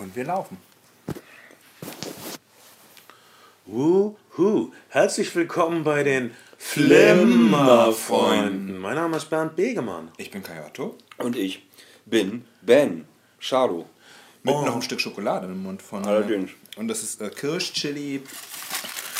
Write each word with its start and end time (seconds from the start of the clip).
Und 0.00 0.16
wir 0.16 0.24
laufen. 0.24 0.56
Wuhu. 3.66 4.72
Herzlich 4.88 5.36
willkommen 5.36 5.84
bei 5.84 6.02
den 6.02 6.30
Flimmerfreunden. 6.56 8.78
Mein 8.78 8.94
Name 8.94 9.18
ist 9.18 9.28
Bernd 9.28 9.56
Begemann. 9.56 10.10
Ich 10.16 10.30
bin 10.30 10.42
Kayato. 10.42 10.96
Und 11.18 11.36
ich 11.36 11.66
bin 12.06 12.46
Ben 12.62 13.04
Schado. 13.38 13.84
Mit 14.42 14.54
noch 14.54 14.74
ein 14.76 14.80
Stück 14.80 15.02
Schokolade 15.02 15.44
im 15.46 15.62
Mund 15.62 15.82
von. 15.82 16.02
Allerdings. 16.06 16.50
Und 16.76 16.88
das 16.88 17.02
ist 17.02 17.20
äh, 17.20 17.28
Kirschchili. 17.28 18.22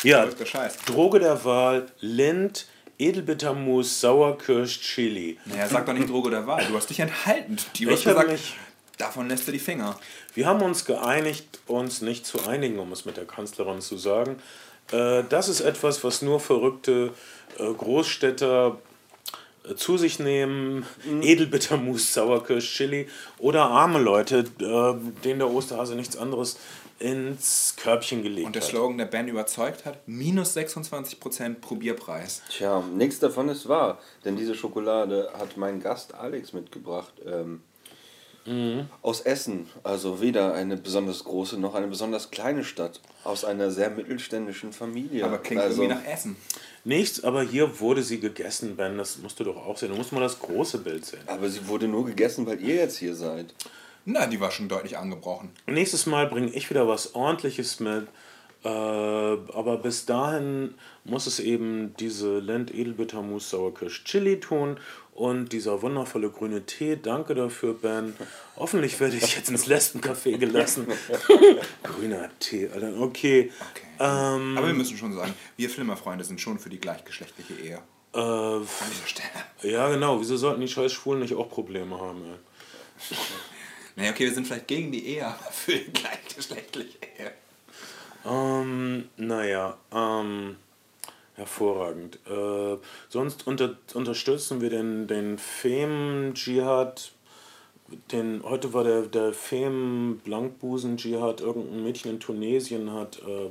Ja, 0.02 0.22
Verrückter 0.22 0.46
Scheiß. 0.46 0.78
Droge 0.86 1.18
der 1.20 1.44
Wahl, 1.44 1.92
Lind, 2.00 2.66
Edelbittermus, 2.98 4.00
Sauerkirsch, 4.00 4.80
Chili. 4.80 5.38
Naja, 5.44 5.68
sag 5.68 5.84
doch 5.84 5.92
nicht 5.92 6.08
Droge 6.08 6.30
der 6.30 6.46
Wahl. 6.46 6.64
Du 6.64 6.74
hast 6.74 6.88
dich 6.88 7.00
enthalten. 7.00 7.56
Du 7.56 7.62
Ich 7.84 7.90
hast 7.90 8.06
hab 8.06 8.14
gesagt, 8.14 8.32
mich- 8.32 8.54
davon 9.00 9.28
lässt 9.28 9.48
du 9.48 9.52
die 9.52 9.58
Finger. 9.58 9.98
Wir 10.34 10.46
haben 10.46 10.62
uns 10.62 10.84
geeinigt, 10.84 11.60
uns 11.66 12.00
nicht 12.02 12.26
zu 12.26 12.46
einigen, 12.46 12.78
um 12.78 12.92
es 12.92 13.04
mit 13.04 13.16
der 13.16 13.24
Kanzlerin 13.26 13.80
zu 13.80 13.96
sagen. 13.96 14.36
Äh, 14.92 15.24
Das 15.28 15.48
ist 15.48 15.60
etwas, 15.60 16.02
was 16.04 16.22
nur 16.22 16.40
verrückte 16.40 17.12
äh, 17.58 17.72
Großstädter 17.72 18.78
äh, 19.68 19.74
zu 19.74 19.96
sich 19.98 20.18
nehmen. 20.18 20.84
Edelbittermus, 21.22 22.12
Sauerkirsch, 22.14 22.74
Chili 22.76 23.08
oder 23.38 23.62
arme 23.64 23.98
Leute, 23.98 24.44
denen 24.44 25.38
der 25.38 25.50
Osterhase 25.50 25.94
nichts 25.94 26.16
anderes 26.16 26.58
ins 26.98 27.74
Körbchen 27.76 28.22
gelegt 28.22 28.46
Und 28.46 28.54
der. 28.54 28.62
Slogan 28.62 28.98
der 28.98 29.06
Band 29.06 29.28
überzeugt 29.30 29.86
hat: 29.86 30.06
minus 30.06 30.54
26% 30.56 31.54
Probierpreis. 31.54 32.42
Tja, 32.50 32.82
nichts 32.94 33.18
davon 33.18 33.48
ist 33.48 33.68
wahr, 33.68 33.98
denn 34.24 34.36
diese 34.36 34.54
Schokolade 34.54 35.30
hat 35.38 35.56
mein 35.56 35.80
Gast 35.80 36.14
Alex 36.14 36.52
mitgebracht. 36.52 37.14
Ähm, 37.26 37.62
Aus 39.02 39.20
Essen, 39.20 39.66
also 39.82 40.20
weder 40.20 40.54
eine 40.54 40.76
besonders 40.76 41.24
große 41.24 41.58
noch 41.58 41.74
eine 41.74 41.88
besonders 41.88 42.30
kleine 42.30 42.64
Stadt, 42.64 43.00
aus 43.22 43.44
einer 43.44 43.70
sehr 43.70 43.90
mittelständischen 43.90 44.72
Familie. 44.72 45.24
Aber 45.24 45.38
klingt 45.38 45.62
also, 45.62 45.82
irgendwie 45.82 46.02
nach 46.02 46.10
Essen. 46.10 46.36
Nichts, 46.84 47.22
aber 47.22 47.42
hier 47.42 47.80
wurde 47.80 48.02
sie 48.02 48.18
gegessen, 48.18 48.76
Ben. 48.76 48.96
Das 48.96 49.18
musst 49.18 49.38
du 49.38 49.44
doch 49.44 49.56
auch 49.56 49.76
sehen. 49.76 49.90
Du 49.90 49.96
musst 49.96 50.12
mal 50.12 50.20
das 50.20 50.38
große 50.38 50.78
Bild 50.78 51.04
sehen. 51.04 51.20
Aber 51.26 51.48
sie 51.50 51.68
wurde 51.68 51.86
nur 51.86 52.06
gegessen, 52.06 52.46
weil 52.46 52.60
ihr 52.60 52.76
jetzt 52.76 52.96
hier 52.96 53.14
seid. 53.14 53.54
Na, 54.06 54.26
die 54.26 54.40
war 54.40 54.50
schon 54.50 54.68
deutlich 54.68 54.96
angebrochen. 54.96 55.50
Nächstes 55.66 56.06
Mal 56.06 56.26
bringe 56.26 56.50
ich 56.50 56.70
wieder 56.70 56.88
was 56.88 57.14
Ordentliches 57.14 57.80
mit. 57.80 58.08
Äh, 58.62 58.68
aber 58.68 59.78
bis 59.78 60.04
dahin 60.04 60.74
muss 61.04 61.26
es 61.26 61.40
eben 61.40 61.94
diese 61.98 62.40
Lend 62.40 62.74
Edelbittermus 62.74 63.48
Sauerkirsch 63.50 64.04
Chili 64.04 64.38
tun 64.38 64.78
und 65.20 65.50
dieser 65.52 65.82
wundervolle 65.82 66.30
grüne 66.30 66.64
Tee. 66.64 66.96
Danke 66.96 67.34
dafür, 67.34 67.74
Ben. 67.74 68.16
Hoffentlich 68.56 68.98
werde 69.00 69.16
ich 69.18 69.36
jetzt 69.36 69.50
ins 69.50 69.66
Lesbencafé 69.66 70.38
gelassen. 70.38 70.86
Grüner 71.82 72.30
Tee, 72.38 72.70
Alter. 72.72 72.98
Okay. 72.98 73.52
Okay. 73.70 73.86
Ähm, 73.98 74.56
Aber 74.56 74.66
wir 74.68 74.72
müssen 74.74 74.96
schon 74.96 75.12
sagen, 75.12 75.34
wir 75.58 75.68
Flimmerfreunde 75.68 76.24
sind 76.24 76.40
schon 76.40 76.58
für 76.58 76.70
die 76.70 76.80
gleichgeschlechtliche 76.80 77.52
Ehe. 77.52 77.78
äh, 78.14 78.18
An 78.18 78.66
dieser 78.90 79.06
Stelle. 79.06 79.28
ja, 79.74 79.90
genau. 79.90 80.18
Wieso 80.20 80.38
sollten 80.38 80.62
die 80.62 80.68
scheiß 80.68 80.90
Schwulen 80.90 81.20
nicht 81.20 81.34
auch 81.34 81.50
Probleme 81.50 82.00
haben? 82.00 82.22
Ey? 82.24 83.16
Naja, 83.96 84.12
okay, 84.12 84.24
wir 84.24 84.32
sind 84.32 84.46
vielleicht 84.46 84.68
gegen 84.68 84.90
die 84.92 85.04
Ehe, 85.06 85.26
aber 85.26 85.50
für 85.52 85.72
die 85.72 85.92
gleichgeschlechtliche 85.92 86.96
Ehe. 87.18 87.32
Ähm, 88.24 89.08
naja, 89.18 89.76
ähm, 89.92 90.56
hervorragend. 91.40 92.18
Äh, 92.28 92.76
sonst 93.08 93.46
unter, 93.46 93.76
unterstützen 93.94 94.60
wir 94.60 94.70
den, 94.70 95.08
den 95.08 95.38
Fem-Dschihad. 95.38 97.12
Den, 98.12 98.42
heute 98.44 98.72
war 98.72 98.84
der, 98.84 99.02
der 99.02 99.32
Fem-Blankbusen-Dschihad. 99.32 101.40
Irgendein 101.40 101.82
Mädchen 101.82 102.12
in 102.12 102.20
Tunesien 102.20 102.92
hat 102.92 103.20
äh, 103.26 103.50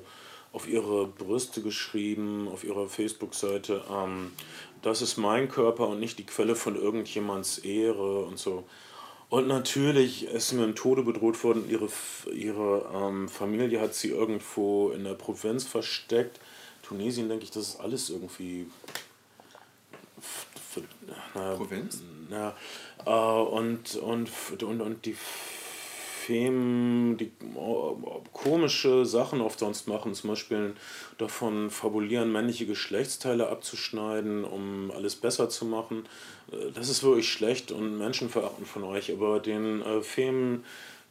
auf 0.54 0.68
ihre 0.68 1.08
Brüste 1.08 1.62
geschrieben, 1.62 2.48
auf 2.52 2.64
ihrer 2.64 2.88
Facebook-Seite, 2.88 3.84
ähm, 3.92 4.32
das 4.82 5.02
ist 5.02 5.18
mein 5.18 5.50
Körper 5.50 5.90
und 5.90 6.00
nicht 6.00 6.18
die 6.20 6.26
Quelle 6.26 6.56
von 6.56 6.76
irgendjemands 6.76 7.58
Ehre 7.60 8.22
und 8.22 8.40
so. 8.40 8.64
Und 9.30 9.48
natürlich 9.48 10.26
ist 10.26 10.50
sie 10.50 10.56
mit 10.56 10.66
dem 10.66 10.76
Tode 10.76 11.04
bedroht 11.04 11.44
worden. 11.44 11.70
Ihre, 11.70 11.88
ihre 12.34 12.90
ähm, 12.96 13.30
Familie 13.30 13.80
hat 13.80 13.94
sie 13.94 14.10
irgendwo 14.10 14.90
in 14.90 15.04
der 15.04 15.14
Provinz 15.14 15.66
versteckt. 15.66 16.40
Tunesien, 16.90 17.30
denke 17.30 17.46
ich, 17.46 17.52
das 17.52 17.70
ist 17.70 17.80
alles 17.80 18.10
irgendwie. 18.10 18.66
f- 20.18 20.46
f- 20.56 20.84
naja, 21.36 21.56
Provinz? 21.56 22.02
Ja, 22.30 22.56
äh, 23.06 23.10
und, 23.50 23.96
und, 23.96 24.30
und, 24.64 24.82
und 24.82 25.06
die 25.06 25.16
Fem, 25.16 27.18
die 27.18 27.32
oh, 27.56 28.22
komische 28.34 29.06
Sachen 29.06 29.42
oft 29.42 29.60
sonst 29.60 29.88
machen, 29.88 30.14
zum 30.14 30.30
Beispiel 30.30 30.76
davon 31.18 31.70
fabulieren, 31.72 32.32
männliche 32.32 32.66
Geschlechtsteile 32.68 33.50
abzuschneiden, 33.50 34.44
um 34.44 34.92
alles 34.92 35.16
besser 35.16 35.50
zu 35.50 35.66
machen. 35.66 36.06
Äh, 36.52 36.72
Das 36.74 36.90
ist 36.90 37.02
wirklich 37.04 37.32
schlecht 37.32 37.72
und 37.72 37.98
menschenverachtend 37.98 38.68
von 38.68 38.84
euch, 38.84 39.12
aber 39.12 39.40
den 39.40 39.82
äh, 39.82 40.02
Fem 40.02 40.64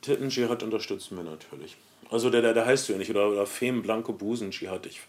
Titten 0.02 0.28
Dschihad 0.28 0.62
unterstützen 0.62 1.16
wir 1.16 1.24
natürlich. 1.24 1.76
Also 2.10 2.30
der, 2.30 2.40
der, 2.40 2.54
der 2.54 2.64
heißt 2.66 2.88
du 2.88 2.92
ja 2.92 2.98
nicht, 2.98 3.10
oder, 3.10 3.28
oder 3.28 3.46
Fem 3.46 3.82
Blanke 3.82 4.12
Busen 4.12 4.52
Dschihad. 4.52 4.86
Ich, 4.86 5.00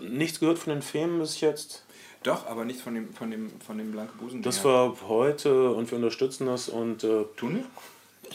nichts 0.00 0.40
gehört 0.40 0.58
von 0.58 0.72
den 0.72 0.82
Femen 0.82 1.18
bis 1.18 1.40
jetzt. 1.40 1.84
Doch, 2.22 2.46
aber 2.46 2.64
nicht 2.64 2.80
von 2.80 2.94
dem, 2.94 3.14
von 3.14 3.30
dem, 3.30 3.50
von 3.60 3.78
dem 3.78 3.92
blanken 3.92 4.18
Busen. 4.18 4.42
Das 4.42 4.62
war 4.64 4.94
heute 5.08 5.70
und 5.70 5.90
wir 5.90 5.96
unterstützen 5.96 6.46
das 6.46 6.68
und 6.68 7.02
äh, 7.02 7.24
Tun 7.36 7.56
wir? 7.56 7.64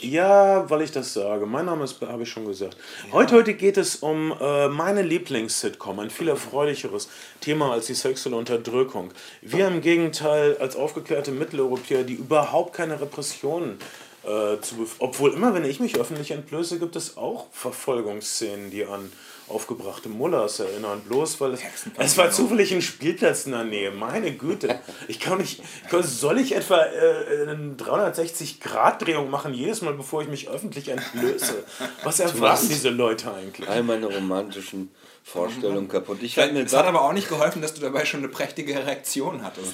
ja, 0.01 0.69
weil 0.69 0.81
ich 0.81 0.91
das 0.91 1.13
sage. 1.13 1.45
Mein 1.45 1.65
Name 1.65 1.83
ist, 1.83 2.01
habe 2.01 2.23
ich 2.23 2.29
schon 2.29 2.45
gesagt. 2.45 2.77
Heute, 3.11 3.35
heute 3.35 3.53
geht 3.53 3.77
es 3.77 3.97
um 3.97 4.33
äh, 4.39 4.67
meine 4.67 5.01
Lieblings-Sitcom, 5.01 5.99
ein 5.99 6.09
viel 6.09 6.27
erfreulicheres 6.27 7.09
Thema 7.41 7.71
als 7.71 7.87
die 7.87 7.93
sexuelle 7.93 8.37
Unterdrückung. 8.37 9.11
Wir 9.41 9.67
im 9.67 9.81
Gegenteil 9.81 10.57
als 10.57 10.75
aufgeklärte 10.75 11.31
Mitteleuropäer, 11.31 12.03
die 12.03 12.15
überhaupt 12.15 12.73
keine 12.73 12.99
Repressionen 12.99 13.77
äh, 14.23 14.59
zu 14.61 14.87
obwohl 14.99 15.33
immer, 15.33 15.53
wenn 15.53 15.65
ich 15.65 15.79
mich 15.79 15.97
öffentlich 15.97 16.31
entblöße, 16.31 16.79
gibt 16.79 16.95
es 16.95 17.17
auch 17.17 17.47
Verfolgungsszenen, 17.51 18.71
die 18.71 18.85
an 18.85 19.11
aufgebrachte 19.47 20.09
Mullers 20.09 20.59
erinnern. 20.59 21.01
Bloß 21.07 21.39
weil 21.39 21.53
es, 21.53 21.61
es 21.97 22.17
war 22.17 22.31
zufällig 22.31 22.73
ein 22.73 22.81
Spielplatz 22.81 23.45
in 23.45 23.51
der 23.51 23.63
Nähe. 23.63 23.91
Meine 23.91 24.33
Güte. 24.33 24.79
Ich 25.07 25.19
kann 25.19 25.37
nicht. 25.37 25.61
Ich 25.83 25.89
kann, 25.89 26.03
soll 26.03 26.39
ich 26.39 26.55
etwa 26.55 26.83
äh, 26.83 27.47
eine 27.47 27.75
360-Grad-Drehung 27.75 29.29
machen, 29.29 29.53
jedes 29.53 29.81
Mal, 29.81 29.93
bevor 29.93 30.21
ich 30.21 30.27
mich 30.27 30.49
öffentlich 30.49 30.89
entblöße? 30.89 31.63
Was 32.03 32.19
erwarten 32.19 32.69
diese 32.69 32.89
Leute 32.89 33.33
eigentlich? 33.33 33.69
All 33.69 33.83
meine 33.83 34.07
romantischen 34.07 34.89
Vorstellungen 35.23 35.87
kaputt. 35.87 36.19
Ich 36.21 36.37
Es 36.37 36.73
hat 36.73 36.85
aber 36.85 37.01
auch 37.01 37.13
nicht 37.13 37.29
geholfen, 37.29 37.61
dass 37.61 37.73
du 37.73 37.81
dabei 37.81 38.05
schon 38.05 38.19
eine 38.19 38.29
prächtige 38.29 38.75
Reaktion 38.75 39.43
hattest. 39.43 39.73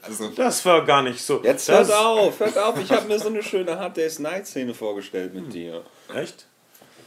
Also, 0.00 0.28
Das 0.28 0.64
war 0.64 0.84
gar 0.84 1.02
nicht 1.02 1.20
so. 1.20 1.42
Jetzt 1.42 1.68
das, 1.68 1.88
hört 1.88 1.98
auf, 1.98 2.40
hört 2.40 2.58
auf. 2.58 2.80
Ich 2.80 2.90
habe 2.90 3.08
mir 3.08 3.18
so 3.18 3.28
eine 3.28 3.42
schöne 3.42 3.78
Hard 3.78 3.96
Day's 3.96 4.18
Night 4.18 4.46
Szene 4.46 4.74
vorgestellt 4.74 5.34
mit 5.34 5.52
dir. 5.52 5.84
Echt? 6.14 6.46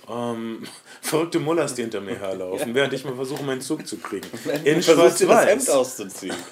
Ähm, 0.10 0.64
verrückte 1.02 1.40
Mullers, 1.40 1.74
die 1.76 1.82
hinter 1.84 2.02
mir 2.02 2.18
herlaufen, 2.18 2.74
während 2.76 2.94
ich 2.94 3.06
mal 3.06 3.16
versuche, 3.16 3.44
meinen 3.44 3.62
Zug 3.62 3.88
zu 3.88 3.98
kriegen. 3.98 4.28
In 4.64 4.82
Schwarz-Weiß. 4.82 5.70
auszuziehen. 5.70 6.36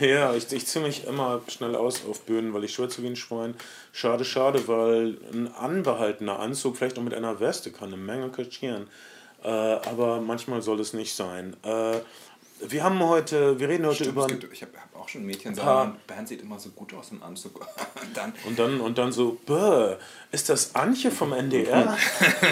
Ja, 0.00 0.34
ich, 0.34 0.50
ich 0.50 0.66
ziehe 0.66 0.84
mich 0.84 1.06
immer 1.06 1.42
schnell 1.48 1.76
aus 1.76 2.02
auf 2.08 2.22
Bühnen, 2.22 2.54
weil 2.54 2.64
ich 2.64 2.72
schwitze 2.72 3.02
wie 3.02 3.08
ein 3.08 3.16
Schwein. 3.16 3.54
Schade, 3.92 4.24
schade, 4.24 4.66
weil 4.66 5.18
ein 5.32 5.52
anbehaltener 5.54 6.38
Anzug, 6.40 6.78
vielleicht 6.78 6.98
auch 6.98 7.02
mit 7.02 7.12
einer 7.12 7.38
Weste, 7.38 7.70
kann 7.70 7.88
eine 7.88 7.98
Menge 7.98 8.30
kaschieren. 8.30 8.86
Äh, 9.42 9.48
aber 9.48 10.20
manchmal 10.20 10.62
soll 10.62 10.80
es 10.80 10.94
nicht 10.94 11.14
sein. 11.14 11.54
Äh, 11.62 11.98
wir 12.68 12.84
haben 12.84 13.00
heute, 13.00 13.58
wir 13.58 13.68
reden 13.68 13.84
heute 13.86 13.94
stimmt, 13.96 14.10
über. 14.12 14.22
es 14.26 14.28
gibt, 14.38 14.52
ich 14.52 14.62
habe 14.62 14.72
hab 14.76 15.00
auch 15.00 15.08
schon 15.08 15.24
Mädchen 15.24 15.54
Paar- 15.54 15.84
sagen, 15.86 15.96
Bernd 16.06 16.28
sieht 16.28 16.42
immer 16.42 16.58
so 16.58 16.70
gut 16.70 16.92
aus 16.94 17.10
im 17.10 17.22
Anzug. 17.22 17.60
Und 18.02 18.16
dann, 18.16 18.32
Und 18.46 18.58
dann, 18.58 18.80
und 18.80 18.98
dann 18.98 19.12
so, 19.12 19.38
bäh, 19.46 19.96
ist 20.32 20.48
das 20.48 20.74
Antje 20.74 21.10
vom 21.10 21.32
NDR? 21.32 21.96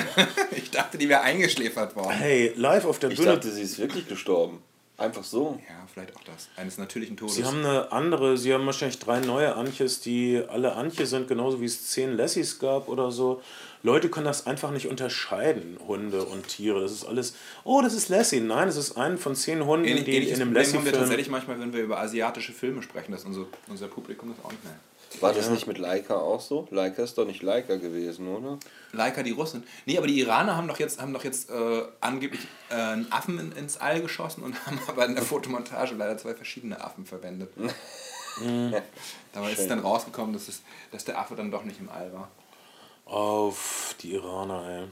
ich 0.53 0.71
dachte, 0.71 0.99
die 0.99 1.09
wäre 1.09 1.23
eingeschläfert 1.23 1.97
worden. 1.97 2.11
Hey, 2.11 2.53
live 2.57 2.85
auf 2.85 2.99
der 2.99 3.11
Ich 3.11 3.17
Bühne. 3.19 3.33
dachte, 3.35 3.51
sie 3.51 3.63
ist 3.63 3.79
wirklich 3.79 4.07
gestorben. 4.07 4.63
Einfach 4.99 5.23
so. 5.23 5.61
Ja, 5.69 5.87
vielleicht 5.93 6.17
auch 6.17 6.25
das. 6.25 6.49
Eines 6.57 6.77
natürlichen 6.77 7.17
Todes. 7.17 7.37
Sie 7.37 7.45
haben 7.45 7.59
eine 7.59 7.93
andere, 7.93 8.37
sie 8.37 8.53
haben 8.53 8.67
wahrscheinlich 8.67 8.99
drei 8.99 9.21
neue 9.21 9.55
Antjes, 9.55 10.01
die 10.01 10.43
alle 10.49 10.73
Antje 10.73 11.07
sind, 11.07 11.29
genauso 11.29 11.61
wie 11.61 11.67
es 11.67 11.87
zehn 11.87 12.17
Lassies 12.17 12.59
gab 12.59 12.89
oder 12.89 13.13
so. 13.13 13.41
Leute 13.85 14.09
können 14.09 14.27
das 14.27 14.49
einfach 14.49 14.73
nicht 14.73 14.89
unterscheiden, 14.89 15.79
Hunde 15.87 16.25
und 16.25 16.49
Tiere. 16.49 16.81
Das 16.81 16.91
ist 16.91 17.05
alles, 17.05 17.37
oh, 17.63 17.81
das 17.81 17.95
ist 17.95 18.09
Lassie. 18.09 18.41
Nein, 18.41 18.67
es 18.67 18.77
ist 18.77 18.97
ein 18.97 19.19
von 19.19 19.37
zehn 19.37 19.65
Hunden, 19.65 19.87
Ähnlich, 19.87 20.05
die 20.05 20.17
in 20.17 20.35
einem 20.35 20.49
Problem 20.49 20.49
haben 20.49 20.55
wir 20.55 20.61
Lassie-Film... 20.63 20.95
tatsächlich 20.95 21.31
manchmal, 21.31 21.61
wenn 21.61 21.73
wir 21.73 21.83
über 21.85 22.01
asiatische 22.01 22.53
Filme 22.53 22.83
sprechen, 22.83 23.13
dass 23.13 23.25
unser, 23.25 23.47
unser 23.69 23.87
Publikum 23.87 24.35
das 24.35 24.45
auch 24.45 24.51
nicht 24.51 24.65
mehr. 24.65 24.75
War 25.21 25.33
das 25.33 25.49
nicht 25.49 25.67
mit 25.67 25.79
Leica 25.79 26.17
auch 26.17 26.41
so? 26.41 26.69
Leica 26.71 27.03
ist 27.03 27.17
doch 27.17 27.25
nicht 27.25 27.43
Leica 27.43 27.77
gewesen, 27.77 28.29
oder? 28.29 28.59
Leica, 28.93 29.23
die 29.23 29.31
Russen. 29.31 29.65
Nee, 29.87 29.99
aber 29.99 30.07
die 30.07 30.21
Iraner 30.21 30.57
haben 30.57 30.69
doch 30.69 30.79
jetzt, 30.79 31.01
haben 31.01 31.13
doch 31.13 31.25
jetzt 31.25 31.51
äh, 31.51 31.83
angeblich 32.01 32.47
äh, 32.71 32.75
einen 32.75 33.11
Affen 33.11 33.39
in, 33.39 33.53
ins 33.53 33.79
All 33.79 34.01
geschossen 34.01 34.43
und 34.43 34.55
haben 34.67 34.79
aber 34.87 35.07
in 35.07 35.15
der 35.15 35.25
Fotomontage 35.25 35.95
leider 35.95 36.17
zwei 36.19 36.35
verschiedene 36.35 36.83
Affen 36.83 37.07
verwendet. 37.07 37.51
Dabei 39.33 39.53
ist 39.53 39.59
es 39.59 39.67
dann 39.67 39.81
rausgekommen, 39.81 40.33
dass, 40.33 40.47
es, 40.47 40.63
dass 40.93 41.05
der 41.05 41.19
Affe 41.19 41.35
dann 41.35 41.51
doch 41.51 41.65
nicht 41.65 41.81
im 41.81 41.89
All 41.89 42.13
war. 42.13 42.29
Auf 43.05 43.97
die 44.01 44.13
Iraner, 44.13 44.69
ey. 44.69 44.89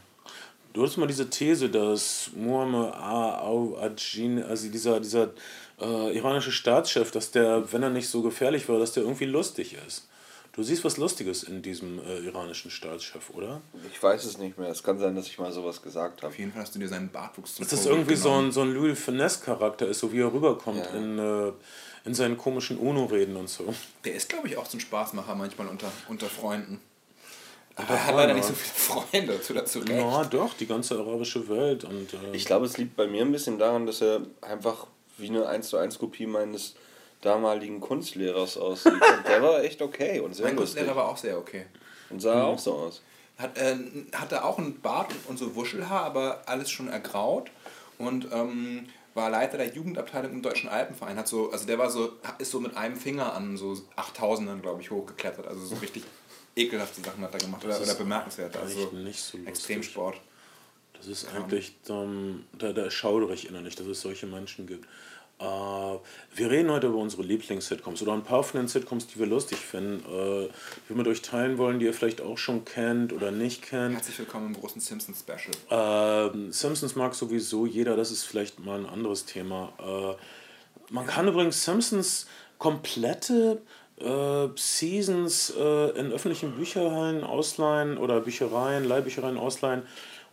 Du 0.73 0.83
hast 0.83 0.97
mal 0.97 1.07
diese 1.07 1.31
These, 1.31 1.71
dass 1.71 2.31
Muammar 2.35 3.81
Ajin, 3.81 4.43
also 4.43 4.69
dieser, 4.69 5.01
dieser 5.01 5.31
äh, 5.81 6.17
iranische 6.17 6.53
Staatschef, 6.53 7.11
dass 7.11 7.31
der, 7.31 7.73
wenn 7.73 7.83
er 7.83 7.91
nicht 7.91 8.09
so 8.09 8.23
gefährlich 8.23 8.69
war, 8.69 8.79
dass 8.79 8.93
der 8.93 9.03
irgendwie 9.03 9.27
lustig 9.27 9.77
ist. 9.87 10.09
Du 10.53 10.63
siehst 10.63 10.85
was 10.85 10.97
Lustiges 10.97 11.43
in 11.43 11.61
diesem 11.61 11.99
äh, 11.99 12.19
iranischen 12.21 12.71
Staatschef, 12.71 13.29
oder? 13.35 13.61
Ich 13.93 14.03
weiß 14.03 14.25
es 14.25 14.39
nicht 14.39 14.57
mehr. 14.57 14.71
Es 14.71 14.83
kann 14.83 14.99
sein, 14.99 15.15
dass 15.15 15.27
ich 15.27 15.39
mal 15.39 15.53
sowas 15.53 15.83
gesagt 15.83 16.23
habe. 16.23 16.29
Auf 16.33 16.39
jeden 16.39 16.51
Fall 16.51 16.63
hast 16.63 16.75
du 16.75 16.79
dir 16.79 16.89
seinen 16.89 17.11
Bartwuchs 17.11 17.57
zum 17.57 17.63
Dass 17.65 17.71
das 17.73 17.85
irgendwie 17.85 18.17
so 18.17 18.31
ein, 18.33 18.53
so 18.53 18.63
ein 18.63 18.73
Louis 18.73 18.99
Finesse-Charakter 18.99 19.87
ist, 19.87 19.99
so 20.01 20.11
wie 20.15 20.21
er 20.21 20.33
rüberkommt 20.33 20.79
Ja. 20.87 20.99
in, 20.99 21.19
äh, 21.19 21.53
in 22.07 22.15
seinen 22.15 22.39
komischen 22.39 22.79
UNO-Reden 22.79 23.37
und 23.37 23.51
so. 23.51 23.75
Der 24.07 24.15
ist, 24.15 24.31
glaube 24.31 24.49
ich, 24.49 24.57
auch 24.57 24.65
so 24.65 24.79
ein 24.79 24.81
Spaßmacher 24.81 25.35
manchmal 25.35 25.67
unter, 25.67 25.93
unter 26.09 26.27
Freunden. 26.27 26.81
Aber 27.75 27.93
er 27.93 28.07
hat 28.07 28.15
leider 28.15 28.33
nicht 28.33 28.47
so 28.47 28.55
viele 28.55 28.75
Freunde, 29.05 29.41
zu 29.43 29.53
dazu 29.53 29.81
recht. 29.81 29.91
Ja, 29.91 30.25
doch, 30.25 30.55
die 30.55 30.67
ganze 30.67 30.99
arabische 30.99 31.47
Welt. 31.51 31.85
Und, 31.85 32.15
äh, 32.15 32.17
Ich 32.35 32.47
glaube, 32.47 32.65
es 32.65 32.79
liegt 32.79 32.97
bei 32.97 33.07
mir 33.07 33.21
ein 33.21 33.33
bisschen 33.33 33.59
daran, 33.59 33.85
dass 33.85 34.01
er 34.01 34.23
einfach 34.41 34.87
wie 35.19 35.29
eine 35.29 35.47
1 35.47 35.69
zu 35.69 35.77
1 35.77 35.99
Kopie 35.99 36.27
meines 36.27 36.75
damaligen 37.21 37.81
Kunstlehrers 37.81 38.57
aussieht. 38.57 38.93
Und 38.93 39.29
der 39.29 39.43
war 39.43 39.63
echt 39.63 39.83
okay 39.83 40.21
und 40.21 40.35
sehr 40.35 40.47
Mein 40.47 40.57
lustig. 40.57 40.77
Kunstlehrer 40.77 40.97
war 40.97 41.09
auch 41.09 41.17
sehr 41.17 41.39
okay. 41.39 41.67
Und 42.11 42.21
sah 42.21 42.45
auch 42.45 42.59
so 42.59 42.75
aus. 42.75 43.03
Hat, 43.39 43.59
äh, 43.59 43.77
hatte 44.13 44.45
auch 44.45 44.59
einen 44.59 44.81
Bart 44.81 45.13
und 45.29 45.39
so 45.39 45.55
Wuschelhaar, 45.55 46.05
aber 46.05 46.43
alles 46.47 46.71
schon 46.71 46.89
ergraut. 46.89 47.51
Und 47.99 48.29
ähm, 48.33 48.87
war 49.15 49.31
Leiter 49.31 49.57
der 49.57 49.69
Jugendabteilung 49.69 50.33
im 50.33 50.43
Deutschen 50.43 50.69
Alpenverein. 50.69 51.17
Hat 51.17 51.27
so, 51.27 51.51
also 51.51 51.67
der 51.67 51.79
war 51.79 51.91
so, 51.91 52.13
ist 52.39 52.51
so 52.51 52.61
mit 52.61 52.77
einem 52.77 52.97
Finger 52.97 53.35
an 53.35 53.57
so 53.57 53.77
8000ern, 53.97 54.61
glaube 54.61 54.83
ich, 54.83 54.91
hochgeklettert. 54.91 55.47
Also 55.47 55.65
so 55.65 55.77
richtig 55.77 56.05
ekelhafte 56.55 57.01
Sachen 57.03 57.23
hat 57.23 57.35
er 57.35 57.41
gemacht. 57.41 57.65
Oder, 57.65 57.81
oder 57.81 57.95
bemerkenswert. 57.95 58.57
Also 58.57 58.91
nicht 58.93 59.19
so 59.19 59.37
lustig. 59.39 59.49
Extremsport. 59.49 60.21
Das 60.99 61.09
ist 61.09 61.29
eigentlich, 61.35 61.75
ähm, 61.89 62.45
da, 62.59 62.73
da 62.73 62.91
schaudere 62.91 63.35
ich 63.35 63.49
innerlich, 63.49 63.77
dass 63.77 63.87
es 63.87 64.01
solche 64.01 64.27
Menschen 64.27 64.67
gibt. 64.67 64.87
Äh, 65.39 65.45
wir 65.45 66.51
reden 66.51 66.71
heute 66.71 66.87
über 66.87 66.97
unsere 66.97 67.23
Lieblings-Sitcoms 67.23 68.01
oder 68.03 68.15
ein 68.15 68.23
paar 68.23 68.43
von 68.43 68.61
den 68.61 68.69
Sitcoms, 68.69 69.07
die 69.07 69.19
wir 69.19 69.27
lustig 69.27 69.59
finden, 69.59 70.01
äh, 70.01 70.49
die 70.49 70.89
wir 70.89 70.97
mit 70.97 71.07
euch 71.07 71.21
teilen 71.21 71.59
wollen, 71.59 71.79
die 71.79 71.87
ihr 71.87 71.93
vielleicht 71.93 72.23
auch 72.23 72.39
schon 72.39 72.65
kennt 72.65 73.13
oder 73.13 73.31
nicht 73.31 73.63
kennt. 73.63 73.95
Herzlich 73.95 74.19
willkommen 74.19 74.55
im 74.55 74.61
großen 74.61 74.81
Simpsons-Special. 74.81 75.55
Ähm, 75.71 76.53
Simpsons 76.53 76.97
mag 76.97 77.15
sowieso 77.15 77.67
jeder, 77.67 77.97
das 77.97 78.11
ist 78.11 78.25
vielleicht 78.25 78.65
mal 78.65 78.79
ein 78.79 78.87
anderes 78.87 79.27
Thema. 79.27 79.73
Äh, 79.79 80.93
man 80.93 81.07
kann 81.07 81.29
übrigens 81.29 81.63
Simpsons 81.65 82.27
komplette 82.59 83.61
äh, 83.99 84.49
Seasons 84.55 85.53
äh, 85.59 85.99
in 85.99 86.13
öffentlichen 86.13 86.53
Bücherhallen 86.53 87.25
ausleihen 87.25 87.99
oder 87.99 88.21
Büchereien, 88.21 88.85
Leihbüchereien 88.85 89.37
ausleihen 89.37 89.83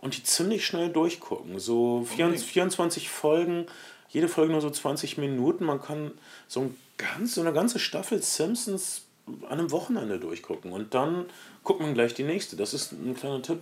und 0.04 0.18
die 0.18 0.24
ziemlich 0.24 0.66
schnell 0.66 0.90
durchgucken. 0.90 1.60
So 1.60 2.04
24, 2.04 2.46
24 2.46 3.10
Folgen, 3.10 3.68
jede 4.10 4.28
Folge 4.28 4.52
nur 4.52 4.62
so 4.62 4.70
20 4.70 5.18
Minuten. 5.18 5.64
Man 5.64 5.82
kann 5.82 6.12
so, 6.48 6.62
ein 6.62 6.78
ganz, 6.98 7.36
so 7.36 7.42
eine 7.42 7.54
ganze 7.54 7.80
Staffel 7.80 8.22
Simpsons 8.22 9.06
an 9.44 9.60
einem 9.60 9.72
Wochenende 9.72 10.20
durchgucken 10.20 10.74
und 10.74 10.94
dann 10.94 11.26
guckt 11.64 11.80
man 11.80 11.94
gleich 11.94 12.14
die 12.14 12.24
nächste. 12.24 12.58
Das 12.58 12.74
ist 12.74 12.92
ein 12.92 13.16
kleiner 13.16 13.42
Tipp 13.42 13.60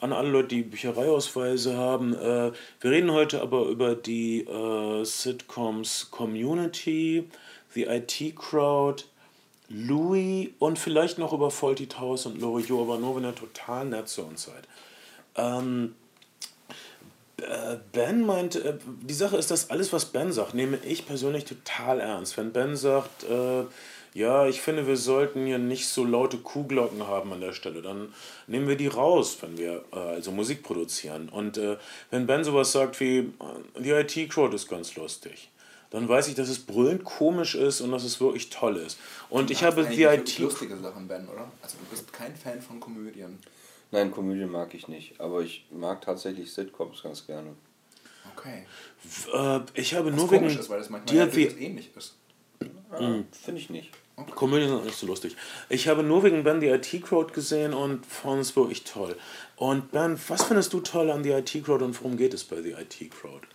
an 0.00 0.12
alle 0.12 0.28
Leute, 0.28 0.48
die 0.48 0.62
Büchereiausweise 0.62 1.76
haben. 1.76 2.14
Äh, 2.14 2.52
wir 2.80 2.90
reden 2.90 3.10
heute 3.10 3.40
aber 3.40 3.64
über 3.64 3.94
die 3.94 4.42
äh, 4.42 5.04
Sitcoms 5.04 6.10
Community, 6.10 7.28
The 7.72 7.84
IT 7.84 8.36
Crowd, 8.36 9.04
Louis 9.70 10.50
und 10.58 10.78
vielleicht 10.78 11.16
noch 11.16 11.32
über 11.32 11.50
Fawlty 11.50 11.86
Towers 11.86 12.26
und 12.26 12.42
Loriot, 12.42 12.82
aber 12.82 12.98
nur 12.98 13.16
wenn 13.16 13.24
ihr 13.24 13.34
total 13.34 13.86
nett 13.86 14.08
zu 14.08 14.22
uns 14.22 14.42
seid. 14.44 14.68
Ähm, 15.36 15.94
äh, 17.38 17.76
Ben 17.92 18.24
meint, 18.24 18.56
äh, 18.56 18.78
die 19.02 19.14
Sache 19.14 19.36
ist, 19.36 19.50
dass 19.50 19.70
alles, 19.70 19.92
was 19.92 20.06
Ben 20.06 20.32
sagt, 20.32 20.54
nehme 20.54 20.78
ich 20.84 21.06
persönlich 21.06 21.44
total 21.44 22.00
ernst. 22.00 22.36
Wenn 22.36 22.52
Ben 22.52 22.76
sagt, 22.76 23.24
äh, 23.24 23.64
ja, 24.14 24.46
ich 24.46 24.60
finde, 24.60 24.86
wir 24.86 24.96
sollten 24.96 25.46
hier 25.46 25.58
nicht 25.58 25.88
so 25.88 26.04
laute 26.04 26.36
Kuhglocken 26.38 27.06
haben 27.06 27.32
an 27.32 27.40
der 27.40 27.52
Stelle, 27.52 27.80
dann 27.80 28.12
nehmen 28.46 28.68
wir 28.68 28.76
die 28.76 28.86
raus, 28.86 29.38
wenn 29.40 29.56
wir 29.56 29.84
äh, 29.92 29.96
also 29.96 30.32
Musik 30.32 30.62
produzieren. 30.62 31.28
Und 31.30 31.56
äh, 31.56 31.78
wenn 32.10 32.26
Ben 32.26 32.44
sowas 32.44 32.72
sagt 32.72 33.00
wie, 33.00 33.18
äh, 33.18 33.80
die 33.80 33.90
IT-Crowd 33.90 34.54
ist 34.54 34.68
ganz 34.68 34.96
lustig, 34.96 35.48
dann 35.90 36.08
weiß 36.08 36.28
ich, 36.28 36.34
dass 36.34 36.48
es 36.48 36.58
brüllend 36.58 37.04
komisch 37.04 37.54
ist 37.54 37.80
und 37.80 37.90
dass 37.90 38.04
es 38.04 38.20
wirklich 38.20 38.50
toll 38.50 38.76
ist. 38.76 38.98
Und 39.28 39.50
ich 39.50 39.62
habe 39.64 39.84
die 39.84 40.04
IT... 40.04 40.38
lustige 40.38 40.76
Sachen, 40.76 41.08
Ben, 41.08 41.28
oder? 41.28 41.50
Also 41.62 41.76
du 41.78 41.84
bist 41.90 42.12
kein 42.12 42.34
Fan 42.36 42.60
von 42.60 42.80
Komödien. 42.80 43.38
Nein, 43.92 44.10
Komödien 44.10 44.50
mag 44.50 44.74
ich 44.74 44.88
nicht. 44.88 45.20
Aber 45.20 45.42
ich 45.42 45.66
mag 45.70 46.00
tatsächlich 46.00 46.52
Sitcoms 46.52 47.02
ganz 47.02 47.26
gerne. 47.26 47.54
Okay. 48.34 48.66
Äh, 49.32 49.60
ich 49.74 49.94
habe 49.94 50.10
Was 50.10 50.16
nur 50.16 50.30
wegen... 50.30 50.42
komisch 50.42 50.58
ist, 50.58 50.70
weil 50.70 50.78
das 50.78 50.90
manchmal 50.90 51.28
dir 51.28 51.42
ja 51.42 51.50
ähnlich 51.58 51.90
ist. 51.96 52.16
Ah, 52.90 53.20
Finde 53.30 53.60
ich 53.60 53.70
nicht. 53.70 53.90
Komödien 54.34 54.68
sind 54.68 54.84
nicht 54.84 54.98
so 54.98 55.06
lustig. 55.06 55.36
Ich 55.68 55.88
habe 55.88 56.02
nur 56.02 56.22
wegen 56.22 56.44
Ben 56.44 56.60
die 56.60 56.68
IT 56.68 57.04
Crowd 57.04 57.32
gesehen 57.32 57.74
und 57.74 58.04
fand 58.06 58.40
es 58.40 58.54
wirklich 58.56 58.84
toll. 58.84 59.16
Und 59.56 59.90
Ben, 59.90 60.18
was 60.28 60.44
findest 60.44 60.72
du 60.72 60.80
toll 60.80 61.10
an 61.10 61.22
die 61.22 61.30
IT 61.30 61.64
Crowd 61.64 61.84
und 61.84 61.98
worum 62.00 62.16
geht 62.16 62.34
es 62.34 62.44
bei 62.44 62.62
The 62.62 62.72
IT 62.72 63.10
Crowd? 63.10 63.46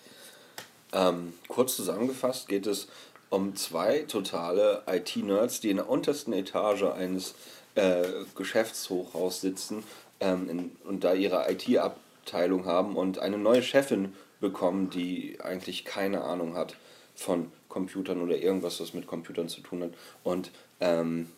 Ähm, 0.94 1.34
kurz 1.48 1.76
zusammengefasst 1.76 2.48
geht 2.48 2.68
es 2.68 2.88
um 3.30 3.56
zwei 3.56 4.00
totale 4.00 4.84
IT-Nerds, 4.88 5.60
die 5.62 5.70
in 5.70 5.78
der 5.78 5.90
untersten 5.90 6.34
Etage 6.34 6.84
eines 6.84 7.36
äh, 7.76 8.04
Geschäftshochhaus 8.36 9.42
sitzen 9.42 9.84
ähm, 10.20 10.50
in, 10.50 10.72
und 10.84 11.04
da 11.04 11.14
ihre 11.14 11.52
IT-Abteilung 11.52 12.66
haben 12.66 12.96
und 12.96 13.20
eine 13.20 13.38
neue 13.38 13.64
Chefin 13.64 14.14
bekommen, 14.40 14.90
die 14.90 15.40
eigentlich 15.42 15.86
keine 15.86 16.22
Ahnung 16.24 16.56
hat 16.56 16.76
von 17.16 17.52
Computern 17.70 18.22
oder 18.22 18.38
irgendwas, 18.38 18.80
was 18.80 18.94
mit 18.94 19.08
Computern 19.08 19.50
zu 19.50 19.62
tun 19.62 19.84
hat. 19.84 19.92
Und 20.24 20.52
ähm, 20.80 21.30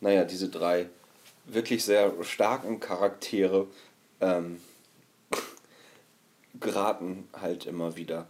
naja, 0.00 0.24
diese 0.24 0.48
drei 0.48 0.86
wirklich 1.44 1.84
sehr 1.84 2.12
starken 2.22 2.80
Charaktere 2.80 3.66
ähm, 4.20 4.60
geraten 6.60 7.28
halt 7.32 7.66
immer 7.66 7.96
wieder 7.96 8.26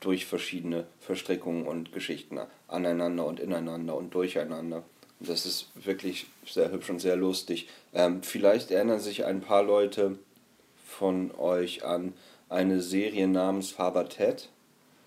durch 0.00 0.26
verschiedene 0.26 0.86
Verstrickungen 1.00 1.66
und 1.66 1.92
Geschichten 1.92 2.38
aneinander 2.68 3.24
und 3.26 3.40
ineinander 3.40 3.96
und 3.96 4.14
durcheinander. 4.14 4.84
Das 5.20 5.46
ist 5.46 5.68
wirklich 5.74 6.26
sehr 6.46 6.70
hübsch 6.70 6.90
und 6.90 7.00
sehr 7.00 7.16
lustig. 7.16 7.68
Ähm, 7.94 8.22
vielleicht 8.22 8.70
erinnern 8.70 9.00
sich 9.00 9.24
ein 9.24 9.40
paar 9.40 9.62
Leute 9.62 10.18
von 10.86 11.32
euch 11.38 11.84
an 11.84 12.12
eine 12.48 12.80
Serie 12.80 13.26
namens 13.26 13.70
Faber 13.70 14.08
Ted. 14.08 14.48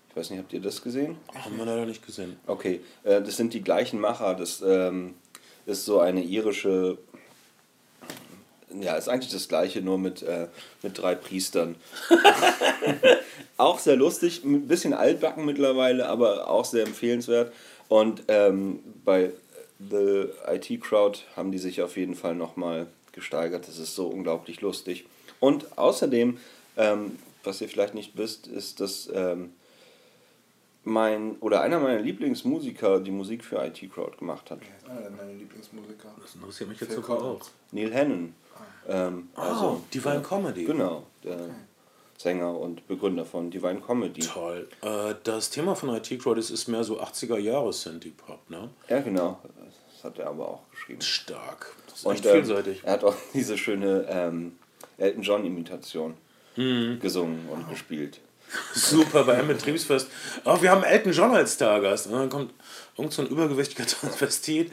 Ich 0.08 0.16
weiß 0.16 0.30
nicht, 0.30 0.40
habt 0.40 0.52
ihr 0.52 0.60
das 0.60 0.82
gesehen? 0.82 1.16
Haben 1.34 1.56
wir 1.56 1.64
leider 1.64 1.86
nicht 1.86 2.04
gesehen. 2.04 2.36
Okay, 2.46 2.80
äh, 3.04 3.22
das 3.22 3.36
sind 3.36 3.54
die 3.54 3.62
gleichen 3.62 4.00
Macher. 4.00 4.34
Das 4.34 4.60
ähm, 4.60 5.14
ist 5.66 5.84
so 5.84 6.00
eine 6.00 6.22
irische. 6.22 6.98
Ja, 8.80 8.94
ist 8.96 9.08
eigentlich 9.08 9.32
das 9.32 9.48
gleiche, 9.48 9.80
nur 9.80 9.98
mit, 9.98 10.22
äh, 10.22 10.48
mit 10.82 10.98
drei 10.98 11.14
Priestern. 11.14 11.76
auch 13.56 13.78
sehr 13.78 13.96
lustig, 13.96 14.44
ein 14.44 14.68
bisschen 14.68 14.94
altbacken 14.94 15.44
mittlerweile, 15.44 16.08
aber 16.08 16.48
auch 16.48 16.64
sehr 16.64 16.86
empfehlenswert. 16.86 17.52
Und 17.88 18.22
ähm, 18.28 18.80
bei 19.04 19.32
The 19.88 20.28
IT 20.46 20.80
Crowd 20.82 21.20
haben 21.36 21.52
die 21.52 21.58
sich 21.58 21.80
auf 21.82 21.96
jeden 21.96 22.14
Fall 22.14 22.34
nochmal 22.34 22.86
gesteigert. 23.12 23.66
Das 23.66 23.78
ist 23.78 23.94
so 23.94 24.06
unglaublich 24.08 24.60
lustig. 24.60 25.06
Und 25.40 25.78
außerdem, 25.78 26.38
ähm, 26.76 27.18
was 27.44 27.60
ihr 27.60 27.68
vielleicht 27.68 27.94
nicht 27.94 28.16
wisst, 28.16 28.46
ist, 28.46 28.80
dass 28.80 29.08
ähm, 29.14 29.52
mein 30.84 31.36
oder 31.40 31.62
einer 31.62 31.78
meiner 31.78 32.00
Lieblingsmusiker 32.00 33.00
die 33.00 33.10
Musik 33.10 33.44
für 33.44 33.64
IT 33.64 33.80
Crowd 33.92 34.16
gemacht 34.18 34.50
hat. 34.50 34.60
Einer 34.88 35.10
meiner 35.10 35.32
Lieblingsmusiker? 35.32 36.08
Das 36.22 36.34
interessiert 36.34 36.68
mich 36.68 36.80
jetzt 36.80 36.92
sogar 36.94 37.22
auch. 37.22 37.40
Neil 37.72 37.94
Hannon. 37.94 38.34
Ähm, 38.88 39.28
Also, 39.34 39.50
also, 39.52 39.82
Divine 39.92 40.22
Comedy. 40.22 40.64
Genau, 40.64 41.04
der 41.22 41.38
Sänger 42.18 42.58
und 42.58 42.86
Begründer 42.86 43.24
von 43.24 43.50
Divine 43.50 43.80
Comedy. 43.80 44.20
Toll. 44.20 44.68
Äh, 44.82 45.14
das 45.24 45.50
Thema 45.50 45.74
von 45.74 45.88
IT 45.94 46.18
Crowd 46.18 46.38
ist, 46.38 46.50
ist 46.50 46.68
mehr 46.68 46.84
so 46.84 47.00
80er 47.00 47.38
Jahre 47.38 47.72
Synthie-Pop, 47.72 48.50
ne? 48.50 48.68
Ja, 48.88 49.00
genau. 49.00 49.38
Das 50.02 50.12
hat 50.12 50.18
er 50.18 50.28
aber 50.28 50.48
auch 50.48 50.62
geschrieben. 50.70 51.02
Stark. 51.02 51.74
Das 51.88 51.98
ist 51.98 52.06
Und 52.06 52.14
echt 52.14 52.26
ähm, 52.26 52.32
vielseitig. 52.44 52.80
er 52.84 52.92
hat 52.94 53.04
auch 53.04 53.14
diese 53.34 53.58
schöne 53.58 54.06
ähm, 54.08 54.56
Elton 54.98 55.22
John-Imitation 55.22 56.14
Mhm. 56.56 56.98
gesungen 57.00 57.48
und 57.48 57.68
gespielt. 57.70 58.18
Super 58.74 59.22
bei 59.24 59.34
einem 59.34 59.46
Betriebsfest. 59.48 60.08
Oh, 60.44 60.60
wir 60.60 60.70
haben 60.72 60.82
Elton 60.82 61.12
John 61.12 61.32
als 61.32 61.54
Stargast. 61.54 62.08
Und 62.08 62.14
dann 62.14 62.28
kommt 62.28 62.52
irgend 62.98 63.12
so 63.12 63.22
ein 63.22 63.28
übergewichtiger 63.28 63.86
Transvestit. 63.86 64.72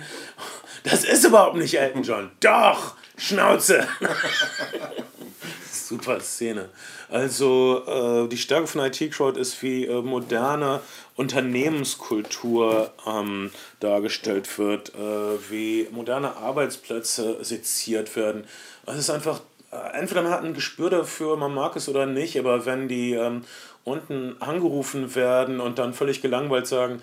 Das 0.84 1.04
ist 1.04 1.24
überhaupt 1.24 1.56
nicht 1.56 1.76
Elton 1.76 2.02
John. 2.02 2.32
Doch! 2.40 2.96
Schnauze! 3.18 3.88
Super 5.72 6.20
Szene. 6.20 6.70
Also, 7.10 7.84
äh, 7.88 8.30
die 8.30 8.38
Stärke 8.38 8.68
von 8.68 8.82
IT 8.82 9.12
Crowd 9.12 9.40
ist, 9.40 9.62
wie 9.64 9.86
äh, 9.86 10.02
moderne 10.02 10.82
Unternehmenskultur 11.16 12.92
ähm, 13.08 13.52
dargestellt 13.80 14.58
wird, 14.60 14.94
äh, 14.96 15.50
wie 15.50 15.88
moderne 15.92 16.36
Arbeitsplätze 16.38 17.44
seziert 17.44 18.16
werden. 18.16 18.44
Es 18.86 18.98
ist 18.98 19.10
einfach, 19.10 19.42
äh, 19.72 19.98
entweder 19.98 20.22
man 20.22 20.32
hat 20.32 20.44
ein 20.44 20.54
Gespür 20.54 20.90
dafür, 20.90 21.38
man 21.38 21.54
mag 21.54 21.76
es 21.76 21.90
oder 21.90 22.06
nicht, 22.06 22.38
aber 22.38 22.66
wenn 22.66 22.88
die 22.88 23.14
ähm, 23.14 23.46
unten 23.84 24.36
angerufen 24.42 25.16
werden 25.16 25.60
und 25.60 25.80
dann 25.80 25.94
völlig 25.94 26.22
gelangweilt 26.22 26.68
sagen, 26.68 27.02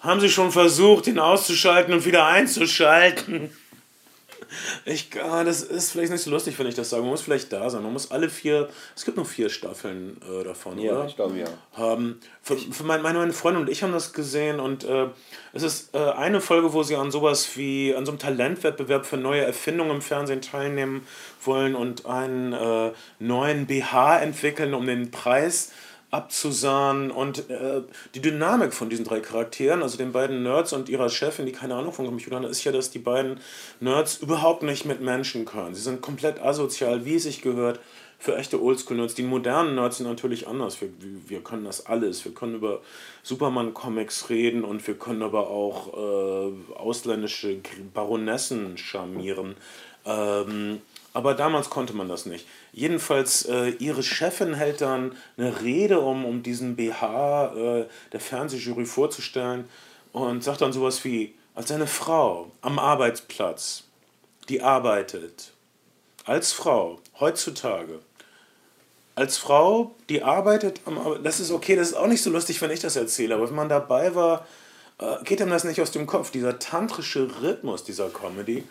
haben 0.00 0.20
sie 0.20 0.30
schon 0.30 0.50
versucht, 0.50 1.06
ihn 1.06 1.18
auszuschalten 1.18 1.94
und 1.94 2.04
wieder 2.04 2.26
einzuschalten? 2.26 3.50
Ich, 4.84 5.10
ah, 5.22 5.44
das 5.44 5.62
ist 5.62 5.92
vielleicht 5.92 6.12
nicht 6.12 6.22
so 6.22 6.30
lustig, 6.30 6.58
wenn 6.58 6.66
ich 6.66 6.74
das 6.74 6.90
sage. 6.90 7.02
Man 7.02 7.10
muss 7.10 7.22
vielleicht 7.22 7.52
da 7.52 7.70
sein. 7.70 7.82
Man 7.82 7.92
muss 7.92 8.10
alle 8.10 8.28
vier, 8.28 8.68
es 8.96 9.04
gibt 9.04 9.16
nur 9.16 9.26
vier 9.26 9.48
Staffeln 9.48 10.20
äh, 10.28 10.44
davon, 10.44 10.78
Ja, 10.78 10.92
oder? 10.92 11.06
ich 11.06 11.16
glaube 11.16 11.38
ja. 11.38 11.46
haben. 11.72 12.20
Für, 12.42 12.56
für 12.56 12.84
mein, 12.84 13.02
meine, 13.02 13.32
Freundin 13.32 13.62
und 13.62 13.70
ich 13.70 13.82
haben 13.82 13.92
das 13.92 14.12
gesehen 14.12 14.58
und 14.58 14.84
äh, 14.84 15.06
es 15.52 15.62
ist 15.62 15.94
äh, 15.94 15.98
eine 15.98 16.40
Folge, 16.40 16.72
wo 16.72 16.82
sie 16.82 16.96
an 16.96 17.10
sowas 17.10 17.56
wie, 17.56 17.94
an 17.94 18.04
so 18.04 18.12
einem 18.12 18.18
Talentwettbewerb 18.18 19.06
für 19.06 19.16
neue 19.16 19.42
Erfindungen 19.42 19.96
im 19.96 20.02
Fernsehen 20.02 20.42
teilnehmen 20.42 21.06
wollen 21.44 21.74
und 21.74 22.06
einen 22.06 22.52
äh, 22.52 22.92
neuen 23.18 23.66
BH 23.66 24.20
entwickeln, 24.20 24.74
um 24.74 24.86
den 24.86 25.10
Preis 25.10 25.70
abzusahnen 26.12 27.10
und 27.10 27.48
äh, 27.50 27.80
die 28.14 28.20
Dynamik 28.20 28.74
von 28.74 28.90
diesen 28.90 29.06
drei 29.06 29.20
Charakteren, 29.20 29.82
also 29.82 29.96
den 29.96 30.12
beiden 30.12 30.42
Nerds 30.42 30.74
und 30.74 30.90
ihrer 30.90 31.08
Chefin, 31.08 31.46
die 31.46 31.52
keine 31.52 31.74
Ahnung 31.74 31.92
von 31.94 32.04
Computern 32.04 32.44
hat, 32.44 32.50
ist 32.50 32.62
ja, 32.64 32.70
dass 32.70 32.90
die 32.90 32.98
beiden 32.98 33.40
Nerds 33.80 34.18
überhaupt 34.18 34.62
nicht 34.62 34.84
mit 34.84 35.00
Menschen 35.00 35.46
können. 35.46 35.74
Sie 35.74 35.80
sind 35.80 36.02
komplett 36.02 36.40
asozial, 36.40 37.06
wie 37.06 37.14
es 37.14 37.22
sich 37.22 37.40
gehört, 37.40 37.80
für 38.18 38.36
echte 38.36 38.62
Oldschool-Nerds. 38.62 39.14
Die 39.14 39.22
modernen 39.22 39.74
Nerds 39.74 39.96
sind 39.96 40.06
natürlich 40.06 40.46
anders. 40.46 40.80
Wir, 40.82 40.90
wir 41.26 41.40
können 41.40 41.64
das 41.64 41.86
alles. 41.86 42.24
Wir 42.24 42.32
können 42.32 42.56
über 42.56 42.82
Superman-Comics 43.22 44.28
reden 44.28 44.64
und 44.64 44.86
wir 44.86 44.94
können 44.94 45.22
aber 45.22 45.48
auch 45.48 45.94
äh, 45.94 46.74
ausländische 46.74 47.56
Baronessen 47.94 48.76
charmieren. 48.76 49.56
Ähm, 50.04 50.82
aber 51.14 51.34
damals 51.34 51.70
konnte 51.70 51.92
man 51.92 52.08
das 52.08 52.26
nicht. 52.26 52.46
Jedenfalls, 52.72 53.44
äh, 53.46 53.70
ihre 53.70 54.02
Chefin 54.02 54.54
hält 54.54 54.80
dann 54.80 55.16
eine 55.36 55.62
Rede, 55.62 56.00
um, 56.00 56.24
um 56.24 56.42
diesen 56.42 56.76
BH 56.76 57.54
äh, 57.54 57.86
der 58.12 58.20
Fernsehjury 58.20 58.86
vorzustellen 58.86 59.68
und 60.12 60.42
sagt 60.42 60.60
dann 60.62 60.72
sowas 60.72 61.04
wie, 61.04 61.34
als 61.54 61.70
eine 61.70 61.86
Frau 61.86 62.50
am 62.62 62.78
Arbeitsplatz, 62.78 63.84
die 64.48 64.62
arbeitet, 64.62 65.52
als 66.24 66.52
Frau, 66.52 67.00
heutzutage, 67.20 68.00
als 69.14 69.36
Frau, 69.36 69.94
die 70.08 70.22
arbeitet 70.22 70.80
am 70.86 70.96
Arbe- 70.98 71.20
das 71.22 71.40
ist 71.40 71.50
okay, 71.50 71.76
das 71.76 71.88
ist 71.88 71.94
auch 71.94 72.06
nicht 72.06 72.22
so 72.22 72.30
lustig, 72.30 72.60
wenn 72.62 72.70
ich 72.70 72.80
das 72.80 72.96
erzähle, 72.96 73.34
aber 73.34 73.48
wenn 73.48 73.56
man 73.56 73.68
dabei 73.68 74.14
war, 74.14 74.46
äh, 74.98 75.22
geht 75.24 75.42
einem 75.42 75.50
das 75.50 75.64
nicht 75.64 75.80
aus 75.80 75.90
dem 75.90 76.06
Kopf. 76.06 76.30
Dieser 76.30 76.58
tantrische 76.58 77.28
Rhythmus 77.42 77.84
dieser 77.84 78.08
Comedy, 78.08 78.64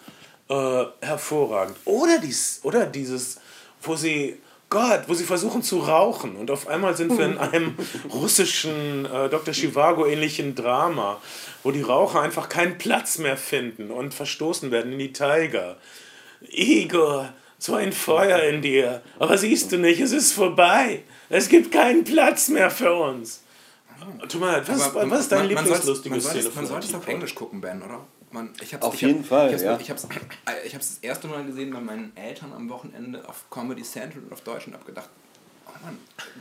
äh, 0.51 0.85
hervorragend. 1.05 1.77
Oder, 1.85 2.19
dies, 2.19 2.59
oder 2.63 2.85
dieses, 2.85 3.39
wo 3.81 3.95
sie, 3.95 4.37
Gott, 4.69 5.03
wo 5.07 5.13
sie 5.13 5.23
versuchen 5.23 5.63
zu 5.63 5.79
rauchen 5.79 6.35
und 6.35 6.51
auf 6.51 6.67
einmal 6.67 6.95
sind 6.95 7.17
wir 7.17 7.25
in 7.25 7.37
einem 7.37 7.75
russischen 8.13 9.05
äh, 9.05 9.29
Dr. 9.29 9.53
Chivago-ähnlichen 9.53 10.55
Drama, 10.55 11.21
wo 11.63 11.71
die 11.71 11.81
Raucher 11.81 12.21
einfach 12.21 12.49
keinen 12.49 12.77
Platz 12.77 13.17
mehr 13.17 13.37
finden 13.37 13.91
und 13.91 14.13
verstoßen 14.13 14.71
werden 14.71 14.91
in 14.91 14.99
die 14.99 15.13
Tiger. 15.13 15.77
Igor, 16.41 17.33
so 17.57 17.75
ein 17.75 17.93
Feuer 17.93 18.39
in 18.43 18.61
dir. 18.61 19.01
Aber 19.19 19.37
siehst 19.37 19.71
du 19.71 19.77
nicht, 19.77 20.01
es 20.01 20.11
ist 20.11 20.33
vorbei. 20.33 21.03
Es 21.29 21.47
gibt 21.47 21.71
keinen 21.71 22.03
Platz 22.03 22.49
mehr 22.49 22.71
für 22.71 22.93
uns. 22.93 23.43
Tut 24.27 24.41
mir 24.41 24.47
leid, 24.47 24.67
was, 24.67 24.87
ist 24.87 25.31
man 25.31 25.47
Lieblingslustige 25.47 26.19
Szene 26.19 26.49
Man 26.55 26.65
sollte 26.65 26.87
es 26.87 26.93
auf? 26.95 27.07
Englisch 27.07 27.35
gucken, 27.35 27.61
Ben, 27.61 27.81
oder? 27.83 28.05
Man, 28.31 28.53
ich 28.61 28.73
hab's, 28.73 28.85
Auf 28.85 28.93
ich 28.93 29.01
jeden 29.01 29.19
hab, 29.19 29.27
Fall, 29.27 29.47
ich 29.47 29.53
hab's, 29.53 29.63
ja. 29.63 29.77
Ich 29.79 29.89
hab's, 29.89 30.07
ich 30.65 30.73
hab's 30.75 30.87
das 30.95 30.97
erste 31.01 31.27
Mal 31.27 31.43
gesehen 31.45 31.71
bei 31.71 31.81
meinen 31.81 32.15
Eltern 32.15 32.53
am 32.53 32.69
Wochenende 32.69 33.27
auf 33.27 33.49
Comedy 33.49 33.83
Central 33.83 34.23
und 34.23 34.31
auf 34.31 34.41
Deutsch 34.41 34.67
und 34.67 34.73
hab 34.73 34.85
gedacht, 34.85 35.09
oh 35.67 35.71
Mann, 35.83 35.97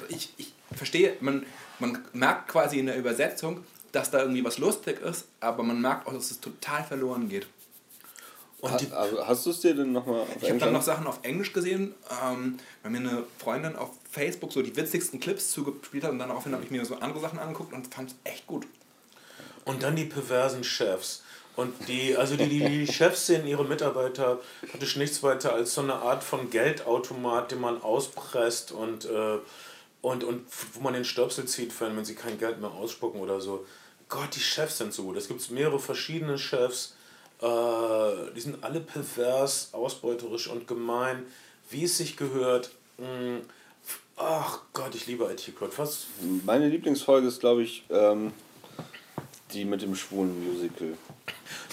ich, 0.08 0.32
ich 0.36 0.52
verstehe, 0.74 1.16
man, 1.20 1.44
man 1.80 1.98
merkt 2.12 2.48
quasi 2.48 2.78
in 2.78 2.86
der 2.86 2.96
Übersetzung, 2.96 3.64
dass 3.92 4.10
da 4.12 4.20
irgendwie 4.20 4.44
was 4.44 4.58
lustig 4.58 5.00
ist, 5.00 5.26
aber 5.40 5.64
man 5.64 5.80
merkt 5.80 6.06
auch, 6.06 6.12
dass 6.12 6.30
es 6.30 6.40
total 6.40 6.84
verloren 6.84 7.28
geht. 7.28 7.48
Und 8.60 8.78
die, 8.80 8.90
Ha- 8.90 8.96
also 8.96 9.26
hast 9.26 9.46
du 9.46 9.50
es 9.50 9.60
dir 9.60 9.74
denn 9.74 9.90
nochmal 9.92 10.20
auf 10.20 10.28
Ich 10.40 10.48
habe 10.48 10.60
dann 10.60 10.72
noch 10.74 10.82
Sachen 10.82 11.06
auf 11.08 11.18
Englisch 11.22 11.52
gesehen, 11.52 11.94
ähm, 12.22 12.58
weil 12.82 12.92
mir 12.92 12.98
eine 12.98 13.24
Freundin 13.38 13.74
auf 13.74 13.90
Facebook 14.10 14.52
so 14.52 14.62
die 14.62 14.76
witzigsten 14.76 15.18
Clips 15.18 15.50
zugespielt 15.50 16.04
hat 16.04 16.12
und 16.12 16.18
daraufhin 16.20 16.52
habe 16.52 16.62
ich 16.62 16.70
mir 16.70 16.84
so 16.84 16.94
andere 16.96 17.20
Sachen 17.20 17.38
angeguckt 17.38 17.72
und 17.72 17.92
fand 17.92 18.10
es 18.10 18.16
echt 18.24 18.46
gut. 18.46 18.66
Und 19.64 19.82
dann 19.82 19.96
die 19.96 20.04
perversen 20.04 20.62
Chefs. 20.62 21.22
Und 21.60 21.74
die, 21.88 22.16
also 22.16 22.36
die, 22.36 22.48
die, 22.48 22.86
Chefs 22.90 23.26
sehen 23.26 23.46
ihre 23.46 23.66
Mitarbeiter 23.66 24.40
praktisch 24.70 24.96
nichts 24.96 25.22
weiter 25.22 25.52
als 25.52 25.74
so 25.74 25.82
eine 25.82 25.96
Art 25.96 26.24
von 26.24 26.48
Geldautomat, 26.48 27.50
den 27.50 27.60
man 27.60 27.82
auspresst 27.82 28.72
und, 28.72 29.04
äh, 29.04 29.38
und, 30.00 30.24
und 30.24 30.46
wo 30.72 30.80
man 30.80 30.94
den 30.94 31.04
Stöpsel 31.04 31.44
zieht, 31.44 31.78
wenn, 31.82 32.02
sie 32.02 32.14
kein 32.14 32.38
Geld 32.38 32.62
mehr 32.62 32.70
ausspucken 32.70 33.20
oder 33.20 33.42
so. 33.42 33.66
Gott, 34.08 34.34
die 34.34 34.40
Chefs 34.40 34.78
sind 34.78 34.94
so 34.94 35.02
gut. 35.02 35.18
Es 35.18 35.28
gibt 35.28 35.50
mehrere 35.50 35.78
verschiedene 35.78 36.38
Chefs. 36.38 36.94
Äh, 37.42 37.46
die 38.34 38.40
sind 38.40 38.64
alle 38.64 38.80
pervers, 38.80 39.68
ausbeuterisch 39.72 40.48
und 40.48 40.66
gemein, 40.66 41.26
wie 41.68 41.84
es 41.84 41.98
sich 41.98 42.16
gehört. 42.16 42.70
Mm, 42.96 43.40
Ach 44.16 44.60
Gott, 44.74 44.94
ich 44.94 45.06
liebe 45.06 45.24
IT 45.32 45.54
Code. 45.58 45.72
Was? 45.76 46.06
Meine 46.44 46.68
Lieblingsfolge 46.68 47.26
ist, 47.28 47.40
glaube 47.40 47.62
ich, 47.62 47.84
ähm, 47.88 48.32
die 49.52 49.64
mit 49.64 49.82
dem 49.82 49.94
schwulen 49.94 50.52
Musical. 50.52 50.96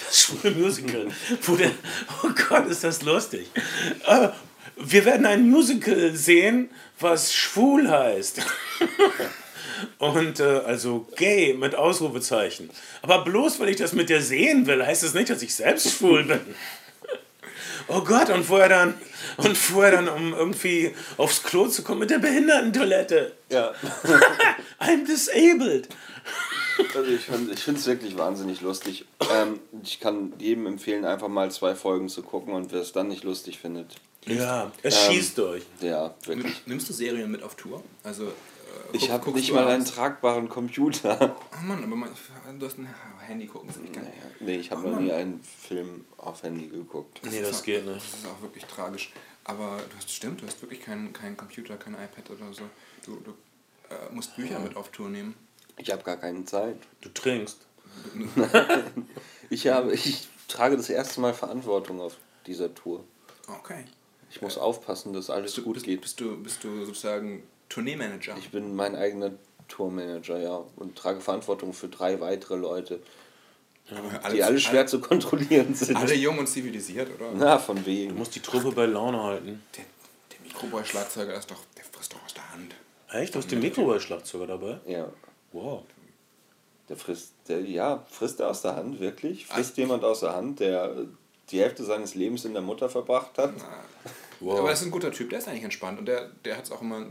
Das 0.06 0.20
schwule 0.20 0.54
Musical. 0.56 1.08
Wo 1.44 1.56
der, 1.56 1.72
oh 2.24 2.30
Gott, 2.50 2.68
ist 2.68 2.84
das 2.84 3.02
lustig. 3.02 3.48
Äh, 4.06 4.30
wir 4.78 5.06
werden 5.06 5.26
ein 5.26 5.50
Musical 5.50 6.16
sehen, 6.16 6.70
was 7.00 7.34
schwul 7.34 7.90
heißt. 7.90 8.42
Und 10.00 10.40
äh, 10.40 10.62
also 10.66 11.08
gay 11.16 11.54
mit 11.54 11.76
Ausrufezeichen. 11.76 12.70
Aber 13.02 13.24
bloß 13.24 13.60
weil 13.60 13.70
ich 13.70 13.78
das 13.78 13.94
mit 13.94 14.10
dir 14.10 14.22
sehen 14.22 14.66
will, 14.68 14.86
heißt 14.86 15.04
das 15.04 15.14
nicht, 15.14 15.30
dass 15.30 15.42
ich 15.42 15.54
selbst 15.54 15.98
schwul 15.98 16.24
bin. 16.24 16.42
Oh 17.88 18.02
Gott, 18.02 18.30
und 18.30 18.44
vorher 18.44 18.70
dann, 18.70 18.96
und 19.38 19.58
vorher 19.58 19.94
dann, 19.94 20.10
um 20.10 20.34
irgendwie 20.34 20.94
aufs 21.16 21.44
Klo 21.44 21.68
zu 21.68 21.84
kommen 21.84 22.02
mit 22.02 22.10
der 22.10 22.20
Behindertentoilette. 22.20 23.34
Ja. 23.50 23.74
I'm 24.80 25.06
disabled. 25.06 25.88
Also 26.96 27.12
ich 27.12 27.22
finde 27.22 27.54
ich 27.54 27.68
es 27.68 27.86
wirklich 27.86 28.18
wahnsinnig 28.18 28.62
lustig. 28.62 29.06
Ähm, 29.34 29.60
ich 29.84 30.00
kann 30.00 30.34
jedem 30.40 30.66
empfehlen, 30.68 31.06
einfach 31.06 31.28
mal 31.28 31.50
zwei 31.52 31.76
Folgen 31.76 32.10
zu 32.10 32.22
gucken 32.24 32.54
und 32.54 32.72
wer 32.72 32.82
es 32.82 32.92
dann 32.92 33.08
nicht 33.08 33.24
lustig 33.24 33.60
findet, 33.60 33.96
Ja, 34.26 34.72
es 34.84 34.96
Ähm, 35.08 35.14
schießt 35.14 35.38
durch. 35.38 35.64
ja, 35.82 36.14
wirklich. 36.26 36.66
Nimmst 36.66 36.90
du 36.90 36.94
Serien 36.94 37.32
mit 37.32 37.44
auf 37.44 37.56
Tour? 37.56 37.84
Also, 38.04 38.26
äh, 38.26 38.30
Ich 38.94 39.10
habe 39.10 39.32
nicht 39.32 39.52
mal 39.54 39.68
einen 39.68 39.86
tragbaren 39.86 40.50
Computer. 40.50 41.36
Oh 41.54 41.66
Mann, 41.66 41.84
aber 41.84 41.96
man, 41.96 42.10
du 42.60 42.66
hast 42.66 42.78
ein 42.78 42.88
Handy 43.26 43.48
gucken, 43.48 43.68
das 43.70 43.78
ich 43.84 43.92
gar 43.92 44.02
nicht. 44.04 44.14
Nee, 44.42 44.56
ich 44.58 44.72
habe 44.72 44.82
Oh 44.82 44.90
noch 44.90 44.96
Mann. 44.96 45.06
nie 45.06 45.12
einen 45.12 45.42
Film 45.42 46.06
auf 46.18 46.44
Handy 46.44 46.68
geguckt. 46.68 47.20
Nee, 47.24 47.42
das 47.42 47.64
geht 47.64 47.86
nicht. 47.86 47.98
Das 47.98 48.20
ist 48.20 48.26
auch 48.28 48.42
wirklich 48.42 48.66
tragisch. 48.66 49.12
Aber 49.46 49.78
du 49.78 49.96
hast 49.96 50.12
stimmt, 50.12 50.42
du 50.42 50.46
hast 50.46 50.62
wirklich 50.62 50.82
keinen 50.82 51.14
keinen 51.14 51.38
Computer, 51.38 51.78
kein 51.78 51.94
iPad 51.94 52.30
oder 52.32 52.52
so. 52.54 52.64
Du, 53.06 53.16
du 53.24 53.32
äh, 53.90 54.14
musst 54.14 54.36
Bücher 54.36 54.60
mit 54.60 54.76
auf 54.76 54.90
Tour 54.90 55.08
nehmen. 55.10 55.36
Ich 55.78 55.92
habe 55.92 56.04
gar 56.04 56.18
keine 56.18 56.46
Zeit. 56.46 56.78
Du 57.02 57.10
trinkst. 57.10 57.60
Ich, 59.50 59.68
habe, 59.68 59.94
ich 59.94 60.28
trage 60.50 60.76
das 60.76 60.90
erste 60.90 61.22
Mal 61.22 61.34
Verantwortung 61.34 62.02
auf 62.02 62.16
dieser 62.46 62.74
Tour. 62.76 63.04
Okay. 63.48 63.86
Ich 64.30 64.42
muss 64.42 64.58
aufpassen, 64.58 65.14
dass 65.14 65.30
alles 65.30 65.54
Bist 65.54 65.58
du, 65.60 65.64
gut 65.64 65.74
bist, 65.76 65.86
geht. 65.86 66.02
Bist 66.02 66.20
du, 66.20 66.36
bist 66.44 66.64
du 66.66 66.84
sozusagen 66.86 67.44
Tourneemanager? 67.70 68.36
Ich 68.38 68.52
bin 68.52 68.76
mein 68.76 68.96
eigener 68.98 69.32
Tourmanager, 69.70 70.38
ja, 70.40 70.64
und 70.76 70.98
trage 70.98 71.22
Verantwortung 71.22 71.74
für 71.74 71.88
drei 71.88 72.20
weitere 72.20 72.56
Leute, 72.56 73.00
die 74.34 74.44
alle 74.44 74.60
schwer 74.60 74.86
zu 74.86 75.00
kontrollieren 75.00 75.74
sind. 75.74 75.96
Alle 75.96 76.14
jung 76.16 76.38
und 76.40 76.48
zivilisiert, 76.48 77.10
oder? 77.16 77.32
Na, 77.34 77.58
von 77.58 77.78
Du 77.78 77.86
wem? 77.86 78.18
musst 78.18 78.36
die 78.36 78.42
Truppe 78.42 78.72
bei 78.74 78.86
Laune 78.86 79.24
halten. 79.24 79.64
Der, 79.78 79.86
der 80.34 80.40
Mikroboy-Schlagzeuger 80.46 81.34
ist 81.36 81.50
doch, 81.50 81.64
der 81.78 81.86
frisst 81.86 82.12
doch 82.14 82.24
aus 82.26 82.34
der 82.34 82.52
Hand. 82.52 82.76
Echt? 83.12 83.34
Du 83.34 83.40
hast 83.40 83.50
den 83.50 83.62
Mikrowellschlagzeuger 83.62 84.48
dabei? 84.48 84.82
Ja, 84.86 85.08
Wow. 85.52 85.84
der 86.90 86.98
frisst, 86.98 87.34
der, 87.48 87.62
ja, 87.62 88.06
frisst 88.10 88.40
er 88.40 88.50
aus 88.50 88.62
der 88.62 88.76
Hand, 88.76 89.00
wirklich? 89.00 89.48
Frisst 89.48 89.78
jemand 89.78 90.04
aus 90.04 90.22
der 90.22 90.36
Hand, 90.36 90.60
der 90.60 90.94
die 91.50 91.60
Hälfte 91.62 91.84
seines 91.84 92.16
Lebens 92.16 92.46
in 92.46 92.54
der 92.54 92.62
Mutter 92.62 92.90
verbracht 92.90 93.38
hat? 93.38 93.54
wow. 94.40 94.60
Aber 94.60 94.70
das 94.70 94.82
ist 94.82 94.88
ein 94.88 94.92
guter 94.92 95.12
Typ, 95.12 95.30
der 95.30 95.40
ist 95.40 95.48
eigentlich 95.48 95.64
entspannt 95.64 96.00
und 96.00 96.06
der, 96.06 96.30
der 96.44 96.58
hat 96.58 96.66
es 96.66 96.72
auch 96.72 96.82
immer, 96.82 97.06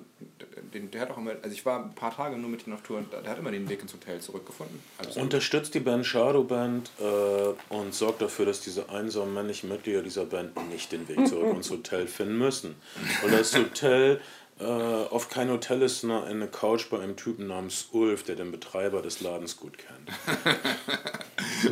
der, 0.72 0.80
der 0.82 1.00
hat 1.00 1.10
auch 1.10 1.16
immer, 1.16 1.32
also 1.42 1.54
ich 1.54 1.64
war 1.64 1.82
ein 1.82 1.94
paar 1.94 2.14
Tage 2.14 2.36
nur 2.36 2.50
mit 2.50 2.66
ihm 2.66 2.74
auf 2.74 2.82
Tour 2.82 2.98
und 2.98 3.12
der 3.12 3.28
hat 3.28 3.38
immer 3.38 3.50
den 3.50 3.68
Weg 3.68 3.80
ins 3.82 3.94
Hotel 3.94 4.20
zurückgefunden. 4.20 4.80
Also, 4.98 5.20
Unterstützt 5.20 5.74
die 5.74 5.80
Band 5.80 6.04
Shadow 6.06 6.44
Band 6.44 6.90
äh, 7.00 7.74
und 7.74 7.94
sorgt 7.94 8.22
dafür, 8.22 8.46
dass 8.46 8.60
diese 8.60 8.90
einsamen 8.90 9.32
männlichen 9.32 9.68
Mitglieder 9.70 10.02
dieser 10.02 10.26
Band 10.26 10.52
nicht 10.70 10.92
den 10.92 11.08
Weg 11.08 11.26
zurück 11.26 11.52
ins 11.56 11.70
Hotel 11.70 12.06
finden 12.06 12.38
müssen. 12.38 12.76
Weil 13.22 13.30
das 13.30 13.56
Hotel 13.56 14.20
äh, 14.58 14.64
oft 14.64 15.30
kein 15.30 15.50
Hotel 15.50 15.82
ist, 15.82 16.00
sondern 16.00 16.24
eine 16.24 16.46
Couch 16.48 16.88
bei 16.90 16.98
einem 16.98 17.16
Typen 17.16 17.46
namens 17.48 17.88
Ulf, 17.92 18.22
der 18.22 18.36
den 18.36 18.50
Betreiber 18.50 19.02
des 19.02 19.20
Ladens 19.20 19.56
gut 19.58 19.76
kennt. 19.78 20.10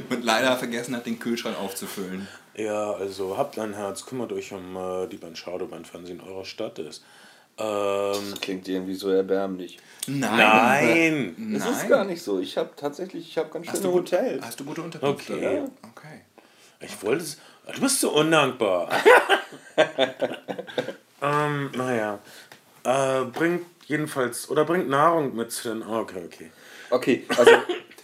und 0.11 0.25
leider 0.25 0.57
vergessen 0.57 0.95
hat, 0.97 1.07
den 1.07 1.19
Kühlschrank 1.19 1.59
aufzufüllen. 1.59 2.29
Ja, 2.57 2.93
also 2.93 3.37
habt 3.39 3.59
ein 3.59 3.75
Herz, 3.75 4.07
kümmert 4.07 4.33
euch 4.33 4.53
um 4.53 4.77
äh, 4.77 5.07
die 5.09 5.17
Band 5.17 5.37
Shadowband, 5.39 5.93
wenn 5.95 6.07
sie 6.07 6.13
in 6.13 6.21
eurer 6.21 6.45
Stadt 6.45 6.79
ist. 6.79 7.03
Ähm, 7.57 8.31
Das 8.31 8.41
klingt 8.41 8.69
irgendwie 8.69 8.95
so 8.95 9.11
erbärmlich. 9.11 9.79
nein! 10.07 11.35
Das 11.53 11.65
Nein. 11.65 11.73
ist 11.73 11.89
gar 11.89 12.05
nicht 12.05 12.23
so. 12.23 12.41
Ich 12.41 12.57
habe 12.59 12.71
tatsächlich, 12.77 13.29
ich 13.29 13.39
habe 13.39 13.49
ganz 13.51 13.67
Hast 13.69 13.77
schöne 13.79 13.89
du, 13.89 13.93
gut, 13.93 14.13
Hotels. 14.13 14.45
hast 14.45 14.61
du 14.61 14.65
gute 14.65 14.83
Unterkünfte? 14.83 15.35
Okay. 15.35 15.57
Ja. 15.57 15.65
Okay. 15.91 16.21
Ich 16.81 17.03
wollte 17.03 17.23
es. 17.23 17.39
Du 17.75 17.81
bist 17.81 18.01
so 18.01 18.11
undankbar. 18.13 18.91
ähm, 21.23 21.71
naja. 21.77 22.19
Äh, 22.85 23.25
bringt 23.25 23.67
jedenfalls. 23.87 24.51
Oder 24.51 24.65
bringt 24.65 24.89
Nahrung 24.89 25.35
mit 25.35 25.51
zu 25.53 25.69
den. 25.71 25.83
oh, 25.83 25.99
Okay, 26.01 26.23
okay. 26.27 26.51
Okay, 26.91 27.25
also 27.37 27.51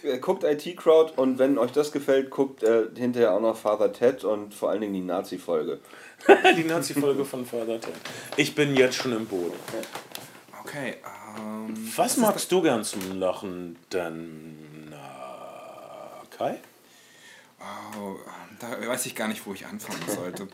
äh, 0.03 0.17
guckt 0.17 0.43
IT 0.43 0.75
Crowd 0.75 1.13
und 1.15 1.37
wenn 1.39 1.57
euch 1.57 1.71
das 1.71 1.91
gefällt, 1.91 2.29
guckt 2.29 2.63
äh, 2.63 2.85
hinterher 2.95 3.33
auch 3.33 3.39
noch 3.39 3.55
Father 3.55 3.93
Ted 3.93 4.23
und 4.23 4.53
vor 4.53 4.71
allen 4.71 4.81
Dingen 4.81 4.93
die 4.93 5.01
Nazi-Folge. 5.01 5.79
die 6.57 6.63
Nazi-Folge 6.63 7.23
von 7.23 7.45
Father 7.45 7.79
Ted. 7.79 7.93
Ich 8.37 8.55
bin 8.55 8.75
jetzt 8.75 8.95
schon 8.95 9.13
im 9.13 9.27
Boot. 9.27 9.53
Okay. 10.63 10.95
Ähm, 11.37 11.91
Was 11.95 12.17
magst 12.17 12.51
du 12.51 12.61
gern 12.61 12.83
zum 12.83 13.19
Lachen 13.19 13.77
denn? 13.93 14.87
Na, 14.89 16.21
Kai? 16.35 16.57
oh, 17.99 18.15
da 18.59 18.87
weiß 18.87 19.05
ich 19.05 19.15
gar 19.15 19.27
nicht, 19.27 19.45
wo 19.45 19.53
ich 19.53 19.65
anfangen 19.65 20.01
sollte. 20.07 20.47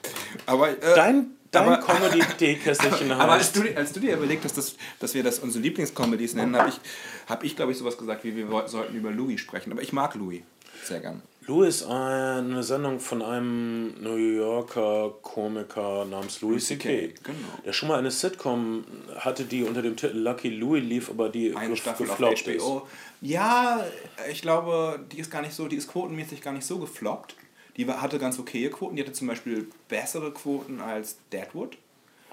Aber, 0.46 0.69
äh, 0.69 0.96
Dein, 0.96 1.37
dein 1.51 1.80
Comedy-Teekästchen 1.82 3.12
Aber 3.20 3.34
als 3.34 3.51
du, 3.51 3.62
als 3.75 3.92
du 3.94 4.00
dir 4.00 4.16
überlegt 4.16 4.44
hast, 4.46 4.58
dass, 4.58 4.75
dass 5.00 5.13
wir 5.13 5.24
das 5.24 5.39
unsere 5.39 5.62
Lieblingscomedies 5.63 6.34
nennen, 6.36 6.56
habe 6.56 6.70
ich, 6.70 6.80
hab 7.27 7.44
ich 7.44 7.56
glaube 7.56 7.72
ich, 7.72 7.77
sowas 7.77 7.98
gesagt, 7.98 8.24
wie 8.24 8.36
wir 8.36 8.48
sollten 8.68 8.96
über 8.96 9.12
Louis 9.12 9.39
sprechen. 9.39 9.72
Aber 9.72 9.82
ich 9.82 9.94
mag 9.94 10.16
Louis 10.16 10.42
sehr 10.84 11.00
gern. 11.00 11.22
Louis 11.48 11.77
ist 11.82 11.86
eine 11.88 12.62
Sendung 12.62 13.00
von 13.00 13.22
einem 13.22 14.01
New 14.01 14.16
Yorker 14.18 15.13
Komiker 15.22 16.04
namens 16.04 16.42
Louis 16.42 16.66
C.K. 16.68 17.13
genau. 17.24 17.38
Der 17.66 17.72
schon 17.72 17.88
mal 17.88 17.98
eine 18.00 18.12
Sitcom 18.12 18.84
hatte, 19.16 19.46
die 19.46 19.63
unter 19.63 19.82
dem 19.82 19.96
Titel 19.96 20.18
Lucky 20.18 20.50
Louis 20.50 20.84
lief, 20.84 21.10
aber 21.10 21.30
die 21.30 21.56
Eine 21.56 21.74
gef- 21.74 21.77
Staffel 21.77 22.10
auf 22.10 22.18
gefloppt 22.18 22.44
HBO. 22.60 22.86
Ja, 23.22 23.82
ich 24.30 24.42
glaube, 24.42 25.00
die 25.12 25.20
ist 25.20 25.32
gar 25.32 25.42
nicht 25.42 25.54
so, 25.54 25.70
die 25.70 25.77
ist 25.77 25.88
quotenmäßig 25.88 26.42
gar 26.42 26.51
nicht 26.51 26.66
so 26.66 26.80
gefloppt. 26.80 27.36
Die 27.77 27.88
war- 27.88 28.01
hatte 28.01 28.19
ganz 28.19 28.38
okaye 28.39 28.69
Quoten. 28.69 28.96
Die 28.96 29.01
hatte 29.03 29.13
zum 29.13 29.27
Beispiel 29.27 29.69
bessere 29.88 30.31
Quoten 30.34 30.81
als 30.81 31.17
Deadwood. 31.31 31.77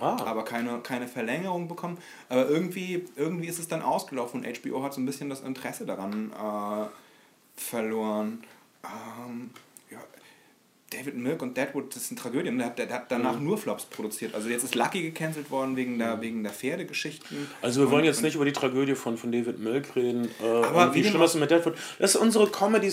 Ah. 0.00 0.16
aber 0.24 0.44
keine, 0.44 0.80
keine 0.80 1.06
Verlängerung 1.06 1.68
bekommen. 1.68 1.98
Aber 2.28 2.48
irgendwie, 2.48 3.04
irgendwie 3.14 3.46
ist 3.46 3.60
es 3.60 3.68
dann 3.68 3.80
ausgelaufen 3.80 4.40
und 4.44 4.58
HBO 4.60 4.82
hat 4.82 4.92
so 4.92 5.00
ein 5.00 5.06
bisschen 5.06 5.30
das 5.30 5.40
Interesse 5.42 5.86
daran 5.86 6.32
äh, 6.32 6.86
verloren. 7.60 8.42
Ähm, 8.82 9.50
David 10.96 11.16
Milk 11.16 11.42
und 11.42 11.56
Deadwood, 11.56 11.94
das 11.96 12.08
sind 12.08 12.18
Tragödien. 12.18 12.56
Der 12.58 12.68
hat, 12.68 12.78
der 12.78 12.88
hat 12.90 13.10
danach 13.10 13.38
Mhm. 13.38 13.44
nur 13.44 13.58
Flops 13.58 13.84
produziert. 13.84 14.34
Also 14.34 14.48
jetzt 14.48 14.62
ist 14.64 14.74
Lucky 14.74 15.02
gecancelt 15.02 15.50
worden 15.50 15.76
wegen 15.76 15.98
der, 15.98 16.20
wegen 16.20 16.42
der 16.42 16.52
Pferdegeschichten. 16.52 17.48
Also 17.62 17.80
wir 17.80 17.90
wollen 17.90 18.00
Und- 18.02 18.06
jetzt 18.06 18.22
nicht 18.22 18.34
über 18.36 18.44
die 18.44 18.52
Tragödie 18.52 18.94
von, 18.94 19.16
von 19.16 19.32
David 19.32 19.58
Milk 19.58 19.96
reden. 19.96 20.28
Äh, 20.42 20.46
Aber 20.46 20.94
wie 20.94 21.02
schlimm 21.04 21.20
das 21.20 21.34
ist 21.34 21.40
mit 21.40 21.50
Deadwood. 21.50 21.74
Das 21.98 22.14
ist 22.14 22.20
unsere 22.20 22.46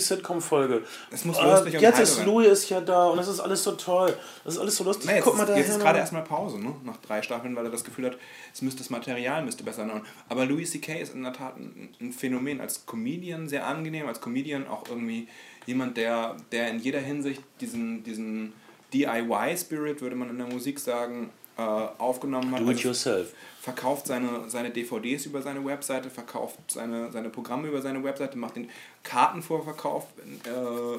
Comedy-Sitcom-Folge. 0.06 0.82
Es 1.10 1.24
muss 1.24 1.38
äh, 1.38 1.44
lustig 1.44 1.74
und 1.76 1.80
Jetzt 1.80 1.98
ist. 2.00 2.24
Louis 2.24 2.48
ist 2.48 2.68
ja 2.70 2.80
da 2.80 3.06
und 3.08 3.16
das 3.16 3.28
ist 3.28 3.40
alles 3.40 3.62
so 3.62 3.72
toll. 3.72 4.14
Das 4.44 4.54
ist 4.54 4.60
alles 4.60 4.76
so 4.76 4.84
lustig. 4.84 5.06
Na, 5.06 5.14
jetzt, 5.16 5.24
Guck 5.24 5.36
mal 5.36 5.44
ist- 5.44 5.48
da 5.50 5.56
jetzt 5.56 5.68
ist 5.68 5.80
gerade 5.80 5.98
erstmal 5.98 6.24
Pause, 6.24 6.58
ne? 6.58 6.74
nach 6.84 6.96
drei 6.98 7.22
Staffeln, 7.22 7.54
weil 7.56 7.64
er 7.64 7.70
das 7.70 7.84
Gefühl 7.84 8.06
hat, 8.06 8.18
es 8.52 8.62
müsste 8.62 8.78
das 8.80 8.90
Material 8.90 9.44
müsste 9.44 9.62
besser 9.64 9.86
sein. 9.86 10.02
Aber 10.28 10.46
Louis 10.46 10.70
C.K. 10.70 11.00
ist 11.00 11.14
in 11.14 11.22
der 11.22 11.32
Tat 11.32 11.56
ein, 11.56 11.88
ein 12.00 12.12
Phänomen 12.12 12.60
als 12.60 12.86
Comedian 12.86 13.48
sehr 13.48 13.66
angenehm, 13.66 14.06
als 14.06 14.20
Comedian 14.20 14.66
auch 14.66 14.84
irgendwie 14.88 15.28
jemand, 15.66 15.96
der, 15.96 16.36
der 16.50 16.70
in 16.70 16.78
jeder 16.80 17.00
Hinsicht 17.00 17.42
diesen, 17.60 18.02
diesen 18.04 18.52
DIY-Spirit, 18.92 20.00
würde 20.00 20.16
man 20.16 20.30
in 20.30 20.38
der 20.38 20.46
Musik 20.46 20.78
sagen, 20.78 21.30
äh, 21.56 21.62
aufgenommen 21.62 22.50
hat. 22.52 22.60
Do 22.60 22.64
it 22.64 22.76
Also 22.76 22.88
yourself. 22.88 23.32
verkauft 23.60 24.06
seine, 24.06 24.48
seine 24.48 24.70
DVDs 24.70 25.26
über 25.26 25.42
seine 25.42 25.64
Webseite, 25.64 26.10
verkauft 26.10 26.58
seine, 26.68 27.10
seine 27.12 27.28
Programme 27.30 27.68
über 27.68 27.82
seine 27.82 28.02
Webseite, 28.02 28.38
macht 28.38 28.56
den 28.56 28.70
Kartenvorverkauf 29.02 30.06
äh, 30.44 30.98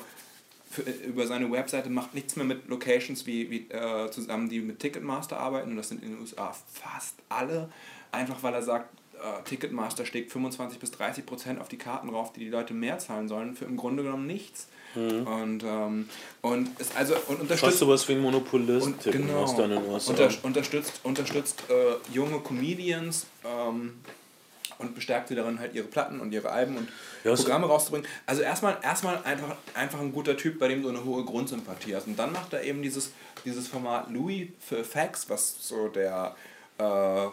für, 0.70 0.82
über 1.08 1.28
seine 1.28 1.52
Webseite, 1.52 1.90
macht 1.90 2.14
nichts 2.14 2.36
mehr 2.36 2.46
mit 2.46 2.68
Locations 2.68 3.26
wie, 3.26 3.50
wie 3.50 3.70
äh, 3.70 4.10
zusammen, 4.12 4.50
die 4.50 4.60
mit 4.60 4.80
Ticketmaster 4.80 5.38
arbeiten 5.40 5.72
und 5.72 5.78
das 5.78 5.90
sind 5.90 6.04
in 6.04 6.12
den 6.12 6.22
USA 6.22 6.54
fast 6.72 7.16
alle, 7.30 7.70
einfach 8.12 8.42
weil 8.44 8.54
er 8.54 8.64
sagt, 8.64 8.90
äh, 9.24 9.44
Ticketmaster 9.46 10.06
schlägt 10.06 10.32
25 10.32 10.80
bis 10.80 10.92
30 10.92 11.26
Prozent 11.26 11.62
auf 11.62 11.70
die 11.70 11.78
Karten 11.78 12.10
rauf, 12.10 12.34
die 12.34 12.42
die 12.42 12.50
Leute 12.50 12.74
mehr 12.74 13.00
zahlen 13.00 13.28
sollen, 13.28 13.56
für 13.56 13.66
im 13.66 13.78
Grunde 13.78 14.04
genommen 14.04 14.28
nichts. 14.28 14.68
Und, 14.96 15.64
ähm, 15.64 16.08
und, 16.42 16.80
ist 16.80 16.96
also, 16.96 17.16
und 17.28 17.42
unterstützt 17.42 17.62
Fast 17.62 17.80
sowas 17.80 18.08
wie 18.08 18.14
ein 18.14 18.22
Monopolist. 18.22 18.86
und 18.86 19.04
genau, 19.04 19.40
aus 19.40 19.56
deinen 19.56 19.80
unter, 19.80 20.30
unterstützt, 20.44 21.00
unterstützt 21.02 21.64
äh, 21.70 22.14
junge 22.14 22.40
Comedians 22.42 23.26
ähm, 23.44 23.96
und 24.78 24.94
bestärkt 24.94 25.30
sie 25.30 25.36
darin, 25.36 25.60
halt 25.60 25.74
ihre 25.74 25.88
Platten 25.88 26.20
und 26.20 26.32
ihre 26.32 26.52
Alben 26.52 26.78
und 26.78 26.90
Ja, 27.24 27.34
Programme 27.34 27.66
rauszubringen. 27.66 28.08
Also 28.28 28.44
erstmal, 28.44 28.78
erstmal 28.84 29.20
einfach, 29.24 29.56
einfach 29.74 30.00
ein 30.00 30.12
guter 30.12 30.38
Typ, 30.38 30.60
bei 30.60 30.68
dem 30.68 30.84
du 30.84 30.90
eine 30.90 31.04
hohe 31.04 31.24
Grundsympathie 31.26 31.96
hast. 31.96 32.06
Und 32.06 32.20
dann 32.20 32.32
macht 32.32 32.54
er 32.54 32.64
eben 32.64 32.84
dieses, 32.84 33.14
dieses 33.46 33.68
Format 33.68 34.12
Louis 34.12 34.50
für 34.60 34.84
Facts, 34.84 35.28
was 35.28 35.56
so 35.60 35.88
der 35.88 36.36
äh, 36.78 37.28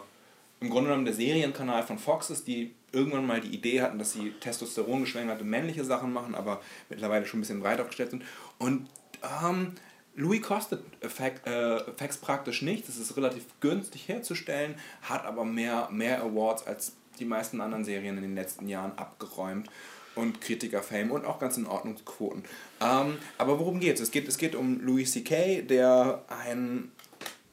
im 0.61 0.69
Grunde 0.69 0.89
genommen 0.89 1.05
der 1.05 1.13
Serienkanal 1.13 1.83
von 1.83 1.97
Fox 1.97 2.29
ist, 2.29 2.47
die 2.47 2.73
irgendwann 2.91 3.25
mal 3.25 3.41
die 3.41 3.53
Idee 3.53 3.81
hatten, 3.81 3.97
dass 3.97 4.13
sie 4.13 4.31
testosterongeschwängerte 4.39 5.43
männliche 5.43 5.83
Sachen 5.83 6.13
machen, 6.13 6.35
aber 6.35 6.61
mittlerweile 6.89 7.25
schon 7.25 7.39
ein 7.39 7.41
bisschen 7.41 7.61
breit 7.61 7.79
aufgestellt 7.81 8.11
sind. 8.11 8.23
Und 8.59 8.87
ähm, 9.43 9.73
Louis 10.15 10.41
kostet 10.41 10.83
Fact, 11.01 11.47
äh, 11.47 11.79
Facts 11.97 12.17
praktisch 12.17 12.61
nichts, 12.61 12.89
es 12.89 12.97
ist 12.97 13.17
relativ 13.17 13.45
günstig 13.59 14.07
herzustellen, 14.07 14.75
hat 15.01 15.25
aber 15.25 15.45
mehr, 15.45 15.89
mehr 15.91 16.21
Awards 16.21 16.67
als 16.67 16.93
die 17.19 17.25
meisten 17.25 17.59
anderen 17.59 17.83
Serien 17.83 18.17
in 18.17 18.23
den 18.23 18.35
letzten 18.35 18.67
Jahren 18.67 18.91
abgeräumt 18.97 19.69
und 20.15 20.41
Kritiker-Fame 20.41 21.11
und 21.11 21.25
auch 21.25 21.39
ganz 21.39 21.57
in 21.57 21.65
Ordnung 21.65 21.95
Quoten. 22.05 22.43
Ähm, 22.81 23.17
aber 23.37 23.57
worum 23.57 23.79
geht's? 23.79 24.01
Es 24.01 24.11
geht? 24.11 24.27
Es 24.27 24.37
geht 24.37 24.55
um 24.55 24.81
Louis 24.81 25.11
C.K., 25.11 25.61
der 25.63 26.23
ein 26.27 26.91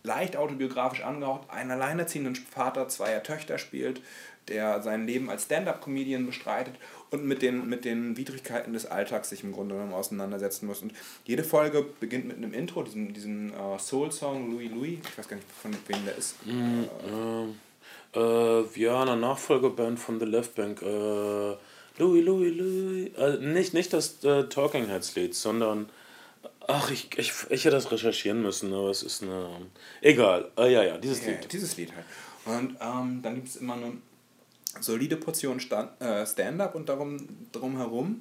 leicht 0.09 0.37
autobiografisch 0.37 1.03
angehaucht, 1.03 1.49
einen 1.51 1.71
alleinerziehenden 1.71 2.35
Vater 2.35 2.89
zweier 2.89 3.23
Töchter 3.23 3.59
spielt, 3.59 4.01
der 4.49 4.83
sein 4.83 5.07
Leben 5.07 5.29
als 5.31 5.45
Stand-up-Comedian 5.45 6.27
bestreitet 6.27 6.75
und 7.11 7.27
mit 7.27 7.43
den, 7.43 7.69
mit 7.69 7.85
den 7.85 8.17
Widrigkeiten 8.17 8.73
des 8.73 8.87
Alltags 8.87 9.29
sich 9.29 9.45
im 9.45 9.53
Grunde 9.53 9.75
genommen 9.75 9.93
auseinandersetzen 9.93 10.67
muss. 10.67 10.81
Und 10.81 10.93
jede 11.27 11.45
Folge 11.45 11.85
beginnt 12.01 12.27
mit 12.27 12.39
einem 12.39 12.55
Intro, 12.55 12.83
diesem, 12.83 13.13
diesem 13.13 13.53
äh, 13.53 13.79
Soul-Song 13.79 14.51
Louis 14.51 14.71
Louis, 14.71 14.99
ich 15.07 15.19
weiß 15.19 15.29
gar 15.29 15.37
nicht, 15.37 15.49
von 15.63 15.73
wem 15.87 16.05
der 16.07 16.17
ist. 16.17 16.35
Äh, 18.15 18.81
ja, 18.81 19.03
eine 19.03 19.17
Nachfolgeband 19.17 20.01
von 20.01 20.19
The 20.19 20.25
Left 20.25 20.55
Bank. 20.55 20.81
Äh, 20.81 20.87
Louis, 20.87 22.25
Louis, 22.25 22.57
Louis. 22.57 23.15
Äh, 23.15 23.39
nicht, 23.41 23.75
nicht 23.75 23.93
das 23.93 24.25
äh, 24.25 24.45
Talking 24.49 24.87
Heads 24.89 25.15
Lied, 25.15 25.35
sondern. 25.35 25.91
Ach, 26.71 26.91
ich, 26.91 27.09
ich, 27.19 27.33
ich 27.49 27.65
hätte 27.65 27.77
das 27.77 27.91
recherchieren 27.91 28.43
müssen, 28.43 28.73
aber 28.75 28.91
es 28.91 29.03
ist 29.03 29.23
eine. 29.23 29.49
Egal. 30.03 30.51
Äh, 30.59 30.71
ja, 30.73 30.83
ja, 30.83 30.99
dieses 30.99 31.25
Ja, 31.25 31.33
Lied. 31.33 31.51
dieses 31.53 31.77
Lied 31.79 31.93
halt. 31.95 32.05
Und 32.45 32.77
ähm, 32.81 33.21
dann 33.23 33.35
gibt 33.37 33.49
es 33.49 33.57
immer 33.57 33.75
eine 33.75 33.95
solide 34.81 35.17
Portion 35.17 35.59
äh, 36.01 36.27
Stand-up 36.27 36.75
und 36.75 36.89
darum 36.89 37.17
drumherum, 37.53 38.21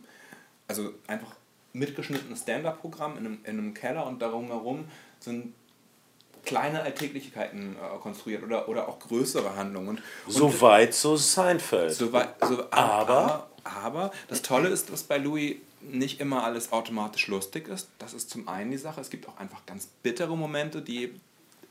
also 0.68 0.94
einfach 1.08 1.36
mitgeschnittenes 1.74 2.42
Stand-up-Programm 2.44 3.18
in 3.18 3.26
einem, 3.26 3.38
in 3.44 3.60
einem 3.60 3.74
Keller 3.74 4.08
und 4.08 4.22
darum 4.22 4.48
herum 4.48 4.86
sind 5.20 5.54
kleine 6.46 6.82
Alltäglichkeiten 6.84 7.76
äh, 7.76 7.98
konstruiert 8.00 8.44
oder, 8.44 8.70
oder 8.70 8.88
auch 8.88 8.98
größere 9.00 9.58
Handlungen. 9.58 9.90
Und, 9.90 10.02
und 10.26 10.32
So 10.34 10.62
weit, 10.62 10.94
so 10.94 11.18
Seinfeld. 11.18 11.94
so 11.94 12.14
wei- 12.14 12.30
so, 12.42 12.64
Aber- 12.72 12.72
aber, 12.72 13.50
aber 13.66 14.12
das 14.30 14.42
Tolle 14.42 14.70
ist, 14.70 14.90
dass 14.90 15.04
bei 15.04 15.18
Louis 15.18 15.58
nicht 15.92 16.20
immer 16.20 16.44
alles 16.44 16.72
automatisch 16.72 17.28
lustig 17.28 17.68
ist. 17.68 17.90
Das 18.00 18.14
ist 18.14 18.30
zum 18.30 18.48
einen 18.48 18.72
die 18.72 18.78
Sache. 18.78 19.02
Es 19.02 19.10
gibt 19.10 19.28
auch 19.28 19.38
einfach 19.38 19.66
ganz 19.66 19.88
bittere 20.04 20.38
Momente, 20.38 20.82
die 20.82 21.14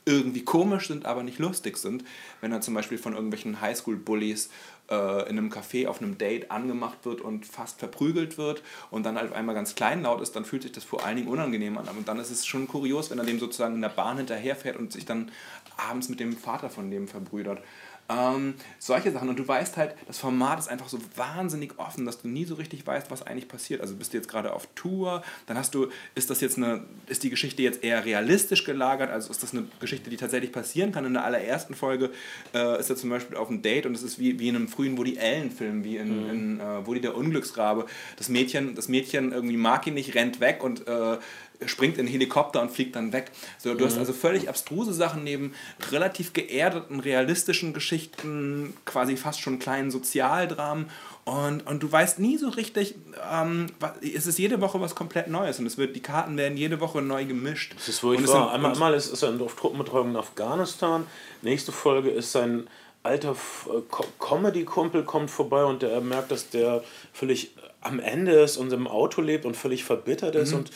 irgendwie 0.07 0.45
komisch 0.45 0.87
sind, 0.87 1.05
aber 1.05 1.25
nicht 1.25 1.39
lustig 1.39 1.77
sind. 1.77 2.05
Wenn 2.41 2.53
er 2.53 2.61
zum 2.61 2.75
Beispiel 2.75 2.97
von 2.97 3.15
irgendwelchen 3.15 3.61
Highschool-Bullies 3.61 4.51
äh, 4.89 5.29
in 5.29 5.37
einem 5.37 5.51
Café 5.51 5.89
auf 5.89 6.01
einem 6.01 6.17
Date 6.17 6.53
angemacht 6.53 6.99
wird 7.05 7.21
und 7.21 7.45
fast 7.45 7.81
verprügelt 7.81 8.39
wird 8.39 8.63
und 8.93 9.05
dann 9.05 9.17
halt 9.17 9.31
auf 9.31 9.37
einmal 9.37 9.57
ganz 9.57 9.75
kleinlaut 9.75 10.21
ist, 10.21 10.37
dann 10.37 10.45
fühlt 10.45 10.63
sich 10.63 10.71
das 10.71 10.85
vor 10.85 11.05
allen 11.05 11.17
Dingen 11.17 11.29
unangenehm 11.29 11.77
an. 11.77 11.89
Und 11.89 12.07
dann 12.07 12.21
ist 12.21 12.31
es 12.31 12.47
schon 12.47 12.69
kurios, 12.69 13.11
wenn 13.11 13.19
er 13.19 13.25
dem 13.25 13.41
sozusagen 13.41 13.75
in 13.75 13.83
der 13.83 13.89
Bahn 13.89 14.17
hinterherfährt 14.17 14.77
und 14.77 14.93
sich 14.93 15.05
dann 15.05 15.33
abends 15.77 16.09
mit 16.09 16.21
dem 16.21 16.37
Vater 16.37 16.71
von 16.71 16.89
dem 16.89 17.09
verbrüdert. 17.09 17.61
Ähm, 18.09 18.55
solche 18.79 19.11
Sachen. 19.11 19.29
Und 19.29 19.39
du 19.39 19.47
weißt 19.47 19.77
halt, 19.77 19.95
das 20.07 20.19
Format 20.19 20.59
ist 20.59 20.69
einfach 20.69 20.89
so 20.89 20.99
wahnsinnig 21.17 21.79
offen, 21.79 22.07
dass 22.07 22.23
du 22.23 22.29
nie 22.29 22.45
so 22.45 22.55
richtig 22.55 22.87
weißt, 22.87 23.11
was 23.11 23.23
eigentlich 23.23 23.49
passiert. 23.49 23.81
Also 23.81 23.97
bist 23.97 24.13
du 24.13 24.19
jetzt 24.19 24.29
gerade 24.29 24.53
auf 24.53 24.69
Tour, 24.75 25.23
dann 25.47 25.59
hast 25.59 25.75
du, 25.75 25.89
ist 26.15 26.31
das 26.31 26.41
jetzt 26.41 26.57
eine, 26.57 26.85
ist 27.07 27.23
die 27.23 27.31
Geschichte 27.31 27.63
jetzt 27.63 27.83
eher 27.83 28.05
realistisch 28.05 28.65
gelagert, 28.65 29.11
also 29.11 29.31
ist 29.31 29.43
das 29.43 29.53
eine 29.53 29.67
Geschichte, 29.81 30.11
die 30.11 30.17
tatsächlich 30.17 30.53
passieren 30.53 30.93
kann. 30.93 31.05
In 31.05 31.15
der 31.15 31.25
allerersten 31.25 31.75
Folge 31.75 32.11
äh, 32.55 32.79
ist 32.79 32.91
er 32.91 32.97
zum 32.97 33.11
Beispiel 33.11 33.37
auf 33.37 33.49
einem 33.49 33.63
Date 33.63 33.87
und 33.87 33.95
es 33.95 34.03
ist 34.03 34.19
wie, 34.19 34.39
wie 34.39 34.49
in 34.49 34.57
einem 34.57 34.69
frühen 34.69 34.97
Woody 34.99 35.19
Allen-Filmen, 35.19 35.83
wie 35.83 35.97
in, 35.97 36.25
mhm. 36.25 36.31
in 36.31 36.61
äh, 36.61 36.87
Woody 36.87 37.01
der 37.01 37.17
Unglücksrabe. 37.17 37.87
Das 38.17 38.29
Mädchen, 38.29 38.75
das 38.75 38.89
Mädchen 38.89 39.33
irgendwie 39.33 39.57
mag 39.57 39.87
ihn 39.87 39.95
nicht, 39.95 40.15
rennt 40.15 40.41
weg 40.41 40.63
und 40.63 40.87
äh, 40.87 41.19
springt 41.65 41.99
in 41.99 42.07
den 42.07 42.13
Helikopter 42.13 42.61
und 42.61 42.71
fliegt 42.71 42.97
dann 42.97 43.13
weg. 43.13 43.31
So, 43.59 43.75
du 43.75 43.85
mhm. 43.85 43.89
hast 43.89 43.99
also 43.99 44.13
völlig 44.13 44.49
abstruse 44.49 44.93
Sachen 44.93 45.25
neben 45.25 45.55
relativ 45.91 46.33
geerdeten, 46.33 47.01
realistischen 47.01 47.73
Geschichten, 47.73 48.75
quasi 48.85 49.17
fast 49.17 49.41
schon 49.41 49.59
kleinen 49.59 49.91
Sozialdramen 49.91 50.91
und, 51.25 51.67
und 51.67 51.83
du 51.83 51.91
weißt 51.91 52.21
nie 52.21 52.39
so 52.39 52.49
richtig, 52.51 52.95
ähm, 53.33 53.67
es 54.01 54.29
ist 54.29 54.39
jede 54.39 54.61
Woche 54.61 54.81
was 54.81 54.95
komplett 54.95 55.27
Neues 55.27 55.59
und 55.59 55.67
es 55.67 55.77
wird, 55.77 55.97
die 55.97 56.01
Karten 56.01 56.37
werden 56.37 56.57
jede 56.57 56.79
Woche 56.81 57.03
neu 57.03 57.25
gemischt. 57.25 57.75
Das 57.77 57.89
ist 57.89 58.05
wirklich 58.05 58.29
wahr. 58.29 58.53
Einmal, 58.53 58.73
einmal 58.73 58.95
ist, 58.95 59.13
ist 59.13 59.23
er 59.23 59.41
auf 59.41 59.57
Truppenbetreuung 59.57 60.11
in 60.11 60.17
Afghanistan, 60.17 61.05
nächste 61.43 61.73
Folge 61.73 62.11
ist 62.11 62.31
sein 62.31 62.69
alter 63.03 63.33
äh, 63.33 64.05
Comedy-Kumpel 64.21 65.05
kommt 65.05 65.31
vorbei 65.31 65.65
und 65.65 65.83
der 65.83 66.01
merkt, 66.01 66.31
dass 66.31 66.51
der 66.51 66.85
völlig 67.13 67.53
am 67.81 67.99
Ende 67.99 68.33
ist 68.33 68.57
und 68.57 68.73
im 68.73 68.87
Auto 68.87 69.21
lebt 69.21 69.45
und 69.47 69.57
völlig 69.57 69.85
verbittert 69.85 70.35
ist 70.37 70.53
mhm. 70.53 70.59
und 70.59 70.71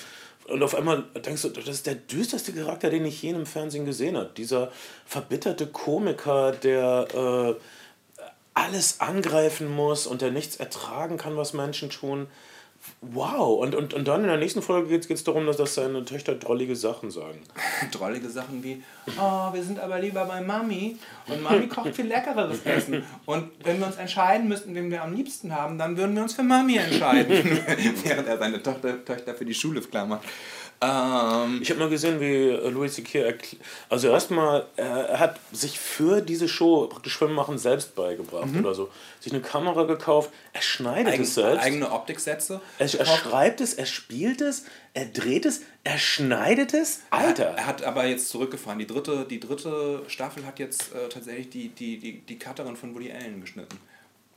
und 0.48 0.62
auf 0.62 0.74
einmal 0.74 1.04
denkst 1.24 1.42
du, 1.42 1.48
das 1.50 1.68
ist 1.68 1.86
der 1.86 1.94
düsterste 1.94 2.52
Charakter, 2.52 2.90
den 2.90 3.04
ich 3.04 3.22
je 3.22 3.30
im 3.30 3.46
Fernsehen 3.46 3.84
gesehen 3.84 4.16
habe. 4.16 4.30
Dieser 4.36 4.72
verbitterte 5.06 5.66
Komiker, 5.66 6.52
der 6.52 7.06
äh, 7.14 7.60
alles 8.54 9.00
angreifen 9.00 9.68
muss 9.68 10.06
und 10.06 10.22
der 10.22 10.30
nichts 10.30 10.56
ertragen 10.56 11.16
kann, 11.16 11.36
was 11.36 11.52
Menschen 11.52 11.90
tun. 11.90 12.26
Wow, 13.02 13.60
und, 13.60 13.74
und, 13.74 13.94
und 13.94 14.08
dann 14.08 14.22
in 14.22 14.26
der 14.26 14.36
nächsten 14.36 14.62
Folge 14.62 14.98
geht 14.98 15.10
es 15.10 15.24
darum, 15.24 15.46
dass, 15.46 15.56
dass 15.56 15.74
seine 15.74 16.04
Töchter 16.04 16.34
drollige 16.34 16.76
Sachen 16.76 17.10
sagen. 17.10 17.40
drollige 17.92 18.28
Sachen 18.28 18.62
wie, 18.62 18.82
oh, 19.18 19.52
wir 19.52 19.62
sind 19.62 19.78
aber 19.78 19.98
lieber 19.98 20.24
bei 20.24 20.40
Mami 20.40 20.96
und 21.26 21.42
Mami 21.42 21.66
kocht 21.68 21.94
viel 21.94 22.06
leckereres 22.06 22.60
Essen. 22.64 23.02
Und 23.26 23.50
wenn 23.64 23.78
wir 23.80 23.86
uns 23.86 23.96
entscheiden 23.96 24.48
müssten, 24.48 24.74
wen 24.74 24.90
wir 24.90 25.02
am 25.02 25.14
liebsten 25.14 25.54
haben, 25.54 25.78
dann 25.78 25.96
würden 25.96 26.14
wir 26.14 26.22
uns 26.22 26.34
für 26.34 26.42
Mami 26.42 26.76
entscheiden. 26.76 27.30
Während 28.04 28.28
er 28.28 28.38
seine 28.38 28.62
Tochter, 28.62 29.04
Töchter 29.04 29.34
für 29.34 29.44
die 29.44 29.54
Schule 29.54 29.80
klar 29.80 30.06
macht. 30.06 30.24
Ähm, 30.82 31.60
ich 31.60 31.68
habe 31.68 31.78
mal 31.78 31.90
gesehen, 31.90 32.20
wie 32.20 32.48
äh, 32.48 32.68
Louis 32.70 32.94
C.K. 32.94 33.34
Also 33.90 34.08
erstmal, 34.08 34.66
er 34.76 35.18
hat 35.18 35.38
sich 35.52 35.78
für 35.78 36.22
diese 36.22 36.48
Show 36.48 36.86
praktisch 36.86 37.12
Schwimmen 37.12 37.34
machen 37.34 37.58
selbst 37.58 37.94
beigebracht 37.94 38.46
mhm. 38.46 38.60
oder 38.60 38.74
so. 38.74 38.90
Sich 39.20 39.32
eine 39.32 39.42
Kamera 39.42 39.82
gekauft, 39.84 40.30
er 40.54 40.62
schneidet 40.62 41.12
Eigen, 41.12 41.24
es 41.24 41.34
selbst. 41.34 41.62
Eigene 41.62 41.92
Optiksätze. 41.92 42.62
Er, 42.78 42.94
er 42.94 43.04
schreibt 43.04 43.60
es, 43.60 43.74
er 43.74 43.84
spielt 43.84 44.40
es, 44.40 44.64
er 44.94 45.04
dreht 45.04 45.44
es, 45.44 45.60
er 45.84 45.98
schneidet 45.98 46.72
es. 46.72 47.00
Alter! 47.10 47.44
Er 47.44 47.50
hat, 47.50 47.58
er 47.58 47.66
hat 47.66 47.82
aber 47.84 48.06
jetzt 48.06 48.30
zurückgefahren. 48.30 48.78
Die 48.78 48.86
dritte, 48.86 49.26
die 49.28 49.38
dritte 49.38 50.02
Staffel 50.08 50.46
hat 50.46 50.58
jetzt 50.58 50.94
äh, 50.94 51.10
tatsächlich 51.10 51.50
die, 51.50 51.68
die, 51.68 51.98
die, 51.98 52.20
die 52.20 52.38
Cutterin 52.38 52.76
von 52.76 52.94
Woody 52.94 53.12
Allen 53.12 53.42
geschnitten. 53.42 53.78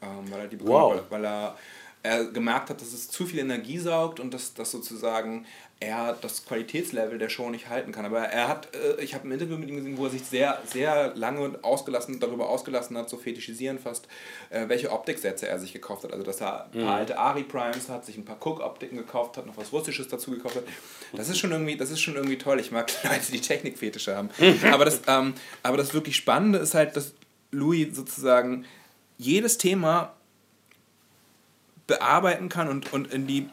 Ähm, 0.01 0.29
weil 0.29 0.41
er 0.41 0.47
die 0.47 0.57
bekommen, 0.57 0.73
wow. 0.73 1.03
weil, 1.09 1.21
weil 1.21 1.25
er 1.25 1.57
er 2.03 2.25
gemerkt 2.25 2.69
hat, 2.69 2.81
dass 2.81 2.91
es 2.91 3.09
zu 3.09 3.25
viel 3.25 3.39
Energie 3.39 3.79
saugt 3.79 4.19
und 4.19 4.33
dass, 4.33 4.53
dass 4.53 4.71
sozusagen 4.71 5.45
er 5.79 6.17
das 6.19 6.45
Qualitätslevel 6.45 7.17
der 7.17 7.29
Show 7.29 7.49
nicht 7.49 7.69
halten 7.69 7.91
kann. 7.91 8.05
Aber 8.05 8.19
er 8.19 8.47
hat, 8.47 8.69
äh, 8.75 9.01
ich 9.01 9.13
habe 9.13 9.27
ein 9.27 9.31
Interview 9.31 9.57
mit 9.57 9.69
ihm 9.69 9.77
gesehen, 9.77 9.97
wo 9.97 10.05
er 10.05 10.11
sich 10.11 10.23
sehr, 10.23 10.61
sehr 10.65 11.13
lange 11.15 11.59
ausgelassen, 11.61 12.19
darüber 12.19 12.49
ausgelassen 12.49 12.97
hat, 12.97 13.09
so 13.09 13.17
fetischisieren 13.17 13.79
fast, 13.79 14.07
äh, 14.49 14.67
welche 14.67 14.91
Optiksätze 14.91 15.47
er 15.47 15.59
sich 15.59 15.73
gekauft 15.73 16.03
hat. 16.03 16.11
Also, 16.11 16.23
dass 16.23 16.41
er 16.41 16.65
ein 16.65 16.71
paar 16.71 16.81
mhm. 16.81 16.87
alte 16.87 17.17
Ari 17.17 17.43
Primes 17.43 17.89
hat, 17.89 18.05
sich 18.05 18.17
ein 18.17 18.25
paar 18.25 18.37
Cook-Optiken 18.37 18.97
gekauft 18.97 19.37
hat, 19.37 19.45
noch 19.45 19.57
was 19.57 19.71
Russisches 19.71 20.07
dazu 20.09 20.31
gekauft 20.31 20.57
hat. 20.57 20.63
Das 21.13 21.29
ist 21.29 21.39
schon 21.39 21.51
irgendwie, 21.51 21.77
das 21.77 21.89
ist 21.89 22.01
schon 22.01 22.15
irgendwie 22.15 22.37
toll. 22.37 22.59
Ich 22.59 22.71
mag 22.71 22.91
Leute, 23.03 23.31
die 23.31 23.41
Technikfetische 23.41 24.15
haben. 24.15 24.29
aber, 24.71 24.85
das, 24.85 25.01
ähm, 25.07 25.33
aber 25.63 25.77
das 25.77 25.93
wirklich 25.93 26.15
Spannende 26.15 26.59
ist 26.59 26.75
halt, 26.75 26.95
dass 26.95 27.13
Louis 27.51 27.95
sozusagen 27.95 28.65
jedes 29.17 29.57
Thema 29.57 30.13
bearbeiten 31.87 32.49
kann 32.49 32.67
und, 32.67 32.93
und 32.93 33.11
in 33.11 33.27
die 33.27 33.49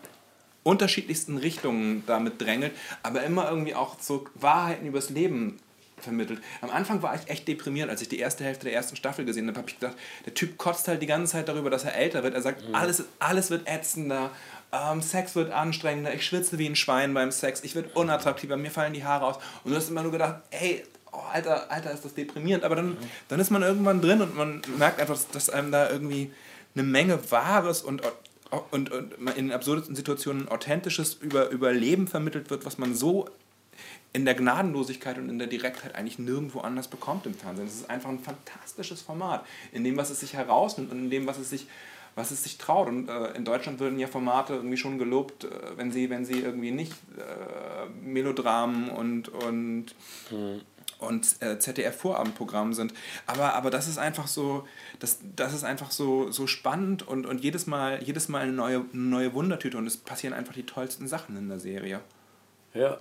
unterschiedlichsten 0.62 1.38
Richtungen 1.38 2.04
damit 2.06 2.40
drängelt, 2.40 2.72
aber 3.02 3.22
immer 3.22 3.48
irgendwie 3.48 3.74
auch 3.74 3.96
so 4.00 4.26
Wahrheiten 4.34 4.86
übers 4.86 5.10
Leben 5.10 5.58
vermittelt. 6.02 6.40
Am 6.60 6.70
Anfang 6.70 7.02
war 7.02 7.14
ich 7.14 7.28
echt 7.28 7.46
deprimiert, 7.48 7.90
als 7.90 8.02
ich 8.02 8.08
die 8.08 8.18
erste 8.18 8.44
Hälfte 8.44 8.64
der 8.64 8.74
ersten 8.74 8.96
Staffel 8.96 9.24
gesehen 9.24 9.48
habe, 9.48 9.58
habe 9.58 9.68
ich 9.68 9.78
gedacht, 9.78 9.96
der 10.24 10.34
Typ 10.34 10.56
kotzt 10.58 10.88
halt 10.88 11.02
die 11.02 11.06
ganze 11.06 11.32
Zeit 11.32 11.48
darüber, 11.48 11.70
dass 11.70 11.84
er 11.84 11.94
älter 11.94 12.22
wird. 12.22 12.34
Er 12.34 12.42
sagt, 12.42 12.66
mhm. 12.66 12.74
alles, 12.74 13.04
alles 13.18 13.50
wird 13.50 13.68
ätzender, 13.68 14.30
ähm, 14.72 15.02
Sex 15.02 15.34
wird 15.34 15.50
anstrengender, 15.50 16.14
ich 16.14 16.24
schwitze 16.24 16.58
wie 16.58 16.66
ein 16.66 16.76
Schwein 16.76 17.12
beim 17.14 17.32
Sex, 17.32 17.62
ich 17.64 17.74
werde 17.74 17.90
unattraktiver, 17.94 18.56
mir 18.56 18.70
fallen 18.70 18.92
die 18.92 19.04
Haare 19.04 19.26
aus. 19.26 19.36
Und 19.64 19.72
du 19.72 19.76
hast 19.76 19.90
immer 19.90 20.02
nur 20.02 20.12
gedacht, 20.12 20.36
ey, 20.50 20.84
oh, 21.12 21.18
Alter, 21.32 21.70
Alter, 21.70 21.92
ist 21.92 22.04
das 22.04 22.14
deprimierend. 22.14 22.64
Aber 22.64 22.76
dann, 22.76 22.90
mhm. 22.90 22.98
dann 23.28 23.40
ist 23.40 23.50
man 23.50 23.62
irgendwann 23.62 24.00
drin 24.00 24.22
und 24.22 24.36
man 24.36 24.62
merkt 24.78 25.00
einfach, 25.00 25.18
dass 25.32 25.50
einem 25.50 25.72
da 25.72 25.90
irgendwie 25.90 26.30
eine 26.74 26.84
Menge 26.84 27.18
Wahres 27.30 27.82
und 27.82 28.02
und, 28.70 28.90
und 28.90 29.14
in 29.36 29.52
absurdesten 29.52 29.94
Situationen 29.94 30.48
authentisches 30.48 31.14
über, 31.14 31.50
Überleben 31.50 32.08
vermittelt 32.08 32.50
wird, 32.50 32.66
was 32.66 32.78
man 32.78 32.94
so 32.94 33.28
in 34.12 34.24
der 34.24 34.34
Gnadenlosigkeit 34.34 35.18
und 35.18 35.28
in 35.28 35.38
der 35.38 35.46
Direktheit 35.46 35.94
eigentlich 35.94 36.18
nirgendwo 36.18 36.60
anders 36.60 36.88
bekommt 36.88 37.26
im 37.26 37.34
Fernsehen. 37.34 37.66
Es 37.66 37.76
ist 37.76 37.90
einfach 37.90 38.08
ein 38.08 38.18
fantastisches 38.18 39.02
Format, 39.02 39.44
in 39.72 39.84
dem, 39.84 39.96
was 39.96 40.10
es 40.10 40.20
sich 40.20 40.34
herausnimmt 40.34 40.90
und 40.90 40.98
in 40.98 41.10
dem, 41.10 41.26
was 41.26 41.38
es 41.38 41.50
sich, 41.50 41.68
was 42.16 42.32
es 42.32 42.42
sich 42.42 42.58
traut. 42.58 42.88
Und 42.88 43.08
äh, 43.08 43.32
in 43.32 43.44
Deutschland 43.44 43.78
würden 43.78 44.00
ja 44.00 44.08
Formate 44.08 44.54
irgendwie 44.54 44.76
schon 44.76 44.98
gelobt, 44.98 45.44
äh, 45.44 45.48
wenn, 45.76 45.92
sie, 45.92 46.10
wenn 46.10 46.24
sie 46.24 46.40
irgendwie 46.40 46.72
nicht 46.72 46.92
äh, 47.16 47.88
Melodramen 48.04 48.90
und, 48.90 49.28
und 49.28 49.94
mhm 50.30 50.60
und 51.00 51.36
äh, 51.40 51.58
ZDF-Vorabendprogramm 51.58 52.72
sind. 52.72 52.94
Aber, 53.26 53.54
aber 53.54 53.70
das 53.70 53.88
ist 53.88 53.98
einfach 53.98 54.26
so, 54.26 54.66
das, 54.98 55.18
das 55.36 55.54
ist 55.54 55.64
einfach 55.64 55.90
so, 55.90 56.30
so 56.30 56.46
spannend 56.46 57.06
und, 57.06 57.26
und 57.26 57.40
jedes 57.42 57.66
Mal, 57.66 58.02
jedes 58.02 58.28
Mal 58.28 58.42
eine 58.42 58.52
neue, 58.52 58.84
eine 58.92 59.02
neue 59.02 59.34
Wundertüte 59.34 59.78
und 59.78 59.86
es 59.86 59.96
passieren 59.96 60.34
einfach 60.34 60.54
die 60.54 60.66
tollsten 60.66 61.08
Sachen 61.08 61.36
in 61.36 61.48
der 61.48 61.58
Serie. 61.58 62.00
Ja. 62.74 62.98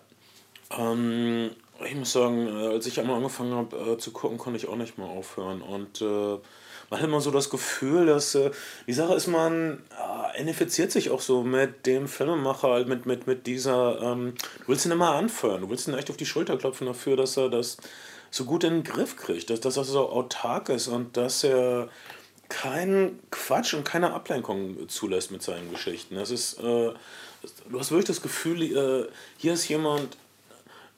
Ähm, 0.71 1.51
ich 1.85 1.95
muss 1.95 2.11
sagen, 2.11 2.47
äh, 2.47 2.67
als 2.67 2.85
ich 2.85 2.99
einmal 2.99 3.17
angefangen 3.17 3.53
habe 3.53 3.93
äh, 3.93 3.97
zu 3.97 4.11
gucken, 4.11 4.37
konnte 4.37 4.57
ich 4.57 4.67
auch 4.67 4.75
nicht 4.75 4.97
mehr 4.97 5.07
aufhören. 5.07 5.61
Und 5.61 6.01
äh, 6.01 6.37
man 6.89 6.99
hat 6.99 7.07
immer 7.07 7.21
so 7.21 7.31
das 7.31 7.49
Gefühl, 7.49 8.05
dass 8.07 8.35
äh, 8.35 8.51
die 8.87 8.93
Sache 8.93 9.13
ist, 9.13 9.27
man 9.27 9.83
äh, 9.91 10.41
identifiziert 10.41 10.91
sich 10.91 11.09
auch 11.09 11.21
so 11.21 11.43
mit 11.43 11.85
dem 11.85 12.07
Filmemacher, 12.07 12.69
halt 12.69 12.87
mit, 12.87 13.05
mit, 13.05 13.27
mit 13.27 13.47
dieser, 13.47 14.01
ähm, 14.01 14.33
du 14.59 14.67
willst 14.67 14.85
ihn 14.85 14.91
immer 14.91 15.11
anfeuern, 15.11 15.61
du 15.61 15.69
willst 15.69 15.87
ihn 15.87 15.93
echt 15.93 16.09
auf 16.09 16.17
die 16.17 16.25
Schulter 16.25 16.57
klopfen 16.57 16.87
dafür, 16.87 17.15
dass 17.15 17.37
er 17.37 17.49
das 17.49 17.77
so 18.31 18.45
gut 18.45 18.63
in 18.63 18.73
den 18.75 18.83
Griff 18.83 19.15
kriegt, 19.15 19.49
dass, 19.49 19.59
dass 19.59 19.77
er 19.77 19.83
so 19.83 20.09
autark 20.09 20.69
ist 20.69 20.87
und 20.87 21.17
dass 21.17 21.43
er 21.43 21.89
keinen 22.47 23.19
Quatsch 23.29 23.75
und 23.75 23.85
keine 23.85 24.13
Ablenkung 24.13 24.89
zulässt 24.89 25.31
mit 25.31 25.43
seinen 25.43 25.69
Geschichten. 25.71 26.15
Das 26.15 26.31
ist, 26.31 26.59
äh, 26.59 26.91
du 27.69 27.79
hast 27.79 27.91
wirklich 27.91 28.07
das 28.07 28.21
Gefühl, 28.21 28.63
äh, 28.63 29.07
hier 29.37 29.53
ist 29.53 29.67
jemand, 29.67 30.17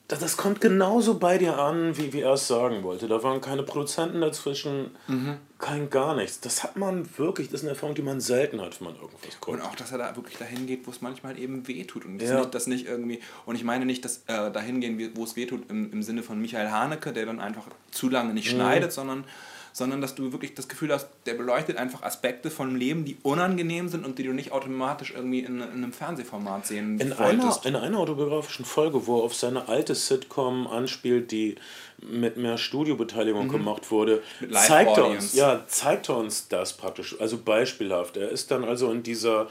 das, 0.08 0.36
kommt 0.36 0.60
genauso 0.60 1.18
bei 1.18 1.38
dir 1.38 1.58
an, 1.58 1.96
wie, 1.96 2.12
wie 2.12 2.20
er 2.20 2.34
es 2.34 2.46
sagen 2.46 2.82
wollte. 2.82 3.08
Da 3.08 3.22
waren 3.22 3.40
keine 3.40 3.62
Produzenten 3.62 4.20
dazwischen, 4.20 4.96
mhm. 5.06 5.38
Kein 5.62 5.90
gar 5.90 6.16
nichts. 6.16 6.40
Das 6.40 6.64
hat 6.64 6.76
man 6.76 7.08
wirklich, 7.16 7.48
das 7.48 7.60
ist 7.60 7.64
eine 7.64 7.70
Erfahrung, 7.70 7.94
die 7.94 8.02
man 8.02 8.20
selten 8.20 8.60
hat, 8.60 8.78
wenn 8.80 8.88
man 8.88 8.96
irgendwas 8.96 9.40
guckt. 9.40 9.58
Und 9.58 9.64
auch, 9.64 9.76
dass 9.76 9.92
er 9.92 9.98
da 9.98 10.14
wirklich 10.16 10.36
dahin 10.36 10.66
geht, 10.66 10.86
wo 10.86 10.90
es 10.90 11.00
manchmal 11.00 11.38
eben 11.38 11.66
wehtut. 11.68 12.04
Und 12.04 12.18
das, 12.18 12.30
ja. 12.30 12.40
nicht, 12.40 12.54
das 12.54 12.66
nicht 12.66 12.86
irgendwie, 12.86 13.20
und 13.46 13.54
ich 13.54 13.62
meine 13.62 13.86
nicht, 13.86 14.04
dass 14.04 14.24
äh, 14.26 14.50
dahin 14.50 14.80
gehen, 14.80 15.12
wo 15.14 15.22
es 15.22 15.36
wehtut, 15.36 15.70
im, 15.70 15.92
im 15.92 16.02
Sinne 16.02 16.24
von 16.24 16.40
Michael 16.40 16.70
Haneke, 16.70 17.12
der 17.12 17.26
dann 17.26 17.40
einfach 17.40 17.64
zu 17.92 18.10
lange 18.10 18.34
nicht 18.34 18.52
mhm. 18.52 18.56
schneidet, 18.56 18.92
sondern 18.92 19.24
sondern 19.72 20.00
dass 20.00 20.14
du 20.14 20.32
wirklich 20.32 20.54
das 20.54 20.68
Gefühl 20.68 20.92
hast, 20.92 21.08
der 21.26 21.34
beleuchtet 21.34 21.76
einfach 21.76 22.02
Aspekte 22.02 22.50
vom 22.50 22.76
Leben, 22.76 23.04
die 23.04 23.16
unangenehm 23.22 23.88
sind 23.88 24.04
und 24.04 24.18
die 24.18 24.24
du 24.24 24.32
nicht 24.32 24.52
automatisch 24.52 25.12
irgendwie 25.14 25.40
in, 25.40 25.60
in 25.60 25.62
einem 25.62 25.92
Fernsehformat 25.92 26.66
sehen 26.66 27.00
in 27.00 27.18
wolltest. 27.18 27.66
Einer, 27.66 27.78
in 27.78 27.84
einer 27.84 27.98
autobiografischen 27.98 28.64
Folge, 28.64 29.06
wo 29.06 29.18
er 29.18 29.24
auf 29.24 29.34
seine 29.34 29.68
alte 29.68 29.94
Sitcom 29.94 30.66
anspielt, 30.66 31.30
die 31.30 31.56
mit 31.98 32.36
mehr 32.36 32.58
Studiobeteiligung 32.58 33.46
mhm. 33.46 33.52
gemacht 33.52 33.90
wurde, 33.90 34.22
zeigt 34.50 34.96
er, 34.96 35.06
uns, 35.06 35.34
ja, 35.34 35.64
zeigt 35.66 36.08
er 36.08 36.16
uns 36.16 36.48
das 36.48 36.72
praktisch, 36.74 37.16
also 37.20 37.38
beispielhaft. 37.38 38.16
Er 38.16 38.28
ist 38.28 38.50
dann 38.50 38.64
also 38.64 38.90
in 38.90 39.02
dieser 39.02 39.48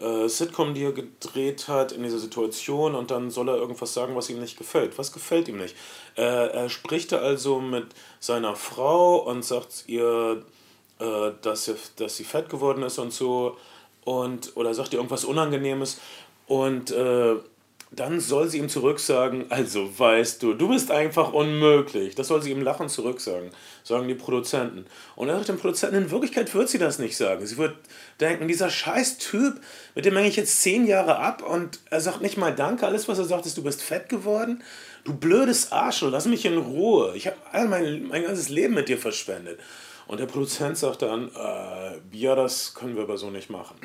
äh, 0.00 0.28
Sitcom, 0.28 0.74
die 0.74 0.84
er 0.84 0.92
gedreht 0.92 1.68
hat, 1.68 1.92
in 1.92 2.02
dieser 2.02 2.18
Situation 2.18 2.94
und 2.94 3.10
dann 3.10 3.30
soll 3.30 3.48
er 3.48 3.56
irgendwas 3.56 3.94
sagen, 3.94 4.16
was 4.16 4.30
ihm 4.30 4.40
nicht 4.40 4.58
gefällt. 4.58 4.98
Was 4.98 5.12
gefällt 5.12 5.48
ihm 5.48 5.58
nicht? 5.58 5.76
Äh, 6.16 6.22
er 6.22 6.68
spricht 6.68 7.12
also 7.12 7.60
mit 7.60 7.86
seiner 8.20 8.56
Frau 8.56 9.16
und 9.18 9.44
sagt 9.44 9.84
ihr, 9.86 10.44
äh, 10.98 11.32
dass, 11.42 11.64
sie, 11.66 11.74
dass 11.96 12.16
sie 12.16 12.24
fett 12.24 12.48
geworden 12.48 12.82
ist 12.82 12.98
und 12.98 13.12
so 13.12 13.56
und 14.04 14.56
oder 14.56 14.74
sagt 14.74 14.92
ihr 14.92 14.98
irgendwas 14.98 15.24
Unangenehmes 15.24 16.00
und 16.46 16.90
äh, 16.90 17.36
dann 17.94 18.20
soll 18.20 18.48
sie 18.48 18.58
ihm 18.58 18.70
zurücksagen, 18.70 19.46
also 19.50 19.98
weißt 19.98 20.42
du, 20.42 20.54
du 20.54 20.68
bist 20.68 20.90
einfach 20.90 21.34
unmöglich. 21.34 22.14
Das 22.14 22.28
soll 22.28 22.40
sie 22.40 22.50
ihm 22.50 22.62
lachend 22.62 22.90
zurücksagen, 22.90 23.50
sagen 23.84 24.08
die 24.08 24.14
Produzenten. 24.14 24.86
Und 25.14 25.28
er 25.28 25.36
sagt 25.36 25.50
dem 25.50 25.58
Produzenten, 25.58 25.96
in 25.96 26.10
Wirklichkeit 26.10 26.54
wird 26.54 26.70
sie 26.70 26.78
das 26.78 26.98
nicht 26.98 27.18
sagen. 27.18 27.46
Sie 27.46 27.58
wird 27.58 27.76
denken, 28.18 28.48
dieser 28.48 28.70
scheiß 28.70 29.18
Typ, 29.18 29.60
mit 29.94 30.06
dem 30.06 30.16
hänge 30.16 30.28
ich 30.28 30.36
jetzt 30.36 30.62
zehn 30.62 30.86
Jahre 30.86 31.18
ab 31.18 31.42
und 31.42 31.80
er 31.90 32.00
sagt 32.00 32.22
nicht 32.22 32.38
mal 32.38 32.54
Danke, 32.54 32.86
alles 32.86 33.08
was 33.08 33.18
er 33.18 33.26
sagt 33.26 33.44
ist, 33.44 33.58
du 33.58 33.62
bist 33.62 33.82
fett 33.82 34.08
geworden. 34.08 34.62
Du 35.04 35.12
blödes 35.12 35.70
Arschloch, 35.70 36.10
lass 36.10 36.24
mich 36.24 36.46
in 36.46 36.56
Ruhe. 36.56 37.12
Ich 37.14 37.26
habe 37.26 37.36
all 37.52 37.68
mein, 37.68 38.04
mein 38.04 38.22
ganzes 38.22 38.48
Leben 38.48 38.72
mit 38.72 38.88
dir 38.88 38.96
verschwendet. 38.96 39.60
Und 40.06 40.18
der 40.18 40.26
Produzent 40.26 40.78
sagt 40.78 41.02
dann, 41.02 41.30
äh, 41.34 42.16
ja, 42.16 42.34
das 42.34 42.74
können 42.74 42.96
wir 42.96 43.02
aber 43.02 43.18
so 43.18 43.30
nicht 43.30 43.50
machen. 43.50 43.76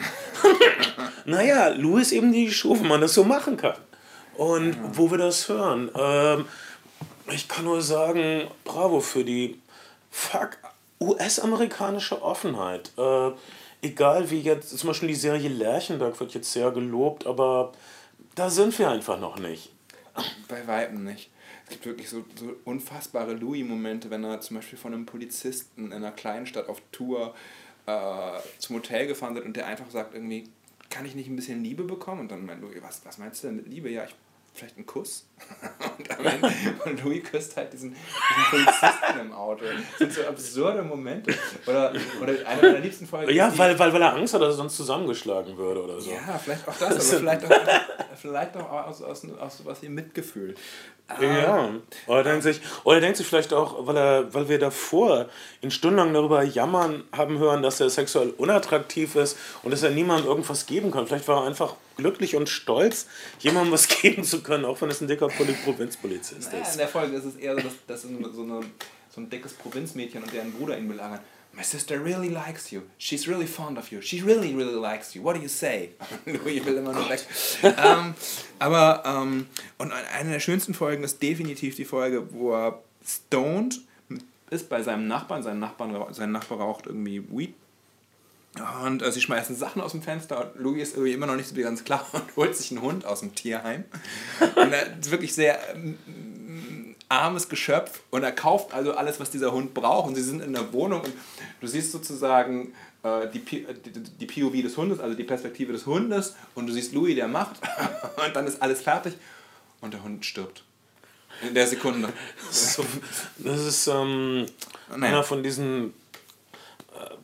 naja, 1.25 1.69
Lou 1.69 1.97
ist 1.97 2.11
eben 2.13 2.31
die 2.31 2.49
wo 2.63 2.75
man 2.75 3.01
das 3.01 3.13
so 3.13 3.23
machen 3.23 3.57
kann. 3.57 3.75
Und 4.37 4.73
ja. 4.73 4.91
wo 4.93 5.11
wir 5.11 5.17
das 5.17 5.49
hören. 5.49 5.89
Ähm, 5.95 6.45
ich 7.31 7.47
kann 7.47 7.65
nur 7.65 7.81
sagen, 7.81 8.47
bravo 8.63 8.99
für 8.99 9.23
die 9.23 9.59
fuck 10.11 10.57
US-amerikanische 10.99 12.21
Offenheit. 12.21 12.91
Äh, 12.97 13.31
egal 13.81 14.29
wie 14.29 14.41
jetzt, 14.41 14.77
zum 14.77 14.87
Beispiel 14.87 15.09
die 15.09 15.15
Serie 15.15 15.49
Lerchenberg 15.49 16.19
wird 16.19 16.33
jetzt 16.33 16.51
sehr 16.51 16.71
gelobt, 16.71 17.25
aber 17.25 17.73
da 18.35 18.49
sind 18.49 18.77
wir 18.79 18.89
einfach 18.89 19.19
noch 19.19 19.37
nicht. 19.39 19.71
Bei 20.47 20.65
Weitem 20.67 21.03
nicht. 21.03 21.29
Es 21.65 21.71
gibt 21.71 21.85
wirklich 21.85 22.09
so, 22.09 22.23
so 22.35 22.55
unfassbare 22.63 23.33
Louis-Momente, 23.33 24.09
wenn 24.09 24.23
er 24.23 24.39
zum 24.41 24.55
Beispiel 24.57 24.79
von 24.79 24.93
einem 24.93 25.05
Polizisten 25.05 25.87
in 25.87 25.93
einer 25.93 26.11
kleinen 26.11 26.45
Stadt 26.45 26.69
auf 26.69 26.81
Tour 26.91 27.35
äh, 27.85 28.39
zum 28.57 28.77
Hotel 28.77 29.07
gefahren 29.07 29.35
wird 29.35 29.45
und 29.45 29.55
der 29.55 29.67
einfach 29.67 29.89
sagt 29.91 30.13
irgendwie, 30.13 30.45
kann 30.89 31.05
ich 31.05 31.13
nicht 31.13 31.27
ein 31.27 31.35
bisschen 31.35 31.63
Liebe 31.63 31.83
bekommen? 31.83 32.21
Und 32.21 32.31
dann 32.31 32.45
meint 32.45 32.61
Louis, 32.61 32.77
was, 32.81 33.05
was 33.05 33.17
meinst 33.17 33.43
du 33.43 33.47
denn 33.47 33.57
mit 33.57 33.67
Liebe? 33.67 33.89
Ja, 33.89 34.05
ich 34.05 34.15
vielleicht 34.57 34.77
einen 34.77 34.85
Kuss. 34.85 35.27
und, 35.97 36.09
dann, 36.09 36.53
und 36.85 37.03
Louis 37.03 37.23
küsst 37.23 37.55
halt 37.55 37.71
diesen, 37.71 37.91
diesen 37.93 38.43
Polizisten 38.49 39.19
im 39.21 39.33
Auto. 39.33 39.63
Das 39.65 39.97
sind 39.99 40.13
so 40.13 40.23
absurde 40.23 40.83
Momente. 40.83 41.33
Oder, 41.65 41.93
oder 42.21 42.33
eine 42.47 42.61
meiner 42.61 42.79
liebsten 42.79 43.05
Folgen. 43.05 43.31
Ja, 43.33 43.55
weil, 43.57 43.77
weil, 43.77 43.93
weil 43.93 44.01
er 44.01 44.13
Angst 44.15 44.33
hat, 44.33 44.41
dass 44.41 44.55
er 44.55 44.57
sonst 44.57 44.77
zusammengeschlagen 44.77 45.57
würde 45.57 45.83
oder 45.83 46.01
so. 46.01 46.11
Ja, 46.11 46.39
vielleicht 46.43 46.67
auch 46.67 46.77
das, 46.77 46.91
aber 46.91 46.99
vielleicht 47.19 47.45
auch, 47.45 47.51
vielleicht 48.17 48.55
auch 48.57 48.69
aus, 48.69 49.01
aus, 49.01 49.25
aus 49.39 49.61
was 49.65 49.81
wie 49.81 49.89
Mitgefühl. 49.89 50.55
Ja, 51.21 51.69
oder 52.05 52.23
denkt, 52.23 52.43
sich, 52.43 52.59
oder 52.83 52.99
denkt 52.99 53.15
sich 53.15 53.25
vielleicht 53.25 53.53
auch, 53.53 53.87
weil, 53.87 53.95
er, 53.95 54.33
weil 54.33 54.49
wir 54.49 54.59
davor 54.59 55.29
in 55.61 55.71
stundenlang 55.71 56.13
darüber 56.13 56.43
jammern 56.43 57.05
haben 57.13 57.39
hören, 57.39 57.63
dass 57.63 57.79
er 57.79 57.89
sexuell 57.89 58.31
unattraktiv 58.31 59.15
ist 59.15 59.37
und 59.63 59.71
dass 59.71 59.83
er 59.83 59.91
niemandem 59.91 60.27
irgendwas 60.27 60.65
geben 60.65 60.91
kann. 60.91 61.07
Vielleicht 61.07 61.29
war 61.29 61.43
er 61.43 61.47
einfach 61.47 61.75
glücklich 61.95 62.35
und 62.35 62.49
stolz, 62.49 63.07
jemandem 63.39 63.71
was 63.71 63.87
geben 64.01 64.25
zu 64.25 64.43
können, 64.43 64.65
auch 64.65 64.81
wenn 64.81 64.89
es 64.89 64.99
ein 64.99 65.07
dicker 65.07 65.29
Provinzpolizist 65.29 66.51
naja, 66.51 66.63
ist. 66.63 66.73
In 66.73 66.79
der 66.79 66.89
Folge 66.89 67.15
ist 67.15 67.25
es 67.25 67.35
eher 67.37 67.55
so, 67.55 67.61
dass, 67.61 67.73
dass 67.87 68.01
so, 68.01 68.09
eine, 68.09 68.61
so 69.09 69.21
ein 69.21 69.29
dickes 69.29 69.53
Provinzmädchen 69.53 70.21
und 70.23 70.33
deren 70.33 70.51
Bruder 70.51 70.77
ihn 70.77 70.89
belagern. 70.89 71.21
My 71.57 71.63
sister 71.63 71.99
really 71.99 72.29
likes 72.29 72.71
you. 72.71 72.83
She's 72.99 73.27
really 73.27 73.47
fond 73.47 73.79
of 73.79 73.91
you. 73.91 73.99
She 73.99 74.21
really, 74.21 74.53
really 74.53 74.75
likes 74.75 75.15
you. 75.15 75.23
What 75.23 75.35
do 75.35 75.41
you 75.41 75.47
say? 75.47 75.89
Louis 76.27 76.63
will 76.63 76.77
immer 76.77 76.93
nur 76.93 77.09
weg. 77.09 77.25
ähm, 77.63 78.13
aber, 78.59 79.01
ähm, 79.03 79.47
und 79.79 79.91
eine 79.91 80.31
der 80.33 80.39
schönsten 80.39 80.75
Folgen 80.75 81.03
ist 81.03 81.21
definitiv 81.23 81.75
die 81.75 81.85
Folge, 81.85 82.31
wo 82.31 82.53
er 82.53 82.83
stoned 83.03 83.81
ist 84.51 84.69
bei 84.69 84.83
seinem 84.83 85.07
Nachbarn. 85.07 85.41
Sein, 85.41 85.57
Nachbarn, 85.57 86.13
sein 86.13 86.31
Nachbar 86.31 86.59
raucht 86.59 86.85
irgendwie 86.85 87.23
Weed. 87.31 87.55
Und 88.83 89.01
äh, 89.01 89.11
sie 89.11 89.21
schmeißen 89.21 89.55
Sachen 89.55 89.81
aus 89.81 89.91
dem 89.91 90.03
Fenster 90.03 90.39
und 90.39 90.61
Louis 90.61 90.89
ist 90.89 90.95
irgendwie 90.95 91.13
immer 91.13 91.25
noch 91.25 91.35
nicht 91.35 91.49
so 91.49 91.55
ganz 91.55 91.83
klar 91.83 92.05
und 92.11 92.35
holt 92.35 92.55
sich 92.55 92.69
einen 92.69 92.81
Hund 92.81 93.03
aus 93.05 93.21
dem 93.21 93.33
Tierheim. 93.33 93.83
Und 94.55 94.73
er 94.73 94.97
ist 94.99 95.09
wirklich 95.09 95.33
sehr 95.33 95.59
armes 97.09 97.47
Geschöpf 97.47 98.01
und 98.09 98.23
er 98.23 98.31
kauft 98.31 98.73
also 98.73 98.93
alles, 98.93 99.19
was 99.19 99.31
dieser 99.31 99.51
Hund 99.51 99.73
braucht 99.73 100.09
und 100.09 100.15
sie 100.15 100.23
sind 100.23 100.41
in 100.41 100.53
der 100.53 100.73
Wohnung 100.73 101.01
und 101.01 101.13
du 101.61 101.67
siehst 101.67 101.91
sozusagen 101.91 102.73
äh, 103.03 103.27
die, 103.29 103.39
die, 103.39 103.65
die 104.19 104.25
POV 104.25 104.61
des 104.61 104.75
Hundes, 104.75 104.99
also 104.99 105.15
die 105.15 105.23
Perspektive 105.23 105.71
des 105.71 105.85
Hundes 105.85 106.35
und 106.55 106.67
du 106.67 106.73
siehst 106.73 106.93
Louis, 106.93 107.15
der 107.15 107.27
macht 107.27 107.55
und 108.25 108.35
dann 108.35 108.45
ist 108.45 108.61
alles 108.61 108.81
fertig 108.81 109.13
und 109.81 109.93
der 109.93 110.03
Hund 110.03 110.25
stirbt. 110.25 110.63
In 111.41 111.53
der 111.53 111.67
Sekunde. 111.67 112.11
Das 112.47 112.79
ist, 112.79 112.81
das 113.37 113.59
ist 113.61 113.87
ähm, 113.87 114.47
naja. 114.89 115.13
einer 115.13 115.23
von 115.23 115.43
diesen... 115.43 115.93
Äh, 116.93 117.15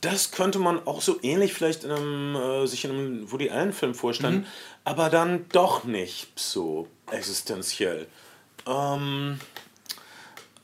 das 0.00 0.30
könnte 0.30 0.58
man 0.58 0.86
auch 0.86 1.02
so 1.02 1.18
ähnlich 1.22 1.54
vielleicht 1.54 1.84
in 1.84 1.90
einem, 1.90 2.36
äh, 2.36 2.66
sich 2.66 2.84
in 2.84 2.90
einem 2.90 3.32
Woody 3.32 3.50
Allen-Film 3.50 3.94
vorstellen, 3.94 4.40
mhm. 4.40 4.46
aber 4.84 5.10
dann 5.10 5.46
doch 5.50 5.84
nicht 5.84 6.38
so 6.38 6.88
existenziell. 7.10 8.06
Ähm, 8.68 9.40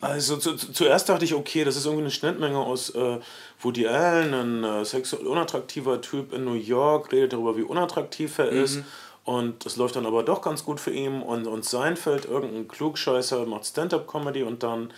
also 0.00 0.36
zu, 0.36 0.54
zu, 0.54 0.72
zuerst 0.72 1.08
dachte 1.08 1.24
ich, 1.24 1.32
okay, 1.32 1.64
das 1.64 1.76
ist 1.76 1.86
irgendwie 1.86 2.02
eine 2.02 2.10
Schnittmenge 2.10 2.58
aus 2.58 2.90
äh, 2.90 3.18
Woody 3.62 3.86
Allen, 3.86 4.34
ein 4.34 4.62
äh, 4.64 4.84
sexuell 4.84 5.26
unattraktiver 5.26 6.02
Typ 6.02 6.34
in 6.34 6.44
New 6.44 6.52
York, 6.52 7.10
redet 7.10 7.32
darüber, 7.32 7.56
wie 7.56 7.62
unattraktiv 7.62 8.38
er 8.38 8.52
mhm. 8.52 8.64
ist. 8.64 8.80
Und 9.24 9.64
das 9.64 9.76
läuft 9.76 9.96
dann 9.96 10.04
aber 10.04 10.22
doch 10.22 10.42
ganz 10.42 10.62
gut 10.64 10.78
für 10.78 10.90
ihn. 10.90 11.22
Und, 11.22 11.46
und 11.46 11.64
Seinfeld, 11.64 12.26
irgendein 12.26 12.68
Klugscheißer, 12.68 13.46
macht 13.46 13.64
Stand-up-Comedy 13.64 14.42
und 14.42 14.62
dann 14.62 14.92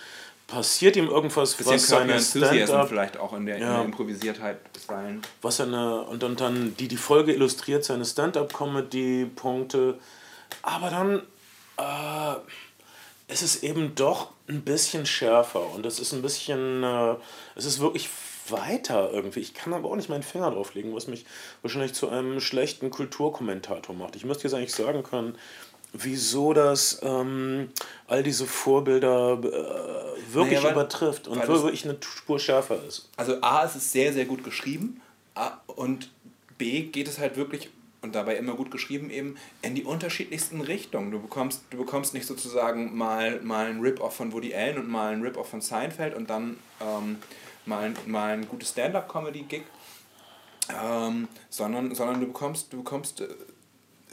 passiert 0.48 0.96
ihm 0.96 1.06
irgendwas, 1.08 1.56
was 1.64 1.86
seine 1.86 2.20
Stand-up... 2.20 2.88
vielleicht 2.88 3.16
auch 3.18 3.32
in 3.34 3.46
der, 3.46 3.58
ja, 3.58 3.66
in 3.66 3.72
der 3.74 3.84
Improvisiertheit 3.84 4.72
bisweilen. 4.72 5.22
Was 5.42 5.58
seine, 5.58 6.00
und 6.02 6.24
dann, 6.24 6.34
dann 6.34 6.76
die, 6.76 6.88
die 6.88 6.96
Folge 6.96 7.32
illustriert 7.32 7.84
seine 7.84 8.04
Stand-up-Comedy-Punkte. 8.04 9.98
Aber 10.62 10.90
dann... 10.90 11.22
Äh, 11.76 12.40
es 13.28 13.42
ist 13.42 13.62
eben 13.62 13.94
doch 13.94 14.30
ein 14.48 14.62
bisschen 14.62 15.06
schärfer 15.06 15.72
und 15.74 15.84
es 15.84 15.98
ist 15.98 16.12
ein 16.12 16.22
bisschen, 16.22 16.82
äh, 16.82 17.14
es 17.56 17.64
ist 17.64 17.80
wirklich 17.80 18.08
weiter 18.48 19.10
irgendwie. 19.12 19.40
Ich 19.40 19.54
kann 19.54 19.72
aber 19.74 19.90
auch 19.90 19.96
nicht 19.96 20.08
meinen 20.08 20.22
Finger 20.22 20.50
drauf 20.50 20.74
legen, 20.74 20.94
was 20.94 21.08
mich 21.08 21.26
wahrscheinlich 21.62 21.94
zu 21.94 22.08
einem 22.08 22.40
schlechten 22.40 22.90
Kulturkommentator 22.90 23.94
macht. 23.94 24.14
Ich 24.14 24.24
müsste 24.24 24.44
jetzt 24.44 24.54
eigentlich 24.54 24.74
sagen 24.74 25.02
können, 25.02 25.36
wieso 25.92 26.52
das 26.52 27.00
ähm, 27.02 27.70
all 28.06 28.22
diese 28.22 28.46
Vorbilder 28.46 29.38
äh, 29.42 30.34
wirklich 30.34 30.62
naja, 30.62 30.72
übertrifft 30.72 31.26
und 31.26 31.46
wirklich 31.48 31.84
eine 31.84 31.96
Spur 32.00 32.38
schärfer 32.38 32.78
ist. 32.86 33.08
Also 33.16 33.40
A, 33.40 33.64
es 33.64 33.74
ist 33.76 33.92
sehr, 33.92 34.12
sehr 34.12 34.26
gut 34.26 34.44
geschrieben 34.44 35.00
A, 35.34 35.58
und 35.66 36.10
B, 36.58 36.82
geht 36.82 37.08
es 37.08 37.18
halt 37.18 37.36
wirklich 37.36 37.70
und 38.06 38.14
dabei 38.14 38.36
immer 38.36 38.54
gut 38.54 38.70
geschrieben 38.70 39.10
eben, 39.10 39.36
in 39.62 39.74
die 39.74 39.84
unterschiedlichsten 39.84 40.60
Richtungen. 40.60 41.10
Du 41.10 41.20
bekommst, 41.20 41.64
du 41.70 41.76
bekommst 41.76 42.14
nicht 42.14 42.26
sozusagen 42.26 42.96
mal, 42.96 43.40
mal 43.42 43.66
ein 43.66 43.80
Rip-Off 43.80 44.16
von 44.16 44.32
Woody 44.32 44.54
Allen 44.54 44.78
und 44.78 44.88
mal 44.88 45.12
ein 45.12 45.22
Rip-Off 45.22 45.48
von 45.50 45.60
Seinfeld 45.60 46.14
und 46.14 46.30
dann 46.30 46.58
ähm, 46.80 47.18
mal, 47.66 47.92
mal 48.06 48.32
ein 48.34 48.48
gutes 48.48 48.70
Stand-up-Comedy-Gig, 48.70 49.62
ähm, 50.82 51.28
sondern, 51.50 51.94
sondern 51.94 52.20
du 52.20 52.26
bekommst, 52.28 52.72
du 52.72 52.78
bekommst 52.78 53.20
äh, 53.20 53.28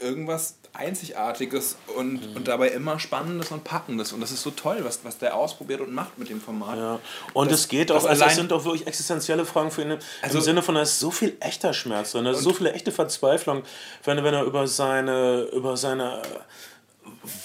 irgendwas 0.00 0.56
Einzigartiges 0.72 1.76
und, 1.96 2.30
mhm. 2.30 2.36
und 2.36 2.48
dabei 2.48 2.68
immer 2.68 2.98
Spannendes 2.98 3.52
und 3.52 3.62
Packendes. 3.62 4.12
Und 4.12 4.20
das 4.20 4.32
ist 4.32 4.42
so 4.42 4.50
toll, 4.50 4.78
was, 4.82 5.00
was 5.04 5.18
der 5.18 5.36
ausprobiert 5.36 5.80
und 5.80 5.94
macht 5.94 6.18
mit 6.18 6.28
dem 6.30 6.40
Format. 6.40 6.76
Ja. 6.76 7.00
Und 7.32 7.52
es 7.52 7.68
geht 7.68 7.92
auch, 7.92 8.04
also 8.04 8.24
es 8.24 8.34
sind 8.34 8.52
auch 8.52 8.64
wirklich 8.64 8.86
existenzielle 8.86 9.46
Fragen 9.46 9.70
für 9.70 9.82
ihn. 9.82 9.98
Also, 10.20 10.38
Im 10.38 10.44
Sinne 10.44 10.62
von, 10.62 10.74
da 10.74 10.82
ist 10.82 10.98
so 10.98 11.12
viel 11.12 11.36
echter 11.38 11.72
Schmerz 11.72 12.12
drin, 12.12 12.24
da 12.24 12.32
ist 12.32 12.40
so 12.40 12.52
viele 12.52 12.72
echte 12.72 12.90
Verzweiflung, 12.90 13.62
wenn, 14.02 14.22
wenn 14.24 14.34
er 14.34 14.42
über 14.42 14.66
seine, 14.66 15.42
über 15.52 15.76
seine 15.76 16.22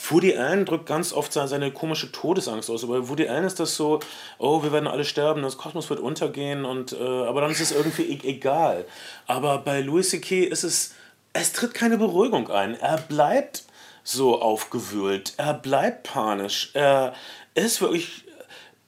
Woody 0.10 0.36
Allen 0.36 0.66
drückt 0.66 0.88
ganz 0.88 1.14
oft 1.14 1.32
seine 1.32 1.72
komische 1.72 2.12
Todesangst 2.12 2.70
aus. 2.70 2.84
Aber 2.84 3.10
Woody 3.10 3.28
Allen 3.28 3.46
ist 3.46 3.60
das 3.60 3.76
so, 3.76 4.00
oh, 4.40 4.64
wir 4.64 4.72
werden 4.72 4.88
alle 4.88 5.06
sterben, 5.06 5.44
das 5.44 5.58
Kosmos 5.58 5.90
wird 5.90 6.00
untergehen, 6.00 6.66
und, 6.66 6.94
äh, 6.94 6.98
aber 6.98 7.42
dann 7.42 7.52
ist 7.52 7.62
es 7.62 7.72
irgendwie 7.72 8.04
e 8.04 8.20
egal. 8.24 8.86
Aber 9.28 9.60
bei 9.60 9.82
Louis 9.82 10.10
C.K. 10.10 10.46
ist 10.46 10.64
es 10.64 10.94
es 11.34 11.54
tritt 11.54 11.74
keine 11.74 11.98
Beruhigung 11.98 12.50
ein. 12.50 12.76
Er 12.76 12.98
bleibt 12.98 13.64
so 14.04 14.42
aufgewühlt, 14.42 15.34
er 15.38 15.54
bleibt 15.54 16.04
panisch, 16.04 16.72
er 16.74 17.14
ist 17.54 17.82
wirklich 17.82 18.26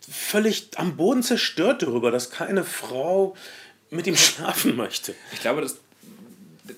völlig 0.10 0.70
am 0.78 0.98
Boden 0.98 1.24
zerstört 1.24 1.84
darüber, 1.84 2.12
dass 2.12 2.32
keine 2.32 2.64
Frau 2.64 3.36
mit 3.90 4.08
ihm 4.08 4.16
schlafen 4.18 4.76
möchte. 4.76 5.16
Ich 5.34 5.42
glaube, 5.42 5.62
das, 5.62 5.78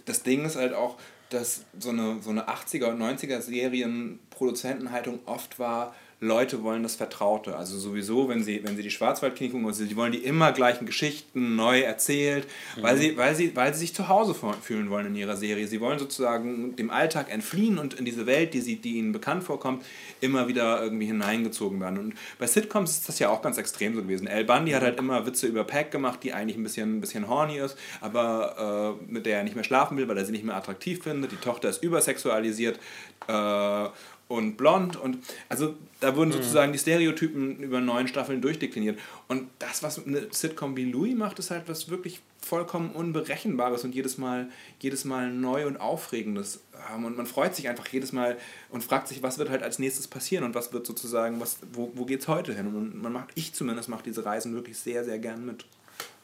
das 0.06 0.24
Ding 0.24 0.46
ist 0.46 0.56
halt 0.56 0.74
auch, 0.74 0.98
dass 1.30 1.62
so 1.80 1.90
eine, 1.90 2.22
so 2.22 2.30
eine 2.30 2.48
80er 2.48 2.86
und 2.86 3.02
90er 3.02 3.42
Serien 3.42 4.20
Produzentenhaltung 4.30 5.20
oft 5.26 5.58
war, 5.58 5.96
Leute 6.24 6.64
wollen 6.64 6.84
das 6.84 6.96
Vertraute. 6.96 7.56
Also 7.56 7.78
sowieso, 7.78 8.30
wenn 8.30 8.44
sie, 8.44 8.64
wenn 8.64 8.76
sie 8.76 8.84
die 8.84 8.92
Schwarzwaldklinik 8.92 9.52
gucken, 9.54 9.68
also 9.68 9.84
sie 9.84 9.96
wollen 9.96 10.12
die 10.12 10.20
immer 10.20 10.52
gleichen 10.52 10.86
Geschichten 10.86 11.56
neu 11.56 11.82
erzählt, 11.82 12.48
mhm. 12.76 12.84
weil, 12.84 12.98
sie, 12.98 13.18
weil, 13.18 13.36
sie, 13.36 13.56
weil 13.56 13.74
sie 13.74 13.82
sich 13.82 13.94
zu 13.94 14.08
Hause 14.08 14.34
fühlen 14.62 14.90
wollen 14.90 15.08
in 15.08 15.16
ihrer 15.16 15.36
Serie. 15.36 15.68
Sie 15.68 15.82
wollen 15.82 16.00
sozusagen 16.00 16.76
dem 16.76 16.90
Alltag 16.90 17.32
entfliehen 17.32 17.78
und 17.78 17.94
in 17.94 18.06
diese 18.06 18.26
Welt, 18.26 18.54
die, 18.54 18.62
sie, 18.62 18.78
die 18.78 18.98
ihnen 18.98 19.12
bekannt 19.12 19.44
vorkommt, 19.44 19.84
immer 20.22 20.48
wieder 20.48 20.82
irgendwie 20.82 21.06
hineingezogen 21.06 21.80
werden. 21.82 22.00
Und 22.00 22.14
bei 22.40 22.48
Sitcoms 22.48 22.92
ist 22.92 23.10
das 23.10 23.20
ja 23.20 23.30
auch 23.30 23.42
ganz 23.42 23.58
extrem 23.58 23.94
so 23.96 24.02
gewesen. 24.02 24.28
El 24.28 24.46
Bundy 24.46 24.72
hat 24.72 24.84
halt 24.84 24.98
immer 25.00 25.26
Witze 25.26 25.48
über 25.48 25.64
Pack 25.66 25.92
gemacht, 25.92 26.20
die 26.24 26.34
eigentlich 26.34 26.58
ein 26.58 26.64
bisschen, 26.64 26.98
ein 26.98 27.02
bisschen 27.02 27.28
horny 27.28 27.58
ist, 27.58 27.78
aber 28.02 28.98
äh, 29.02 29.12
mit 29.12 29.26
der 29.26 29.38
er 29.38 29.44
nicht 29.44 29.56
mehr 29.56 29.64
schlafen 29.64 29.98
will, 29.98 30.08
weil 30.08 30.18
er 30.18 30.26
sie 30.26 30.32
nicht 30.32 30.46
mehr 30.46 30.56
attraktiv 30.56 31.04
findet. 31.04 31.32
Die 31.32 31.38
Tochter 31.38 31.70
ist 31.70 31.84
übersexualisiert. 31.84 32.80
Äh, 33.28 33.88
und 34.28 34.58
blond 34.58 34.96
und 34.96 35.18
also 35.50 35.76
da 36.00 36.16
wurden 36.16 36.30
mhm. 36.30 36.34
sozusagen 36.34 36.72
die 36.74 36.80
Stereotypen 36.80 37.60
über 37.60 37.80
neun 37.80 38.08
Staffeln 38.08 38.42
durchdekliniert. 38.42 39.00
Und 39.28 39.50
das 39.60 39.84
was 39.84 40.06
eine 40.06 40.28
Sitcom 40.32 40.76
wie 40.76 40.86
Louis 40.86 41.16
macht 41.16 41.40
ist 41.40 41.52
halt 41.52 41.64
was 41.68 41.90
wirklich 41.90 42.22
vollkommen 42.42 42.92
unberechenbares 42.92 43.84
und 43.84 43.96
jedes 43.96 44.18
Mal 44.18 44.50
jedes 44.80 45.06
Mal 45.06 45.32
neu 45.32 45.66
und 45.68 45.78
aufregendes. 45.78 46.62
Und 46.96 47.16
man 47.16 47.26
freut 47.26 47.56
sich 47.56 47.70
einfach 47.70 47.88
jedes 47.88 48.12
Mal 48.12 48.38
und 48.70 48.84
fragt 48.84 49.08
sich 49.08 49.24
was 49.24 49.38
wird 49.38 49.50
halt 49.50 49.64
als 49.64 49.80
nächstes 49.80 50.08
passieren 50.08 50.44
und 50.44 50.56
was 50.56 50.74
wird 50.74 50.86
sozusagen 50.86 51.40
was 51.40 51.60
wo, 51.72 51.92
wo 51.96 52.06
geht's 52.06 52.28
heute 52.28 52.54
hin? 52.54 52.68
Und 52.68 53.02
man 53.02 53.14
macht 53.14 53.30
ich 53.36 53.54
zumindest 53.54 53.88
mache 53.88 54.04
diese 54.04 54.26
Reisen 54.26 54.54
wirklich 54.56 54.78
sehr 54.78 55.04
sehr 55.04 55.20
gern 55.20 55.46
mit. 55.46 55.66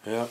Ja 0.05 0.27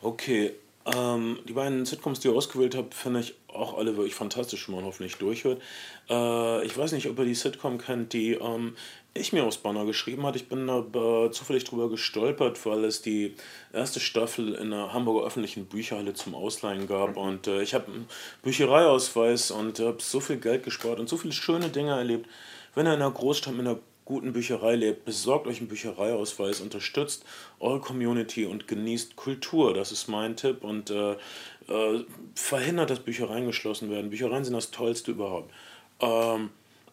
okay 0.00 0.54
ähm, 0.94 1.38
die 1.48 1.52
beiden 1.52 1.84
Sitcoms, 1.84 2.20
die 2.20 2.28
ihr 2.28 2.34
ausgewählt 2.34 2.76
habt, 2.76 2.94
finde 2.94 3.20
ich 3.20 3.34
auch 3.48 3.76
alle 3.76 3.96
wirklich 3.96 4.14
fantastisch, 4.14 4.68
wenn 4.68 4.76
man 4.76 4.84
hoffentlich 4.84 5.16
durchhört. 5.16 5.60
Äh, 6.08 6.64
ich 6.64 6.76
weiß 6.76 6.92
nicht, 6.92 7.08
ob 7.08 7.18
ihr 7.18 7.24
die 7.24 7.34
Sitcom 7.34 7.78
kennt, 7.78 8.12
die 8.12 8.32
ähm, 8.34 8.76
ich 9.14 9.32
mir 9.32 9.44
aus 9.44 9.58
Banner 9.58 9.84
geschrieben 9.84 10.24
hat. 10.24 10.36
Ich 10.36 10.48
bin 10.48 10.66
da 10.66 10.78
äh, 10.80 11.30
zufällig 11.30 11.64
drüber 11.64 11.90
gestolpert, 11.90 12.64
weil 12.64 12.84
es 12.84 13.02
die 13.02 13.34
erste 13.72 14.00
Staffel 14.00 14.54
in 14.54 14.70
der 14.70 14.92
Hamburger 14.92 15.26
öffentlichen 15.26 15.66
Bücherhalle 15.66 16.14
zum 16.14 16.34
Ausleihen 16.34 16.86
gab. 16.86 17.16
Mhm. 17.16 17.22
Und 17.22 17.46
äh, 17.46 17.62
ich 17.62 17.74
habe 17.74 17.86
einen 17.86 18.08
Büchereiausweis 18.42 19.50
und 19.50 19.80
habe 19.80 19.98
so 20.00 20.20
viel 20.20 20.38
Geld 20.38 20.62
gespart 20.62 21.00
und 21.00 21.08
so 21.08 21.16
viele 21.16 21.32
schöne 21.32 21.68
Dinge 21.68 21.92
erlebt. 21.92 22.28
Wenn 22.74 22.86
ihr 22.86 22.94
in 22.94 23.02
einer 23.02 23.10
Großstadt 23.10 23.54
mit 23.54 23.66
einer 23.66 23.78
guten 24.08 24.32
Bücherei 24.32 24.74
lebt, 24.74 25.04
besorgt 25.04 25.46
euch 25.46 25.58
einen 25.58 25.68
Büchereiausweis, 25.68 26.60
unterstützt 26.60 27.26
All 27.60 27.78
Community 27.78 28.46
und 28.46 28.66
genießt 28.66 29.16
Kultur. 29.16 29.74
Das 29.74 29.92
ist 29.92 30.08
mein 30.08 30.34
Tipp 30.34 30.64
und 30.64 30.88
äh, 30.88 31.12
äh, 31.12 32.04
verhindert, 32.34 32.88
dass 32.88 33.00
Büchereien 33.00 33.46
geschlossen 33.46 33.90
werden. 33.90 34.08
Büchereien 34.08 34.44
sind 34.44 34.54
das 34.54 34.70
Tollste 34.70 35.10
überhaupt. 35.10 35.52
Ähm, 36.00 36.48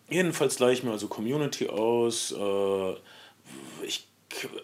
jedenfalls 0.09 0.59
leihe 0.59 0.73
ich 0.73 0.83
mir 0.83 0.91
also 0.91 1.07
Community 1.07 1.69
aus. 1.69 2.33
Äh, 2.37 2.93
ich, 3.85 4.07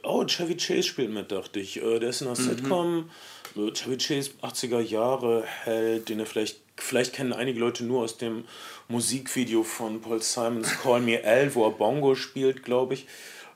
oh, 0.04 0.26
Chevy 0.26 0.58
Chase 0.58 0.84
spielt 0.84 1.12
mit, 1.12 1.32
dachte 1.32 1.62
ich. 1.62 1.82
Äh, 1.82 2.00
der 2.00 2.10
ist 2.10 2.22
in 2.22 2.28
einer 2.28 2.38
mhm. 2.38 2.44
Sitcom. 2.44 3.10
Äh, 3.56 3.72
Chevy 3.72 3.98
Chase, 3.98 4.32
80er 4.42 4.80
Jahre 4.80 5.44
Held, 5.64 6.10
den 6.10 6.20
er 6.20 6.26
vielleicht, 6.26 6.62
vielleicht 6.78 7.14
kennen 7.14 7.34
einige 7.34 7.60
Leute 7.60 7.84
nur 7.84 8.04
aus 8.04 8.18
dem 8.18 8.46
Musikvideo 8.88 9.64
von 9.64 10.02
Paul 10.02 10.22
Simons 10.22 10.80
Call 10.82 11.02
Me 11.02 11.24
Al, 11.24 11.54
wo 11.56 11.66
er 11.66 11.72
Bongo 11.72 12.16
spielt, 12.16 12.64
glaube 12.64 12.96
ich. 12.96 13.08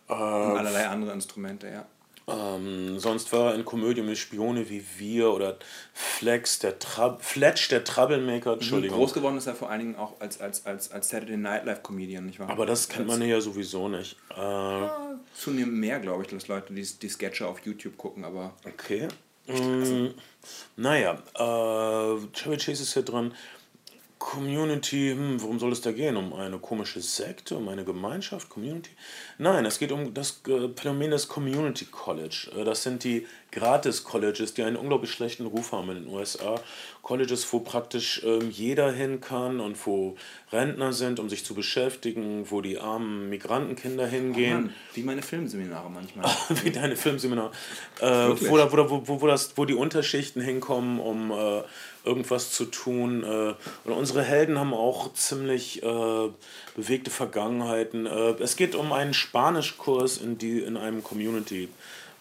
Und 0.08 0.18
allerlei 0.18 0.88
andere 0.88 1.14
Instrumente, 1.14 1.68
ja. 1.68 1.86
Ähm, 2.28 2.98
sonst 2.98 3.32
war 3.34 3.52
er 3.52 3.56
in 3.56 3.66
Komödien 3.66 4.08
mit 4.08 4.18
Spione 4.18 4.68
wie 4.68 4.84
wir 4.98 5.32
oder 5.32 5.58
Flex, 5.94 6.58
der 6.58 6.80
Trab 6.80 7.24
Fletch, 7.24 7.70
der 7.70 7.84
Troublemaker, 7.84 8.52
mhm, 8.52 8.62
Entschuldigung. 8.62 8.98
Groß 8.98 9.14
geworden 9.14 9.38
ist 9.38 9.46
er 9.46 9.54
vor 9.54 9.70
allen 9.70 9.80
Dingen 9.80 9.96
auch 9.96 10.20
als, 10.20 10.42
als, 10.42 10.66
als, 10.66 10.92
als 10.92 11.10
Saturday 11.10 11.38
Night 11.38 11.66
Live 11.66 11.84
Comedian, 11.84 12.26
nicht 12.26 12.40
wahr? 12.40 12.50
Aber 12.50 12.66
das 12.66 12.90
kennt 12.90 13.08
man 13.08 13.22
ja 13.22 13.40
sowieso 13.42 13.90
nicht. 13.90 14.18
Äh, 14.36 14.42
ja, 14.42 15.20
zunehmend 15.36 15.76
mehr, 15.76 16.00
glaube 16.00 16.24
ich, 16.24 16.30
dass 16.30 16.48
Leute 16.48 16.74
die, 16.74 16.82
die 16.84 17.10
Sketche 17.10 17.48
auf 17.48 17.60
YouTube 17.60 17.96
gucken, 17.98 18.26
aber. 18.26 18.54
Okay. 18.66 19.08
Mm, 19.48 20.10
naja, 20.76 21.24
äh, 21.36 22.28
Chevy 22.34 22.58
Chase 22.58 22.84
ist 22.84 22.94
hier 22.94 23.04
dran. 23.04 23.34
Community, 24.26 25.12
hm, 25.12 25.40
worum 25.40 25.60
soll 25.60 25.72
es 25.72 25.82
da 25.82 25.92
gehen? 25.92 26.18
Um 26.18 26.34
eine 26.34 26.58
komische 26.58 27.00
Sekte, 27.00 27.56
um 27.56 27.70
eine 27.70 27.86
Gemeinschaft, 27.86 28.50
Community? 28.50 28.90
Nein, 29.38 29.66
es 29.66 29.78
geht 29.78 29.92
um 29.92 30.16
das 30.16 30.42
äh, 30.48 30.70
Phänomen 30.76 31.12
des 31.12 31.28
Community 31.28 31.86
College. 31.86 32.50
Äh, 32.58 32.64
das 32.64 32.82
sind 32.82 33.04
die 33.04 33.28
Gratis-Colleges, 33.52 34.56
die 34.56 34.64
einen 34.64 34.78
unglaublich 34.78 35.12
schlechten 35.12 35.46
Ruf 35.46 35.72
haben 35.72 35.92
in 35.92 36.04
den 36.04 36.08
USA. 36.08 36.60
Colleges, 37.04 37.54
wo 37.54 37.60
praktisch 37.60 38.24
ähm, 38.26 38.50
jeder 38.50 38.92
hin 38.92 39.22
kann 39.22 39.60
und 39.60 39.86
wo 39.86 40.18
Rentner 40.52 40.92
sind, 40.92 41.20
um 41.20 41.30
sich 41.30 41.46
zu 41.46 41.54
beschäftigen, 41.54 42.50
wo 42.50 42.62
die 42.62 42.80
armen 42.80 43.30
Migrantenkinder 43.30 44.08
hingehen. 44.08 44.58
Oh 44.58 44.62
Mann, 44.62 44.74
wie 44.96 45.04
meine 45.04 45.22
Filmseminare 45.22 45.92
manchmal. 45.92 46.26
wie 46.64 46.72
deine 46.72 46.96
Filmseminare. 46.96 47.52
Äh, 48.00 48.30
wo, 48.40 48.58
wo, 48.58 49.08
wo, 49.08 49.22
wo, 49.22 49.28
das, 49.28 49.56
wo 49.56 49.66
die 49.66 49.76
Unterschichten 49.76 50.42
hinkommen, 50.42 51.00
um 51.00 51.30
äh, 51.30 51.62
irgendwas 52.06 52.52
zu 52.52 52.65
tun. 52.65 53.24
Äh, 53.24 53.54
und 53.86 53.94
unsere 53.94 54.24
Helden 54.24 54.60
haben 54.60 54.74
auch 54.74 55.13
ziemlich 55.13 55.84
äh, 55.84 56.30
bewegte 56.76 57.12
Vergangenheiten. 57.12 58.06
Äh, 58.06 58.36
es 58.41 58.56
geht 58.56 58.76
um 58.76 58.94
einen 58.94 59.13
Spanischkurs 59.13 60.18
in, 60.18 60.38
die, 60.38 60.60
in 60.60 60.78
einem 60.78 61.04
Community. 61.04 61.70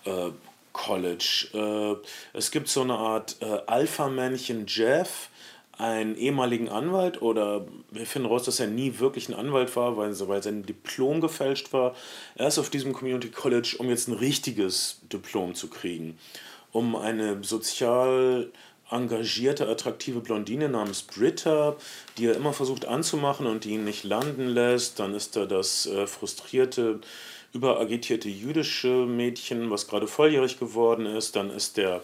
Äh, 0.04 0.30
College. 0.74 1.48
Äh, 1.54 2.36
es 2.36 2.50
gibt 2.50 2.68
so 2.68 2.82
eine 2.82 2.94
Art 2.94 3.36
äh, 3.40 3.60
Alpha-Männchen 3.66 4.66
Jeff, 4.66 5.30
einen 5.78 6.16
ehemaligen 6.16 6.68
Anwalt, 6.68 7.22
oder 7.22 7.64
wir 7.90 8.06
finden 8.06 8.28
raus, 8.28 8.44
dass 8.44 8.60
er 8.60 8.66
nie 8.66 8.98
wirklich 8.98 9.28
ein 9.28 9.34
Anwalt 9.34 9.74
war, 9.76 9.96
weil, 9.96 10.16
weil 10.28 10.42
sein 10.42 10.66
Diplom 10.66 11.22
gefälscht 11.22 11.72
war. 11.72 11.94
Er 12.34 12.48
ist 12.48 12.58
auf 12.58 12.70
diesem 12.70 12.92
Community 12.92 13.30
College, 13.30 13.76
um 13.78 13.88
jetzt 13.88 14.08
ein 14.08 14.14
richtiges 14.14 15.00
Diplom 15.12 15.54
zu 15.54 15.68
kriegen, 15.68 16.18
um 16.72 16.96
eine 16.96 17.42
sozial 17.42 18.52
engagierte, 18.90 19.68
attraktive 19.68 20.20
Blondine 20.20 20.68
namens 20.68 21.02
Britta, 21.02 21.76
die 22.18 22.26
er 22.26 22.36
immer 22.36 22.52
versucht 22.52 22.86
anzumachen 22.86 23.46
und 23.46 23.64
die 23.64 23.70
ihn 23.70 23.84
nicht 23.84 24.04
landen 24.04 24.48
lässt. 24.48 25.00
Dann 25.00 25.14
ist 25.14 25.36
da 25.36 25.46
das 25.46 25.86
äh, 25.86 26.06
frustrierte, 26.06 27.00
überagitierte 27.52 28.28
jüdische 28.28 29.06
Mädchen, 29.06 29.70
was 29.70 29.86
gerade 29.86 30.06
volljährig 30.06 30.58
geworden 30.58 31.06
ist. 31.06 31.36
Dann 31.36 31.50
ist 31.50 31.76
der 31.76 32.02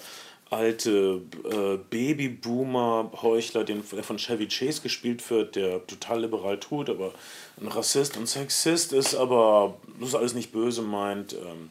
alte 0.51 1.23
äh, 1.45 1.79
Babyboomer-Heuchler, 1.90 3.64
der 3.64 3.83
von 4.03 4.19
Chevy 4.19 4.49
Chase 4.49 4.83
gespielt 4.83 5.29
wird, 5.31 5.55
der 5.55 5.87
total 5.87 6.23
liberal 6.23 6.59
tut, 6.59 6.90
aber 6.90 7.12
ein 7.61 7.69
Rassist 7.69 8.16
und 8.16 8.29
Sexist 8.29 8.93
ist, 8.93 9.14
aber 9.14 9.77
das 10.01 10.14
alles 10.14 10.35
nicht 10.35 10.51
böse 10.51 10.83
meint. 10.83 11.35
Ähm, 11.35 11.71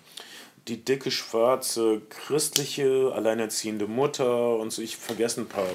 die 0.67 0.83
dicke, 0.83 1.11
schwarze, 1.11 2.01
christliche, 2.09 3.11
alleinerziehende 3.13 3.87
Mutter 3.87 4.55
und 4.57 4.71
so. 4.71 4.81
Ich 4.81 4.97
vergesse 4.97 5.41
ein 5.41 5.47
paar 5.47 5.65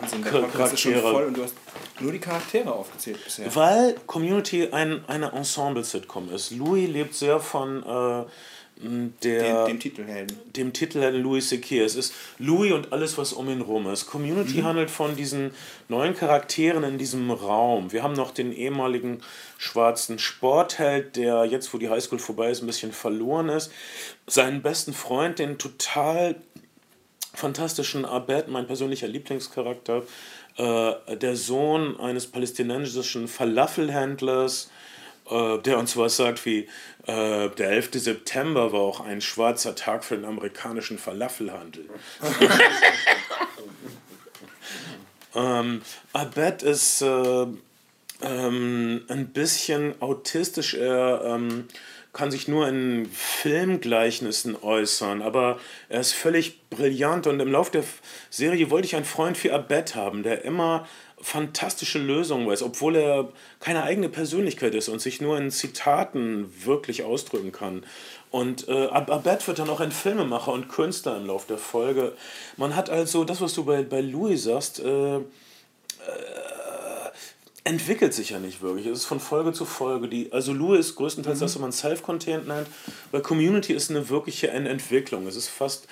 Wahnsinn, 0.00 0.22
der 0.22 0.30
Podcast 0.30 0.74
ist 0.74 0.80
schon 0.80 0.94
voll 0.94 1.24
und 1.24 1.36
du 1.36 1.42
hast 1.42 1.54
nur 2.00 2.12
die 2.12 2.18
Charaktere 2.18 2.72
aufgezählt 2.72 3.22
bisher. 3.24 3.54
Weil 3.54 3.94
Community 4.06 4.68
ein, 4.70 5.04
eine 5.08 5.32
Ensemble-Sitcom 5.32 6.30
ist. 6.32 6.50
Louis 6.50 6.88
lebt 6.88 7.14
sehr 7.14 7.40
von 7.40 7.82
äh, 7.82 8.24
der, 8.78 9.64
dem, 9.64 9.66
dem 9.66 9.80
Titelhelden. 9.80 10.36
Dem 10.54 10.72
Titelhelden 10.72 11.22
Louis 11.22 11.48
C.K. 11.48 11.80
Es 11.80 11.94
ist 11.94 12.12
Louis 12.38 12.72
und 12.72 12.92
alles, 12.92 13.16
was 13.16 13.32
um 13.32 13.48
ihn 13.48 13.62
rum 13.62 13.86
ist. 13.88 14.06
Community 14.06 14.58
mhm. 14.58 14.64
handelt 14.64 14.90
von 14.90 15.16
diesen 15.16 15.52
neuen 15.88 16.14
Charakteren 16.14 16.84
in 16.84 16.98
diesem 16.98 17.30
Raum. 17.30 17.92
Wir 17.92 18.02
haben 18.02 18.14
noch 18.14 18.32
den 18.32 18.52
ehemaligen 18.52 19.22
schwarzen 19.56 20.18
Sportheld, 20.18 21.16
der 21.16 21.46
jetzt, 21.46 21.72
wo 21.72 21.78
die 21.78 21.88
Highschool 21.88 22.18
vorbei 22.18 22.50
ist, 22.50 22.62
ein 22.62 22.66
bisschen 22.66 22.92
verloren 22.92 23.48
ist. 23.48 23.72
Seinen 24.26 24.60
besten 24.60 24.92
Freund, 24.92 25.38
den 25.38 25.56
total 25.56 26.36
fantastischen 27.32 28.04
Abed, 28.04 28.48
mein 28.48 28.66
persönlicher 28.66 29.08
Lieblingscharakter. 29.08 30.02
Äh, 30.58 31.16
der 31.16 31.36
Sohn 31.36 31.98
eines 32.00 32.26
palästinensischen 32.26 33.28
Falafelhändlers 33.28 34.70
äh, 35.30 35.58
der 35.58 35.78
uns 35.78 35.96
was 35.96 36.16
sagt 36.16 36.44
wie, 36.46 36.68
äh, 37.06 37.48
der 37.50 37.70
11. 37.70 37.90
September 37.94 38.72
war 38.72 38.80
auch 38.80 39.00
ein 39.00 39.20
schwarzer 39.20 39.74
Tag 39.74 40.04
für 40.04 40.16
den 40.16 40.24
amerikanischen 40.24 40.98
Falafelhandel. 40.98 41.88
ähm, 45.34 45.82
Abed 46.12 46.62
ist 46.62 47.02
äh, 47.02 47.46
ähm, 48.22 49.02
ein 49.08 49.28
bisschen 49.28 50.00
autistisch, 50.00 50.74
er 50.74 51.22
ähm, 51.24 51.66
kann 52.12 52.30
sich 52.30 52.48
nur 52.48 52.66
in 52.66 53.10
Filmgleichnissen 53.12 54.56
äußern, 54.56 55.20
aber 55.20 55.58
er 55.90 56.00
ist 56.00 56.14
völlig 56.14 56.66
brillant 56.70 57.26
und 57.26 57.40
im 57.40 57.52
Laufe 57.52 57.72
der 57.72 57.84
Serie 58.30 58.70
wollte 58.70 58.86
ich 58.86 58.96
einen 58.96 59.04
Freund 59.04 59.36
für 59.36 59.52
Abed 59.52 59.94
haben, 59.94 60.22
der 60.22 60.42
immer 60.42 60.88
fantastische 61.26 61.98
Lösungen 61.98 62.46
weiß, 62.46 62.62
obwohl 62.62 62.94
er 62.94 63.28
keine 63.58 63.82
eigene 63.82 64.08
Persönlichkeit 64.08 64.76
ist 64.76 64.88
und 64.88 65.00
sich 65.00 65.20
nur 65.20 65.36
in 65.36 65.50
Zitaten 65.50 66.52
wirklich 66.64 67.02
ausdrücken 67.02 67.50
kann. 67.50 67.82
Und 68.30 68.68
äh, 68.68 68.86
Abed 68.86 69.48
wird 69.48 69.58
dann 69.58 69.68
auch 69.68 69.80
ein 69.80 69.90
Filmemacher 69.90 70.52
und 70.52 70.68
Künstler 70.68 71.16
im 71.16 71.26
Laufe 71.26 71.48
der 71.48 71.58
Folge. 71.58 72.12
Man 72.56 72.76
hat 72.76 72.90
also 72.90 73.24
das, 73.24 73.40
was 73.40 73.54
du 73.54 73.64
bei, 73.64 73.82
bei 73.82 74.02
Louis 74.02 74.44
sagst, 74.44 74.78
äh, 74.78 75.16
äh, 75.16 75.20
entwickelt 77.66 78.14
sich 78.14 78.30
ja 78.30 78.38
nicht 78.38 78.62
wirklich. 78.62 78.86
Es 78.86 79.00
ist 79.00 79.04
von 79.04 79.20
Folge 79.20 79.52
zu 79.52 79.64
Folge. 79.64 80.08
Die, 80.08 80.32
also 80.32 80.52
Louis 80.52 80.80
ist 80.80 80.96
größtenteils 80.96 81.38
mhm. 81.38 81.44
das, 81.44 81.54
was 81.54 81.60
man 81.60 81.72
Self-Contained 81.72 82.48
nennt, 82.48 82.68
weil 83.10 83.20
Community 83.20 83.72
ist 83.72 83.90
eine 83.90 84.08
wirkliche 84.08 84.48
Entwicklung. 84.48 85.26
Es 85.26 85.36
ist 85.36 85.48
fast 85.48 85.86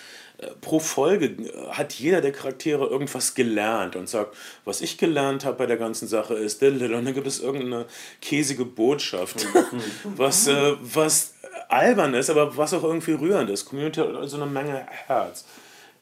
pro 0.60 0.80
Folge 0.80 1.36
hat 1.70 1.92
jeder 1.94 2.20
der 2.20 2.32
Charaktere 2.32 2.86
irgendwas 2.86 3.34
gelernt 3.34 3.96
und 3.96 4.08
sagt, 4.08 4.34
was 4.64 4.80
ich 4.80 4.98
gelernt 4.98 5.44
habe 5.44 5.56
bei 5.56 5.66
der 5.66 5.76
ganzen 5.76 6.08
Sache 6.08 6.34
ist, 6.34 6.62
und 6.62 6.80
dann 6.80 7.14
gibt 7.14 7.26
es 7.26 7.40
irgendeine 7.40 7.86
käsige 8.20 8.64
Botschaft, 8.64 9.46
was, 10.04 10.48
äh, 10.48 10.72
was 10.80 11.34
albern 11.68 12.14
ist, 12.14 12.30
aber 12.30 12.56
was 12.56 12.74
auch 12.74 12.82
irgendwie 12.82 13.12
rührend 13.12 13.50
ist. 13.50 13.64
Community 13.66 14.00
hat 14.00 14.14
also 14.14 14.36
eine 14.36 14.46
Menge 14.46 14.86
Herz. 15.06 15.44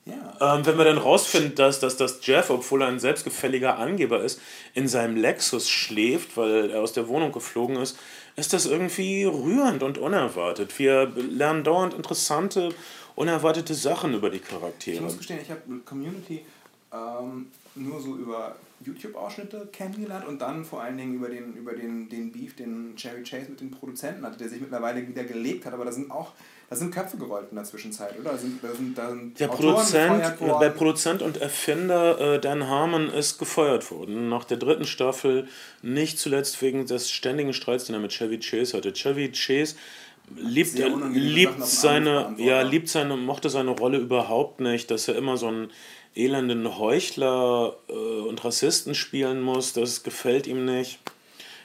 Ja. 0.05 0.57
Ähm, 0.57 0.66
wenn 0.66 0.78
wir 0.78 0.84
dann 0.84 0.98
rausfinden, 0.98 1.55
dass, 1.55 1.78
dass, 1.78 1.96
dass 1.96 2.26
Jeff, 2.26 2.50
obwohl 2.50 2.82
er 2.82 2.88
ein 2.88 2.98
selbstgefälliger 2.98 3.78
Angeber 3.78 4.22
ist, 4.22 4.40
in 4.74 4.88
seinem 4.88 5.16
Lexus 5.16 5.70
schläft, 5.70 6.36
weil 6.36 6.70
er 6.70 6.80
aus 6.80 6.92
der 6.92 7.07
Wohnung 7.07 7.30
geflogen 7.30 7.76
ist, 7.76 7.96
ist 8.34 8.53
das 8.53 8.66
irgendwie 8.66 9.24
rührend 9.24 9.82
und 9.82 9.98
unerwartet. 9.98 10.78
Wir 10.78 11.07
lernen 11.07 11.62
dauernd 11.62 11.94
interessante, 11.94 12.70
unerwartete 13.14 13.74
Sachen 13.74 14.14
über 14.14 14.30
die 14.30 14.40
Charaktere. 14.40 14.96
Ich 14.96 15.03
muss 15.03 15.18
gestehen, 15.18 15.38
ich 15.40 15.50
habe 15.50 15.61
Community 15.84 16.44
ähm, 16.92 17.46
nur 17.76 18.00
so 18.00 18.16
über 18.16 18.57
YouTube-Ausschnitte 18.85 19.68
kennengelernt 19.72 20.26
und 20.26 20.41
dann 20.41 20.64
vor 20.64 20.83
allen 20.83 20.97
Dingen 20.97 21.14
über 21.14 21.28
den, 21.28 21.55
über 21.55 21.74
den, 21.74 22.09
den 22.09 22.33
Beef, 22.33 22.57
den 22.57 22.95
Cherry 22.97 23.22
Chase 23.22 23.51
mit 23.51 23.61
den 23.61 23.70
Produzenten 23.70 24.24
hatte, 24.24 24.39
der 24.39 24.49
sich 24.49 24.61
mittlerweile 24.61 25.07
wieder 25.07 25.24
gelegt 25.24 25.66
hat. 25.66 25.74
Aber 25.74 25.85
da 25.85 25.93
sind 25.93 26.11
auch 26.11 26.33
da 26.72 26.78
sind 26.78 26.91
Köpfe 26.91 27.18
gerollt 27.18 27.49
in 27.51 27.57
der 27.57 27.64
Zwischenzeit, 27.64 28.18
oder? 28.18 28.30
Da 28.30 28.39
sind, 28.39 28.64
da 28.64 28.72
sind, 28.72 28.97
da 28.97 29.11
sind 29.11 29.39
der 29.39 29.49
Produzent, 29.49 30.24
der 30.41 30.70
Produzent 30.70 31.20
und 31.20 31.37
Erfinder 31.37 32.37
äh, 32.37 32.41
Dan 32.41 32.66
Harmon 32.66 33.11
ist 33.11 33.37
gefeuert 33.37 33.91
worden. 33.91 34.30
Nach 34.30 34.45
der 34.45 34.57
dritten 34.57 34.87
Staffel, 34.87 35.49
nicht 35.83 36.18
zuletzt 36.18 36.62
wegen 36.62 36.87
des 36.87 37.11
ständigen 37.11 37.53
Streits, 37.53 37.85
den 37.85 37.95
er 37.95 38.01
mit 38.01 38.12
Chevy 38.12 38.39
Chase 38.39 38.74
hatte. 38.74 38.95
Chevy 38.95 39.30
Chase 39.33 39.76
liebt, 40.35 40.78
liebt 41.12 41.62
seine, 41.62 42.35
ja, 42.39 42.62
liebt 42.62 42.89
seine, 42.89 43.18
mochte 43.18 43.51
seine 43.51 43.72
Rolle 43.72 43.99
überhaupt 43.99 44.61
nicht, 44.61 44.91
dass 44.91 45.09
er 45.09 45.16
immer 45.16 45.37
so 45.37 45.49
einen 45.49 45.70
elenden 46.14 46.78
Heuchler 46.78 47.76
äh, 47.88 47.92
und 47.92 48.44
Rassisten 48.44 48.94
spielen 48.94 49.40
muss. 49.40 49.72
Das 49.72 50.02
gefällt 50.02 50.46
ihm 50.46 50.64
nicht. 50.64 50.98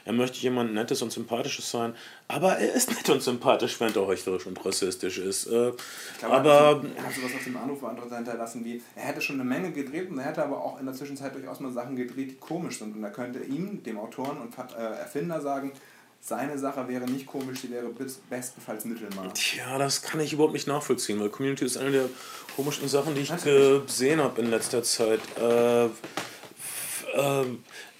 Er 0.08 0.14
möchte 0.14 0.38
jemand 0.38 0.72
Nettes 0.72 1.02
und 1.02 1.12
Sympathisches 1.12 1.70
sein, 1.70 1.94
aber 2.28 2.56
er 2.56 2.72
ist 2.72 2.88
nett 2.88 3.10
und 3.10 3.22
sympathisch, 3.22 3.78
wenn 3.78 3.94
er 3.94 4.06
heuchlerisch 4.06 4.46
und 4.46 4.64
rassistisch 4.64 5.18
ist. 5.18 5.48
Äh, 5.48 5.72
glaube, 6.18 6.34
aber. 6.34 6.82
Er 6.96 7.04
hat 7.04 7.14
sowas 7.14 7.34
auf 7.36 7.44
dem 7.44 7.58
Anruf 7.58 7.82
hinterlassen 8.10 8.64
wie, 8.64 8.82
er 8.96 9.02
hätte 9.02 9.20
schon 9.20 9.38
eine 9.38 9.44
Menge 9.44 9.70
gedreht 9.70 10.08
und 10.08 10.18
er 10.18 10.24
hätte 10.24 10.42
aber 10.42 10.64
auch 10.64 10.80
in 10.80 10.86
der 10.86 10.94
Zwischenzeit 10.94 11.34
durchaus 11.34 11.60
mal 11.60 11.72
Sachen 11.72 11.94
gedreht, 11.94 12.30
die 12.30 12.36
komisch 12.36 12.78
sind. 12.78 12.96
Und 12.96 13.02
da 13.02 13.10
könnte 13.10 13.40
ihm, 13.40 13.82
dem 13.82 13.98
Autoren 13.98 14.38
und 14.38 14.54
äh, 14.56 14.80
Erfinder, 14.80 15.42
sagen, 15.42 15.72
seine 16.20 16.58
Sache 16.58 16.86
wäre 16.88 17.04
nicht 17.04 17.26
komisch, 17.26 17.60
sie 17.60 17.70
wäre 17.70 17.88
bestenfalls 18.28 18.84
Mittelmaß. 18.84 19.32
Tja, 19.34 19.78
das 19.78 20.02
kann 20.02 20.20
ich 20.20 20.32
überhaupt 20.32 20.52
nicht 20.52 20.66
nachvollziehen, 20.66 21.20
weil 21.20 21.30
Community 21.30 21.64
ist 21.64 21.76
eine 21.76 21.90
der 21.90 22.08
komischen 22.56 22.88
Sachen, 22.88 23.14
die 23.14 23.22
ich 23.22 23.32
gesehen 23.86 24.20
habe 24.20 24.40
in 24.40 24.50
letzter 24.50 24.82
Zeit. 24.82 25.20
Äh, 25.40 25.86
äh, 25.86 27.44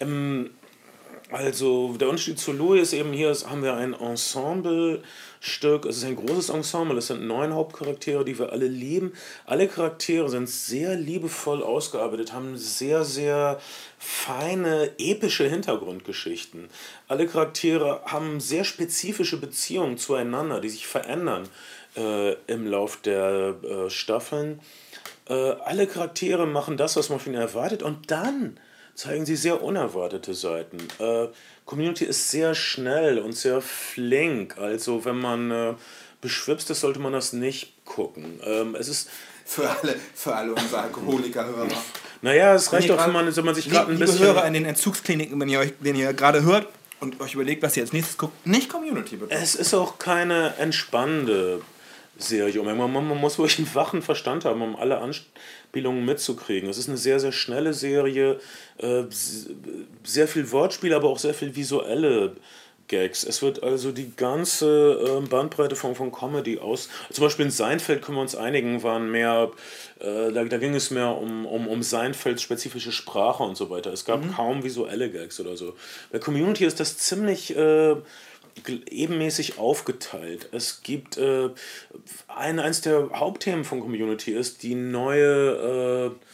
im, 0.01 0.51
also 1.31 1.95
der 1.99 2.09
Unterschied 2.09 2.39
zu 2.39 2.53
Louis 2.53 2.83
ist 2.83 2.93
eben 2.95 3.12
hier, 3.12 3.35
haben 3.47 3.62
wir 3.62 3.74
ein 3.74 3.93
Ensemblestück, 3.93 5.85
es 5.85 5.99
ist 5.99 6.05
ein 6.05 6.16
großes 6.16 6.49
Ensemble, 6.49 6.97
es 6.99 7.09
sind 7.09 7.26
neun 7.26 7.53
Hauptcharaktere, 7.53 8.24
die 8.24 8.39
wir 8.39 8.53
alle 8.53 8.66
lieben. 8.66 9.12
Alle 9.45 9.68
Charaktere 9.68 10.29
sind 10.31 10.49
sehr 10.49 10.97
liebevoll 10.97 11.62
ausgearbeitet, 11.62 12.33
haben 12.33 12.57
sehr, 12.57 13.05
sehr 13.05 13.61
feine, 13.99 14.91
epische 14.99 15.49
Hintergrundgeschichten. 15.49 16.70
Alle 17.09 17.26
Charaktere 17.26 18.01
haben 18.07 18.41
sehr 18.41 18.64
spezifische 18.64 19.39
Beziehungen 19.39 19.99
zueinander, 19.99 20.61
die 20.61 20.70
sich 20.70 20.87
verändern 20.87 21.47
äh, 21.97 22.33
im 22.47 22.66
Lauf 22.66 22.97
der 23.03 23.55
äh, 23.62 23.91
Staffeln. 23.91 24.61
Äh, 25.29 25.35
alle 25.35 25.87
Charaktere 25.87 26.47
machen 26.47 26.79
das, 26.79 26.97
was 26.97 27.11
man 27.11 27.20
von 27.20 27.35
ihnen 27.35 27.43
erwartet 27.43 27.83
und 27.83 28.11
dann 28.11 28.59
zeigen 28.99 29.24
sie 29.24 29.36
sehr 29.36 29.62
unerwartete 29.62 30.34
Seiten. 30.34 30.78
Äh, 30.99 31.28
Community 31.64 32.05
ist 32.05 32.30
sehr 32.32 32.57
schnell 32.57 33.20
und 33.20 33.32
sehr 33.32 33.61
flink. 33.61 34.59
Also 34.59 35.05
wenn 35.05 35.18
man 35.18 35.51
äh, 35.53 35.74
beschwipst 36.20 36.68
ist, 36.70 36.80
sollte 36.80 36.99
man 36.99 37.12
das 37.12 37.32
nicht 37.32 37.84
gucken. 37.84 38.40
Ähm, 38.44 38.74
es 38.74 38.88
ist 38.88 39.09
für 39.44 39.70
alle, 39.70 39.94
für 40.14 40.34
alle 40.34 40.53
unsere 40.53 40.82
Alkoholiker-Hörer. 40.82 41.68
Naja, 42.22 42.55
es 42.55 42.72
reicht 42.72 42.90
auch, 42.90 43.07
wenn 43.07 43.12
man, 43.12 43.34
wenn 43.34 43.44
man 43.44 43.55
sich 43.55 43.70
gerade 43.70 43.92
ein 43.92 43.99
bisschen... 44.01 44.18
Hörer 44.18 44.44
in 44.46 44.55
den 44.55 44.64
Entzugskliniken, 44.64 45.40
wenn 45.40 45.49
ihr 45.49 45.61
euch, 45.61 45.74
wenn 45.78 45.94
ihr 45.94 46.12
gerade 46.12 46.42
hört 46.42 46.66
und 46.99 47.20
euch 47.20 47.34
überlegt, 47.34 47.62
was 47.62 47.76
ihr 47.76 47.84
als 47.84 47.92
nächstes 47.92 48.18
guckt, 48.18 48.44
nicht 48.49 48.68
Community 48.68 49.16
bitte. 49.16 49.32
Es 49.32 49.55
ist 49.55 49.74
auch 49.74 50.01
keine 50.01 50.57
entspannende 50.57 51.61
Serie. 52.19 52.62
Man, 52.62 52.77
man, 52.77 52.93
man 52.93 53.21
muss 53.21 53.39
wirklich 53.39 53.59
einen 53.59 53.75
wachen 53.75 54.03
Verstand 54.03 54.45
haben, 54.45 54.61
um 54.61 54.77
alle 54.77 54.99
Anspielungen 54.99 56.05
mitzukriegen. 56.05 56.69
Es 56.69 56.77
ist 56.77 56.89
eine 56.89 56.99
sehr, 56.99 57.21
sehr 57.21 57.33
schnelle 57.33 57.73
Serie, 57.73 58.41
äh, 58.79 59.05
sehr 60.03 60.29
viel 60.29 60.51
Wortspiel, 60.51 60.93
aber 60.93 61.09
auch 61.09 61.19
sehr 61.19 61.35
viel 61.35 61.55
visuelle 61.55 62.37
Gags. 62.89 63.23
Es 63.23 63.43
wird 63.43 63.62
also 63.62 63.93
die 63.93 64.16
ganze 64.16 65.21
äh, 65.23 65.27
Bandbreite 65.29 65.77
von, 65.77 65.95
von 65.95 66.11
Comedy 66.11 66.59
aus. 66.59 66.89
Zum 67.12 67.23
Beispiel 67.23 67.45
in 67.45 67.51
Seinfeld 67.51 68.03
können 68.03 68.16
wir 68.16 68.23
uns 68.23 68.35
einigen, 68.35 68.83
waren 68.83 69.11
mehr, 69.11 69.53
äh, 70.01 70.33
da, 70.33 70.45
da 70.45 70.59
ging 70.59 70.75
es 70.75 70.91
mehr 70.91 71.16
um, 71.16 71.47
um, 71.47 71.69
um 71.69 71.83
Seinfelds 71.83 72.43
spezifische 72.43 72.91
Sprache 72.91 73.43
und 73.43 73.57
so 73.57 73.71
weiter. 73.71 73.93
Es 73.93 74.05
gab 74.05 74.25
mhm. 74.25 74.33
kaum 74.33 74.64
visuelle 74.64 75.11
Gags 75.11 75.39
oder 75.39 75.57
so. 75.57 75.75
Bei 76.11 76.19
Community 76.19 76.64
ist 76.64 76.81
das 76.81 76.97
ziemlich. 76.99 77.55
Ebenmäßig 78.67 79.59
aufgeteilt. 79.59 80.49
Es 80.53 80.83
gibt 80.83 81.17
äh, 81.17 81.51
ein, 82.29 82.59
eins 82.59 82.81
der 82.81 83.11
Hauptthemen 83.15 83.65
von 83.65 83.81
Community 83.81 84.33
ist 84.33 84.63
die 84.63 84.75
neue 84.75 86.13
äh, 86.13 86.25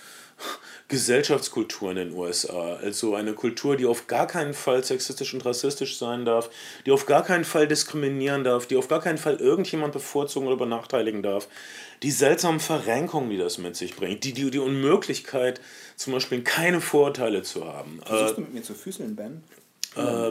Gesellschaftskultur 0.88 1.90
in 1.90 1.96
den 1.96 2.12
USA. 2.12 2.74
Also 2.76 3.14
eine 3.14 3.32
Kultur, 3.32 3.76
die 3.76 3.86
auf 3.86 4.06
gar 4.06 4.26
keinen 4.26 4.52
Fall 4.52 4.84
sexistisch 4.84 5.32
und 5.32 5.44
rassistisch 5.44 5.98
sein 5.98 6.24
darf, 6.24 6.50
die 6.84 6.92
auf 6.92 7.06
gar 7.06 7.24
keinen 7.24 7.44
Fall 7.44 7.66
diskriminieren 7.66 8.44
darf, 8.44 8.66
die 8.66 8.76
auf 8.76 8.88
gar 8.88 9.00
keinen 9.00 9.18
Fall 9.18 9.36
irgendjemand 9.36 9.92
bevorzugen 9.92 10.46
oder 10.46 10.58
benachteiligen 10.58 11.22
darf. 11.22 11.48
Die 12.02 12.10
seltsamen 12.10 12.60
Verrenkungen, 12.60 13.30
die 13.30 13.38
das 13.38 13.58
mit 13.58 13.76
sich 13.76 13.96
bringt, 13.96 14.24
die, 14.24 14.34
die, 14.34 14.50
die 14.50 14.58
Unmöglichkeit, 14.58 15.60
zum 15.96 16.12
Beispiel 16.12 16.42
keine 16.42 16.80
Vorteile 16.80 17.42
zu 17.42 17.64
haben. 17.64 18.00
Versuchst 18.04 18.32
äh, 18.32 18.36
du 18.36 18.40
mit 18.42 18.54
mir 18.54 18.62
zu 18.62 18.74
füßeln, 18.74 19.16
Ben? 19.16 19.42
Äh, 19.96 20.30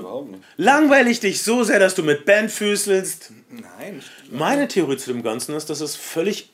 langweilig 0.57 1.19
dich 1.19 1.41
so 1.41 1.63
sehr, 1.63 1.79
dass 1.79 1.95
du 1.95 2.03
mit 2.03 2.25
Ben 2.25 2.49
füßelst. 2.49 3.31
Nein. 3.49 4.03
Meine 4.29 4.67
Theorie 4.67 4.97
zu 4.97 5.11
dem 5.11 5.23
Ganzen 5.23 5.55
ist, 5.55 5.69
dass 5.69 5.81
es 5.81 5.95
völlig 5.95 6.49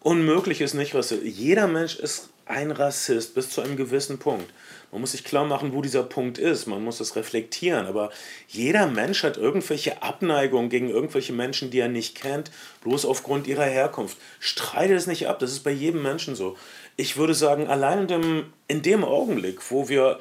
unmöglich 0.00 0.60
ist, 0.60 0.74
nicht 0.74 0.94
was. 0.94 1.14
Jeder 1.22 1.66
Mensch 1.66 1.96
ist 1.96 2.30
ein 2.46 2.70
Rassist 2.70 3.34
bis 3.34 3.50
zu 3.50 3.60
einem 3.60 3.76
gewissen 3.76 4.18
Punkt. 4.18 4.50
Man 4.90 5.02
muss 5.02 5.12
sich 5.12 5.22
klar 5.22 5.44
machen, 5.44 5.74
wo 5.74 5.82
dieser 5.82 6.02
Punkt 6.02 6.38
ist. 6.38 6.66
Man 6.66 6.82
muss 6.82 7.00
es 7.00 7.14
reflektieren. 7.14 7.86
Aber 7.86 8.10
jeder 8.48 8.86
Mensch 8.86 9.22
hat 9.22 9.36
irgendwelche 9.36 10.02
Abneigung 10.02 10.70
gegen 10.70 10.88
irgendwelche 10.88 11.34
Menschen, 11.34 11.70
die 11.70 11.80
er 11.80 11.88
nicht 11.88 12.14
kennt, 12.14 12.50
bloß 12.82 13.04
aufgrund 13.04 13.46
ihrer 13.46 13.66
Herkunft. 13.66 14.16
Streite 14.40 14.94
es 14.94 15.06
nicht 15.06 15.28
ab. 15.28 15.40
Das 15.40 15.52
ist 15.52 15.60
bei 15.60 15.70
jedem 15.70 16.02
Menschen 16.02 16.34
so. 16.34 16.56
Ich 16.96 17.18
würde 17.18 17.34
sagen, 17.34 17.68
allein 17.68 18.00
in 18.00 18.06
dem, 18.08 18.52
in 18.66 18.82
dem 18.82 19.04
Augenblick, 19.04 19.70
wo 19.70 19.90
wir 19.90 20.18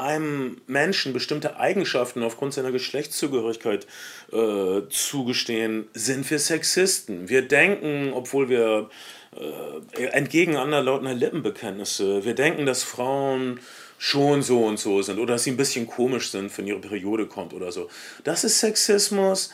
einem 0.00 0.60
Menschen 0.66 1.12
bestimmte 1.12 1.58
Eigenschaften 1.58 2.22
aufgrund 2.22 2.54
seiner 2.54 2.72
Geschlechtszugehörigkeit 2.72 3.86
äh, 4.32 4.82
zugestehen, 4.88 5.88
sind 5.94 6.28
wir 6.30 6.38
Sexisten. 6.38 7.28
Wir 7.28 7.42
denken, 7.42 8.12
obwohl 8.12 8.48
wir 8.48 8.90
äh, 9.36 10.04
entgegen 10.06 10.56
anderlautender 10.56 11.14
Lippenbekenntnisse, 11.14 12.24
wir 12.24 12.34
denken, 12.34 12.66
dass 12.66 12.82
Frauen 12.82 13.60
schon 13.98 14.42
so 14.42 14.64
und 14.64 14.78
so 14.78 15.02
sind 15.02 15.18
oder 15.18 15.34
dass 15.34 15.44
sie 15.44 15.50
ein 15.50 15.58
bisschen 15.58 15.86
komisch 15.86 16.30
sind, 16.30 16.56
wenn 16.56 16.66
ihre 16.66 16.80
Periode 16.80 17.26
kommt 17.26 17.52
oder 17.52 17.70
so. 17.70 17.88
Das 18.24 18.44
ist 18.44 18.58
Sexismus. 18.58 19.52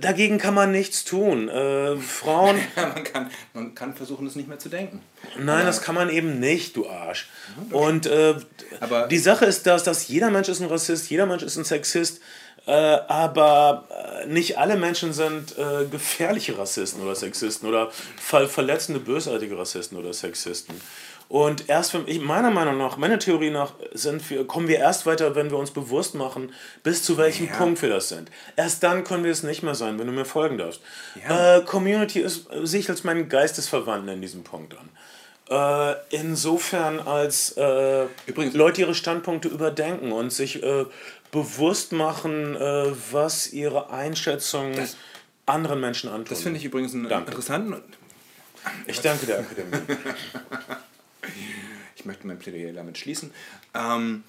Dagegen 0.00 0.38
kann 0.38 0.54
man 0.54 0.70
nichts 0.70 1.04
tun. 1.04 1.48
Äh, 1.48 1.96
Frauen. 1.96 2.56
man, 2.76 3.04
kann, 3.04 3.30
man 3.52 3.74
kann 3.74 3.94
versuchen, 3.94 4.26
es 4.26 4.36
nicht 4.36 4.48
mehr 4.48 4.58
zu 4.58 4.68
denken. 4.68 5.02
Nein, 5.38 5.66
das 5.66 5.82
kann 5.82 5.94
man 5.94 6.08
eben 6.10 6.40
nicht, 6.40 6.76
du 6.76 6.88
Arsch. 6.88 7.28
Und 7.70 8.06
äh, 8.06 8.36
aber 8.80 9.08
die 9.08 9.18
Sache 9.18 9.44
ist, 9.44 9.66
dass, 9.66 9.84
dass 9.84 10.08
jeder 10.08 10.30
Mensch 10.30 10.48
ist 10.48 10.60
ein 10.60 10.68
Rassist, 10.68 11.10
jeder 11.10 11.26
Mensch 11.26 11.42
ist 11.42 11.56
ein 11.56 11.64
Sexist, 11.64 12.20
äh, 12.66 12.70
aber 12.72 13.88
äh, 14.22 14.26
nicht 14.26 14.58
alle 14.58 14.76
Menschen 14.76 15.12
sind 15.12 15.56
äh, 15.58 15.86
gefährliche 15.86 16.58
Rassisten 16.58 17.02
oder 17.02 17.14
Sexisten 17.14 17.66
oder 17.68 17.90
ver 18.16 18.48
verletzende, 18.48 19.00
bösartige 19.00 19.58
Rassisten 19.58 19.96
oder 19.98 20.12
Sexisten. 20.12 20.78
Und 21.28 21.68
erst, 21.68 21.92
wenn 21.92 22.08
ich, 22.08 22.20
meiner 22.20 22.50
Meinung 22.50 22.78
nach, 22.78 22.96
meiner 22.96 23.18
Theorie 23.18 23.50
nach, 23.50 23.74
sind 23.92 24.28
wir, 24.30 24.46
kommen 24.46 24.66
wir 24.66 24.78
erst 24.78 25.04
weiter, 25.04 25.34
wenn 25.34 25.50
wir 25.50 25.58
uns 25.58 25.70
bewusst 25.70 26.14
machen, 26.14 26.52
bis 26.82 27.02
zu 27.02 27.18
welchem 27.18 27.48
ja. 27.48 27.54
Punkt 27.54 27.82
wir 27.82 27.90
das 27.90 28.08
sind. 28.08 28.30
Erst 28.56 28.82
dann 28.82 29.04
können 29.04 29.24
wir 29.24 29.30
es 29.30 29.42
nicht 29.42 29.62
mehr 29.62 29.74
sein, 29.74 29.98
wenn 29.98 30.06
du 30.06 30.12
mir 30.12 30.24
folgen 30.24 30.56
darfst. 30.56 30.80
Ja. 31.22 31.58
Äh, 31.58 31.64
Community 31.64 32.20
ist, 32.20 32.48
sehe 32.62 32.80
ich 32.80 32.88
als 32.88 33.04
meinen 33.04 33.28
Geistesverwandten 33.28 34.08
in 34.08 34.22
diesem 34.22 34.42
Punkt 34.42 34.74
an. 34.78 34.88
Äh, 35.50 35.96
insofern, 36.16 36.98
als 36.98 37.54
äh, 37.58 38.06
Übrigens. 38.26 38.54
Leute 38.54 38.80
ihre 38.80 38.94
Standpunkte 38.94 39.48
überdenken 39.48 40.12
und 40.12 40.32
sich 40.32 40.62
äh, 40.62 40.86
bewusst 41.30 41.92
machen, 41.92 42.56
äh, 42.56 42.86
was 43.12 43.52
ihre 43.52 43.90
Einschätzung 43.90 44.74
das, 44.74 44.96
anderen 45.44 45.80
Menschen 45.80 46.08
antun. 46.08 46.26
Das 46.30 46.40
finde 46.40 46.58
ich 46.58 46.64
übrigens 46.64 46.94
einen 46.94 47.08
danke. 47.08 47.30
interessanten. 47.30 47.82
Ich 48.86 49.00
danke 49.00 49.26
der 49.26 49.40
Akademie. 49.40 49.76
ich 51.96 52.04
möchte 52.04 52.26
mein 52.26 52.38
Plädoyer 52.38 52.72
damit 52.72 52.98
schließen. 52.98 53.30
Ähm, 53.74 54.22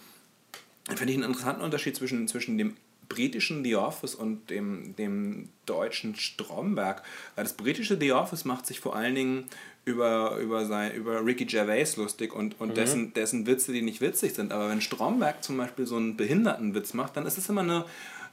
finde 0.88 1.12
ich 1.12 1.18
einen 1.18 1.28
interessanten 1.28 1.62
Unterschied 1.62 1.96
zwischen, 1.96 2.28
zwischen 2.28 2.58
dem 2.58 2.76
britischen 3.10 3.64
The 3.64 3.76
Office 3.76 4.16
und 4.16 4.50
dem, 4.50 4.96
dem 4.96 5.50
deutschen 5.66 6.16
Stromberg. 6.16 7.02
Weil 7.36 7.44
das 7.44 7.54
britische 7.54 7.98
The 8.00 8.14
Office 8.14 8.46
macht 8.46 8.68
sich 8.68 8.80
vor 8.80 8.96
allen 8.96 9.16
Dingen 9.16 9.46
über, 9.84 10.38
über, 10.38 10.66
sein, 10.66 10.94
über 10.94 11.26
Ricky 11.26 11.46
Gervais 11.46 11.96
lustig 11.98 12.34
und, 12.34 12.60
und 12.60 12.70
mhm. 12.70 12.74
dessen, 12.76 13.14
dessen 13.14 13.48
Witze, 13.48 13.74
die 13.74 13.82
nicht 13.82 14.02
witzig 14.02 14.36
sind. 14.36 14.52
Aber 14.52 14.70
wenn 14.70 14.82
Stromberg 14.82 15.44
zum 15.44 15.58
Beispiel 15.58 15.88
so 15.88 15.98
einen 15.98 16.16
Behindertenwitz 16.16 16.94
macht, 16.94 17.18
dann 17.18 17.26
ist 17.26 17.38
es 17.38 17.50
immer 17.50 17.62
eine 17.62 17.86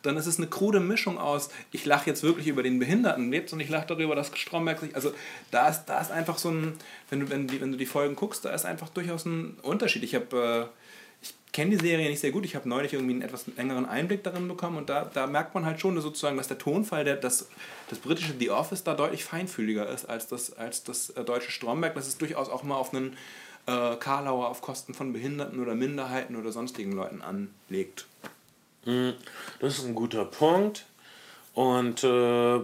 dann 0.07 0.16
ist 0.16 0.26
es 0.26 0.38
eine 0.38 0.46
krude 0.46 0.80
Mischung 0.80 1.18
aus, 1.18 1.50
ich 1.72 1.84
lache 1.84 2.09
jetzt 2.09 2.22
wirklich 2.22 2.46
über 2.46 2.62
den 2.62 2.78
Behinderten 2.78 3.30
lebt 3.30 3.52
und 3.52 3.61
ich 3.61 3.68
lache 3.68 3.86
darüber, 3.86 4.14
dass 4.14 4.30
Stromberg 4.34 4.80
sich. 4.80 4.94
Also 4.94 5.12
da 5.50 5.68
ist, 5.68 5.86
da 5.86 6.00
ist 6.00 6.11
einfach 6.11 6.38
so 6.38 6.50
ein, 6.50 6.74
wenn 7.11 7.20
du, 7.20 7.30
wenn, 7.30 7.46
die, 7.46 7.61
wenn 7.61 7.72
du 7.72 7.78
die 7.78 7.86
Folgen 7.86 8.16
guckst, 8.16 8.44
da 8.44 8.50
ist 8.50 8.64
einfach 8.64 8.88
durchaus 8.88 9.24
ein 9.24 9.59
Unterschied. 9.62 10.02
Ich 10.02 10.14
habe. 10.14 10.70
Äh, 10.72 10.76
ich 11.22 11.34
kenne 11.52 11.70
die 11.70 11.86
Serie 11.86 12.11
nicht 12.11 12.20
sehr 12.20 12.32
gut. 12.32 12.44
Ich 12.44 12.54
habe 12.54 12.68
neulich 12.68 12.92
irgendwie 12.92 13.14
einen 13.14 13.22
etwas 13.22 13.46
längeren 13.57 13.86
Einblick 13.86 14.22
darin 14.22 14.46
bekommen 14.46 14.76
und 14.76 14.90
da, 14.90 15.11
da 15.12 15.26
merkt 15.26 15.54
man 15.54 15.64
halt 15.64 15.80
schon 15.80 15.98
sozusagen, 15.98 16.36
dass 16.36 16.48
der 16.48 16.59
Tonfall, 16.59 17.04
der, 17.04 17.16
das, 17.16 17.48
das 17.88 17.98
britische 17.98 18.34
The 18.38 18.50
Office 18.50 18.84
da 18.84 18.92
deutlich 18.94 19.24
feinfühliger 19.24 19.88
ist 19.88 20.04
als 20.04 20.28
das, 20.28 20.52
als 20.52 20.84
das 20.84 21.09
äh, 21.11 21.24
deutsche 21.24 21.50
Stromberg. 21.50 21.94
Das 21.94 22.09
ist 22.09 22.20
durchaus 22.20 22.50
auch 22.50 22.62
mal 22.62 22.76
auf 22.76 22.92
einen 22.92 23.16
äh, 23.66 23.96
Karlauer 23.96 24.48
auf 24.48 24.61
Kosten 24.61 24.92
von 24.92 25.14
Behinderten 25.14 25.61
oder 25.61 25.74
Minderheiten 25.74 26.36
oder 26.36 26.52
sonstigen 26.52 26.92
Leuten 26.92 27.22
anlegt. 27.22 28.07
Hm, 28.87 29.14
das 29.61 29.78
ist 29.78 29.84
ein 29.84 29.95
guter 29.95 30.24
Punkt. 30.24 30.87
Und 31.55 32.03
äh, 32.05 32.61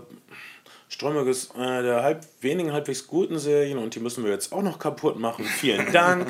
Stromberg 0.89 1.27
ist 1.27 1.55
eine 1.57 1.83
der 1.83 2.03
halb, 2.03 2.27
wenigen 2.41 2.73
halbwegs 2.73 3.07
guten 3.07 3.39
Serien 3.39 3.79
und 3.79 3.95
die 3.95 4.01
müssen 4.01 4.25
wir 4.25 4.31
jetzt 4.31 4.53
auch 4.53 4.63
noch 4.63 4.79
kaputt 4.79 5.19
machen. 5.19 5.45
Vielen 5.45 5.91
Dank. 5.93 6.27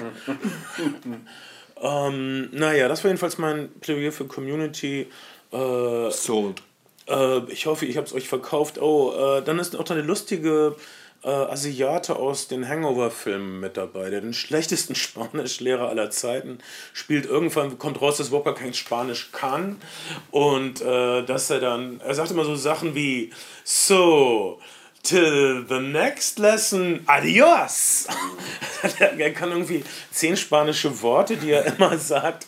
ähm, 1.82 2.48
naja, 2.52 2.88
das 2.88 3.02
war 3.02 3.10
jedenfalls 3.10 3.38
mein 3.38 3.70
Plädoyer 3.80 4.12
für 4.12 4.26
Community. 4.26 5.08
Äh, 5.52 6.10
Sold. 6.10 6.62
Äh, 7.08 7.40
ich 7.50 7.66
hoffe, 7.66 7.86
ich 7.86 7.96
habe 7.96 8.06
es 8.06 8.14
euch 8.14 8.28
verkauft. 8.28 8.80
Oh, 8.80 9.12
äh, 9.12 9.42
dann 9.42 9.58
ist 9.58 9.76
auch 9.76 9.90
eine 9.90 10.02
lustige 10.02 10.76
äh, 11.24 11.28
Asiate 11.28 12.16
aus 12.16 12.48
den 12.48 12.68
Hangover-Filmen 12.68 13.60
mit 13.60 13.76
dabei, 13.76 14.10
der 14.10 14.20
den 14.20 14.34
schlechtesten 14.34 14.94
Spanischlehrer 14.96 15.88
aller 15.88 16.10
Zeiten 16.10 16.58
spielt. 16.92 17.26
Irgendwann 17.26 17.78
kommt 17.78 18.00
raus, 18.00 18.16
dass 18.16 18.32
Walker 18.32 18.54
kein 18.54 18.74
Spanisch 18.74 19.30
kann 19.32 19.80
und 20.30 20.80
äh, 20.80 21.24
dass 21.24 21.50
er 21.50 21.60
dann, 21.60 22.00
er 22.00 22.14
sagt 22.14 22.30
immer 22.30 22.44
so 22.44 22.56
Sachen 22.56 22.94
wie, 22.94 23.32
so, 23.64 24.60
till 25.02 25.64
the 25.68 25.80
next 25.80 26.38
lesson, 26.38 27.00
adios. 27.06 28.06
er 28.98 29.32
kann 29.32 29.50
irgendwie 29.50 29.84
zehn 30.10 30.36
spanische 30.36 31.02
Worte, 31.02 31.36
die 31.36 31.50
er 31.50 31.66
immer 31.76 31.98
sagt. 31.98 32.46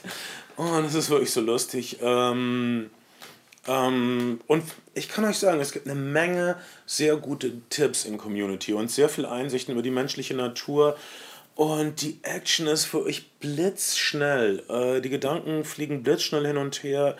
Und 0.57 0.67
oh, 0.67 0.83
das 0.83 0.95
ist 0.95 1.11
wirklich 1.11 1.33
so 1.33 1.41
lustig. 1.41 1.99
Ähm, 2.01 2.91
ähm, 3.67 4.41
und 4.47 4.65
ich 4.95 5.09
kann 5.09 5.25
euch 5.25 5.39
sagen, 5.39 5.61
es 5.61 5.73
gibt 5.73 5.87
eine 5.87 5.99
Menge 5.99 6.57
sehr 6.87 7.17
gute 7.17 7.53
Tipps 7.71 8.05
in 8.05 8.19
Community 8.19 8.73
und 8.73 8.91
sehr 8.91 9.09
viel 9.09 9.27
Einsichten 9.27 9.73
über 9.73 9.83
die 9.83 9.91
menschliche 9.91 10.35
Natur. 10.35 10.97
Und 11.55 12.03
die 12.03 12.19
Action 12.23 12.67
ist 12.67 12.85
für 12.85 13.05
euch 13.05 13.31
blitzschnell. 13.39 14.63
Äh, 14.69 15.01
die 15.01 15.11
Gedanken 15.11 15.65
fliegen 15.65 16.03
blitzschnell 16.03 16.47
hin 16.47 16.57
und 16.57 16.83
her. 16.83 17.17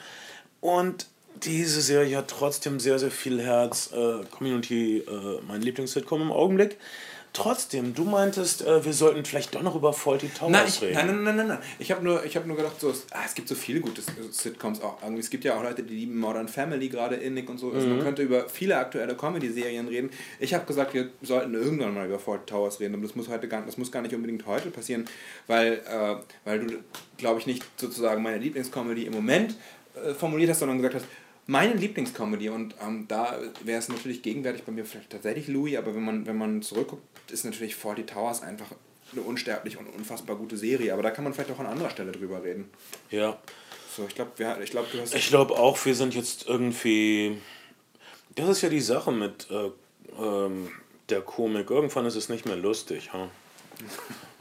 Und 0.61 1.07
diese 1.43 1.81
Serie 1.81 2.19
hat 2.19 2.29
trotzdem 2.29 2.81
sehr, 2.81 2.99
sehr 2.99 3.11
viel 3.11 3.41
Herz. 3.41 3.91
Äh, 3.93 4.25
Community, 4.31 4.99
äh, 4.99 5.41
mein 5.47 5.63
Lieblings-Sitcom 5.63 6.23
im 6.23 6.33
Augenblick. 6.33 6.79
Trotzdem, 7.35 7.95
du 7.95 8.05
meintest, 8.05 8.65
äh, 8.65 8.85
wir 8.85 8.93
sollten 8.93 9.25
vielleicht 9.25 9.57
doch 9.57 9.63
noch 9.63 9.75
über 9.75 9.93
Faulty 9.93 10.29
Towers 10.29 10.53
nein, 10.53 10.67
ich, 10.69 10.81
reden. 10.81 10.95
Nein, 10.95 11.07
nein, 11.07 11.25
nein, 11.25 11.37
nein, 11.37 11.49
nein. 11.49 11.59
Ich 11.81 11.91
habe 11.91 12.05
nur, 12.05 12.23
hab 12.23 12.47
nur 12.47 12.57
gedacht, 12.57 12.81
so, 12.81 12.95
ah, 13.11 13.23
es 13.27 13.35
gibt 13.35 13.49
so 13.49 13.57
viele 13.57 13.81
gute 13.81 14.03
Sitcoms 14.31 14.81
auch. 14.81 14.99
Es 15.19 15.31
gibt 15.31 15.43
ja 15.43 15.59
auch 15.59 15.63
Leute, 15.65 15.83
die 15.83 15.95
lieben 15.97 16.17
Modern 16.17 16.47
Family, 16.47 16.89
gerade 16.89 17.17
Innick 17.17 17.51
und 17.51 17.59
so. 17.59 17.73
Also 17.73 17.89
mhm. 17.89 17.97
man 17.97 18.05
könnte 18.05 18.23
über 18.23 18.49
viele 18.49 18.77
aktuelle 18.77 19.17
Comedy-Serien 19.17 19.89
reden. 19.89 20.11
Ich 20.39 20.55
habe 20.55 20.65
gesagt, 20.65 20.95
wir 20.95 21.11
sollten 21.23 21.55
irgendwann 21.55 21.93
mal 21.93 22.07
über 22.07 22.21
Faulty 22.21 22.47
Towers 22.47 22.79
reden. 22.79 22.95
Aber 22.95 23.03
das 23.03 23.17
muss, 23.17 23.29
heute 23.29 23.49
gar, 23.49 23.63
das 23.67 23.79
muss 23.79 23.91
gar 23.91 24.03
nicht 24.03 24.15
unbedingt 24.15 24.47
heute 24.47 24.71
passieren, 24.71 25.05
weil, 25.49 25.83
äh, 25.91 26.15
weil 26.45 26.61
du, 26.65 26.77
glaube 27.17 27.41
ich, 27.41 27.47
nicht 27.47 27.65
sozusagen 27.77 28.23
meine 28.23 28.39
Lieblingscomedy 28.39 29.07
im 29.07 29.13
Moment 29.13 29.57
äh, 29.97 30.15
formuliert 30.15 30.51
hast, 30.51 30.61
sondern 30.61 30.77
gesagt 30.79 30.95
hast, 30.95 31.07
meine 31.47 31.75
Lieblingscomedy 31.75 32.49
und 32.49 32.75
ähm, 32.81 33.07
da 33.09 33.39
wäre 33.65 33.79
es 33.79 33.89
natürlich 33.89 34.23
gegenwärtig 34.23 34.65
bei 34.65 34.73
mir 34.73 34.85
vielleicht 34.85 35.11
tatsächlich 35.11 35.49
Louis, 35.49 35.77
aber 35.77 35.95
wenn 35.95 36.05
man, 36.05 36.27
wenn 36.27 36.39
man 36.39 36.63
zurückguckt, 36.63 37.03
ist 37.31 37.45
natürlich 37.45 37.75
Forty 37.75 38.05
Towers 38.05 38.43
einfach 38.43 38.67
eine 39.13 39.23
unsterblich 39.23 39.77
und 39.77 39.87
unfassbar 39.87 40.37
gute 40.37 40.57
Serie, 40.57 40.93
aber 40.93 41.03
da 41.03 41.11
kann 41.11 41.25
man 41.25 41.35
vielleicht 41.35 41.51
auch 41.51 41.59
an 41.59 41.67
anderer 41.67 41.91
Stelle 41.91 42.13
drüber 42.13 42.43
reden. 42.43 42.71
Ja. 43.11 43.39
So, 43.95 44.07
ich 44.09 44.15
glaube, 44.15 44.33
ich 44.63 44.71
glaub, 44.71 44.91
du 44.91 45.01
hast. 45.01 45.15
Ich 45.15 45.29
glaube 45.29 45.55
auch, 45.55 45.85
wir 45.85 45.95
sind 45.95 46.15
jetzt 46.15 46.47
irgendwie. 46.49 47.39
Das 48.35 48.49
ist 48.49 48.63
ja 48.63 48.69
die 48.69 48.81
Sache 48.81 49.13
mit 49.13 49.49
äh, 49.51 49.71
ähm, 50.21 50.69
der 51.11 51.21
Komik. 51.21 51.71
Irgendwann 51.71 52.05
ist 52.07 52.17
es 52.17 52.29
nicht 52.29 52.47
mehr 52.47 52.57
lustig. 52.57 53.13
Ha? 53.13 53.31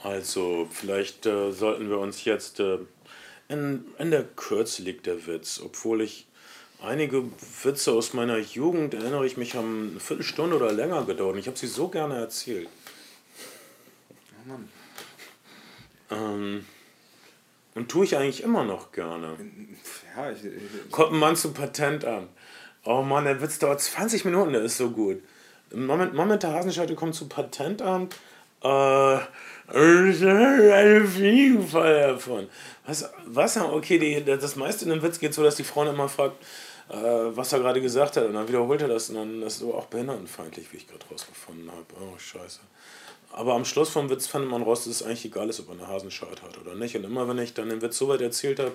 Also, 0.03 0.67
vielleicht 0.69 1.25
äh, 1.25 1.53
sollten 1.53 1.89
wir 1.89 1.97
uns 1.97 2.25
jetzt. 2.25 2.59
Äh, 2.59 2.79
in, 3.47 3.85
in 3.99 4.11
der 4.11 4.23
Kürze 4.23 4.81
liegt 4.81 5.05
der 5.05 5.27
Witz, 5.27 5.61
obwohl 5.63 6.01
ich 6.01 6.27
einige 6.83 7.23
Witze 7.63 7.93
aus 7.93 8.13
meiner 8.13 8.37
Jugend, 8.37 8.93
erinnere 8.93 9.25
ich 9.25 9.37
mich, 9.37 9.55
haben 9.55 9.91
eine 9.91 9.99
Viertelstunde 9.99 10.55
oder 10.57 10.71
länger 10.71 11.05
gedauert. 11.05 11.37
Ich 11.37 11.47
habe 11.47 11.57
sie 11.57 11.67
so 11.67 11.87
gerne 11.87 12.15
erzählt. 12.15 12.67
Oh 14.45 14.49
Mann. 14.49 14.69
Ähm, 16.11 16.65
und 17.75 17.89
tue 17.89 18.05
ich 18.05 18.17
eigentlich 18.17 18.43
immer 18.43 18.63
noch 18.63 18.91
gerne. 18.91 19.37
Ja, 20.15 20.31
ich, 20.31 20.43
ich, 20.43 20.91
Kommt 20.91 21.13
ein 21.13 21.19
Mann 21.19 21.35
zum 21.35 21.53
Patentamt. 21.53 22.29
Oh 22.85 23.01
Mann, 23.01 23.23
der 23.23 23.41
Witz 23.41 23.59
dauert 23.59 23.81
20 23.81 24.25
Minuten, 24.25 24.53
der 24.53 24.61
ist 24.61 24.77
so 24.77 24.89
gut. 24.91 25.23
Moment, 25.73 26.13
Moment 26.13 26.43
der 26.43 26.51
Hasenscheide 26.51 26.95
kommt 26.95 27.15
zum 27.15 27.29
Patentamt. 27.29 28.15
Äh, 28.61 29.17
eine 29.67 31.07
Fliegenfall 31.07 31.99
davon. 32.13 32.49
Was, 32.85 33.09
was? 33.25 33.57
Okay, 33.57 33.97
die, 33.97 34.23
das 34.23 34.55
meiste 34.55 34.85
in 34.85 34.91
dem 34.91 35.01
Witz 35.01 35.19
geht 35.19 35.33
so, 35.33 35.41
dass 35.41 35.55
die 35.55 35.63
Frau 35.63 35.89
immer 35.89 36.09
fragt, 36.09 36.35
äh, 36.89 36.95
was 36.95 37.53
er 37.53 37.59
gerade 37.59 37.81
gesagt 37.81 38.17
hat. 38.17 38.25
Und 38.25 38.33
dann 38.33 38.47
wiederholt 38.47 38.81
er 38.81 38.87
das 38.87 39.09
und 39.09 39.15
dann 39.15 39.41
ist 39.41 39.61
es 39.61 39.63
auch 39.63 39.85
behindertenfeindlich, 39.87 40.71
wie 40.71 40.77
ich 40.77 40.87
gerade 40.87 41.05
rausgefunden 41.11 41.71
habe. 41.71 41.85
Oh, 42.01 42.17
scheiße. 42.17 42.59
Aber 43.35 43.55
am 43.55 43.65
Schluss 43.65 43.89
vom 43.89 44.09
Witz 44.11 44.27
fand 44.27 44.47
man 44.47 44.61
raus, 44.61 44.83
dass 44.83 44.93
es 44.93 45.03
eigentlich 45.03 45.25
egal 45.25 45.49
ist, 45.49 45.59
ob 45.59 45.69
er 45.69 45.73
eine 45.73 45.87
Hasenschart 45.87 46.43
hat 46.43 46.55
oder 46.59 46.75
nicht. 46.75 46.95
Und 46.95 47.03
immer 47.03 47.27
wenn 47.27 47.39
ich 47.39 47.55
dann 47.55 47.69
den 47.69 47.81
Witz 47.81 47.97
so 47.97 48.07
weit 48.07 48.21
erzählt 48.21 48.59
habe, 48.59 48.73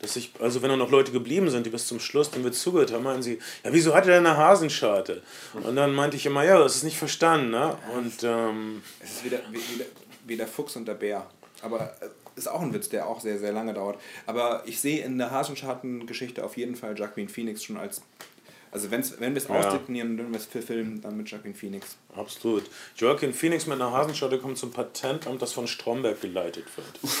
dass 0.00 0.16
ich, 0.16 0.32
also 0.40 0.62
wenn 0.62 0.70
da 0.70 0.76
noch 0.76 0.90
Leute 0.90 1.12
geblieben 1.12 1.50
sind, 1.50 1.66
die 1.66 1.70
bis 1.70 1.86
zum 1.86 2.00
Schluss 2.00 2.30
den 2.30 2.42
Witz 2.42 2.62
zugehört 2.62 2.90
haben, 2.92 3.04
meinen 3.04 3.22
sie, 3.22 3.38
ja, 3.62 3.72
wieso 3.72 3.94
hat 3.94 4.06
er 4.06 4.14
denn 4.14 4.26
eine 4.26 4.36
Hasenscharte? 4.36 5.22
Und 5.52 5.76
dann 5.76 5.94
meinte 5.94 6.16
ich 6.16 6.24
immer, 6.24 6.42
ja, 6.42 6.58
das 6.58 6.76
ist 6.76 6.84
nicht 6.84 6.96
verstanden, 6.96 7.50
ne? 7.50 7.76
Und, 7.94 8.22
ähm, 8.22 8.82
Es 9.00 9.10
ist 9.10 9.24
wieder, 9.24 9.40
wie, 9.50 9.60
wie 10.24 10.36
der 10.36 10.48
Fuchs 10.48 10.76
und 10.76 10.86
der 10.86 10.94
Bär. 10.94 11.26
Aber 11.60 11.80
äh, 12.00 12.08
ist 12.38 12.48
auch 12.48 12.62
ein 12.62 12.72
Witz, 12.72 12.88
der 12.88 13.06
auch 13.06 13.20
sehr, 13.20 13.38
sehr 13.38 13.52
lange 13.52 13.74
dauert. 13.74 14.00
Aber 14.26 14.62
ich 14.66 14.80
sehe 14.80 15.04
in 15.04 15.18
der 15.18 15.30
Hasenscharten-Geschichte 15.30 16.44
auf 16.44 16.56
jeden 16.56 16.76
Fall 16.76 16.98
Jacqueline 16.98 17.28
Phoenix 17.30 17.64
schon 17.64 17.76
als. 17.76 18.02
Also 18.70 18.90
wenn's, 18.90 19.18
wenn 19.18 19.34
wir 19.34 19.42
es 19.42 19.48
ja. 19.48 19.56
ausdefinieren, 19.56 20.18
wenn 20.18 20.30
wir 20.30 20.38
es 20.38 20.46
filmen, 20.46 21.00
dann 21.00 21.16
mit 21.16 21.30
Jacqueline 21.30 21.54
Phoenix. 21.54 21.96
Absolut. 22.14 22.64
Joaquin 22.96 23.32
Phoenix 23.32 23.66
mit 23.66 23.80
einer 23.80 23.92
Hasenscharte 23.92 24.38
kommt 24.38 24.58
zum 24.58 24.72
Patentamt, 24.72 25.40
das 25.40 25.52
von 25.52 25.66
Stromberg 25.66 26.20
geleitet 26.20 26.66
wird. 26.76 27.00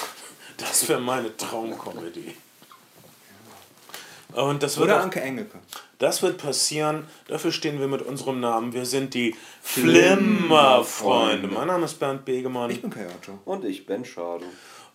Das 0.58 0.88
wäre 0.88 1.00
meine 1.00 1.36
Traumkomödie. 1.36 2.34
Und 4.32 4.62
das 4.62 4.78
Oder 4.78 4.98
auch, 4.98 5.04
Anke 5.04 5.20
Engelke. 5.20 5.58
Das 5.98 6.22
wird 6.22 6.38
passieren. 6.38 7.06
Dafür 7.28 7.50
stehen 7.50 7.80
wir 7.80 7.88
mit 7.88 8.02
unserem 8.02 8.40
Namen. 8.40 8.72
Wir 8.72 8.84
sind 8.84 9.14
die 9.14 9.34
Flimmerfreunde. 9.62 11.48
Mein 11.48 11.66
Name 11.66 11.86
ist 11.86 11.98
Bernd 11.98 12.24
Begemann. 12.24 12.70
Ich 12.70 12.82
bin 12.82 12.90
Kayato. 12.90 13.38
Und 13.44 13.64
ich 13.64 13.86
bin 13.86 14.04
Schade. 14.04 14.44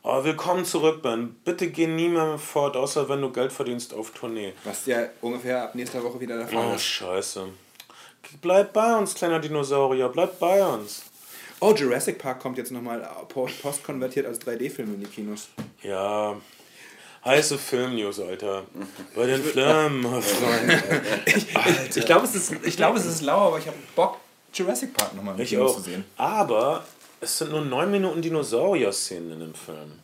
Oh, 0.05 0.21
willkommen 0.21 0.65
zurück, 0.65 1.01
Ben. 1.01 1.33
Bitte 1.45 1.69
geh 1.69 1.87
nie 1.87 2.09
mehr 2.09 2.37
fort, 2.37 2.75
außer 2.75 3.07
wenn 3.07 3.21
du 3.21 3.31
Geld 3.31 3.53
verdienst 3.53 3.93
auf 3.93 4.11
Tournee. 4.11 4.51
Was 4.65 4.85
ja 4.85 5.07
ungefähr 5.21 5.63
ab 5.63 5.75
nächster 5.75 6.03
Woche 6.03 6.19
wieder 6.19 6.35
der 6.35 6.45
Fall 6.45 6.57
oh, 6.57 6.75
ist. 6.75 6.75
Oh, 6.75 7.05
scheiße. 7.05 7.47
Bleib 8.41 8.73
bei 8.73 8.97
uns, 8.97 9.13
kleiner 9.13 9.39
Dinosaurier. 9.39 10.09
Bleib 10.09 10.37
bei 10.39 10.61
uns. 10.61 11.03
Oh, 11.61 11.73
Jurassic 11.73 12.17
Park 12.17 12.41
kommt 12.41 12.57
jetzt 12.57 12.73
nochmal 12.73 13.09
postkonvertiert 13.29 14.25
als 14.25 14.41
3D-Film 14.41 14.95
in 14.95 14.99
die 14.99 15.05
Kinos. 15.05 15.47
Ja. 15.81 16.35
Heiße 17.23 17.57
Filmnews, 17.57 18.19
Alter. 18.19 18.65
Bei 19.15 19.25
den 19.25 19.41
Flammen, 19.41 20.03
Freunde. 20.21 20.83
ich, 21.25 21.95
ich 21.95 22.05
glaube, 22.05 22.25
es, 22.25 22.35
ist, 22.35 22.75
glaub, 22.75 22.97
es 22.97 23.05
ist 23.05 23.21
lau, 23.21 23.47
aber 23.47 23.59
ich 23.59 23.67
habe 23.67 23.77
Bock, 23.95 24.17
Jurassic 24.53 24.93
Park 24.93 25.15
nochmal 25.15 25.39
im 25.39 25.45
Kino 25.45 25.69
zu 25.69 25.79
sehen. 25.79 26.03
Aber 26.17 26.83
es 27.23 27.37
sind 27.37 27.51
nur 27.51 27.61
neun 27.61 27.89
Minuten 27.89 28.21
Dinosaurier-Szenen 28.21 29.31
in 29.33 29.39
dem 29.39 29.55
Film. 29.55 29.99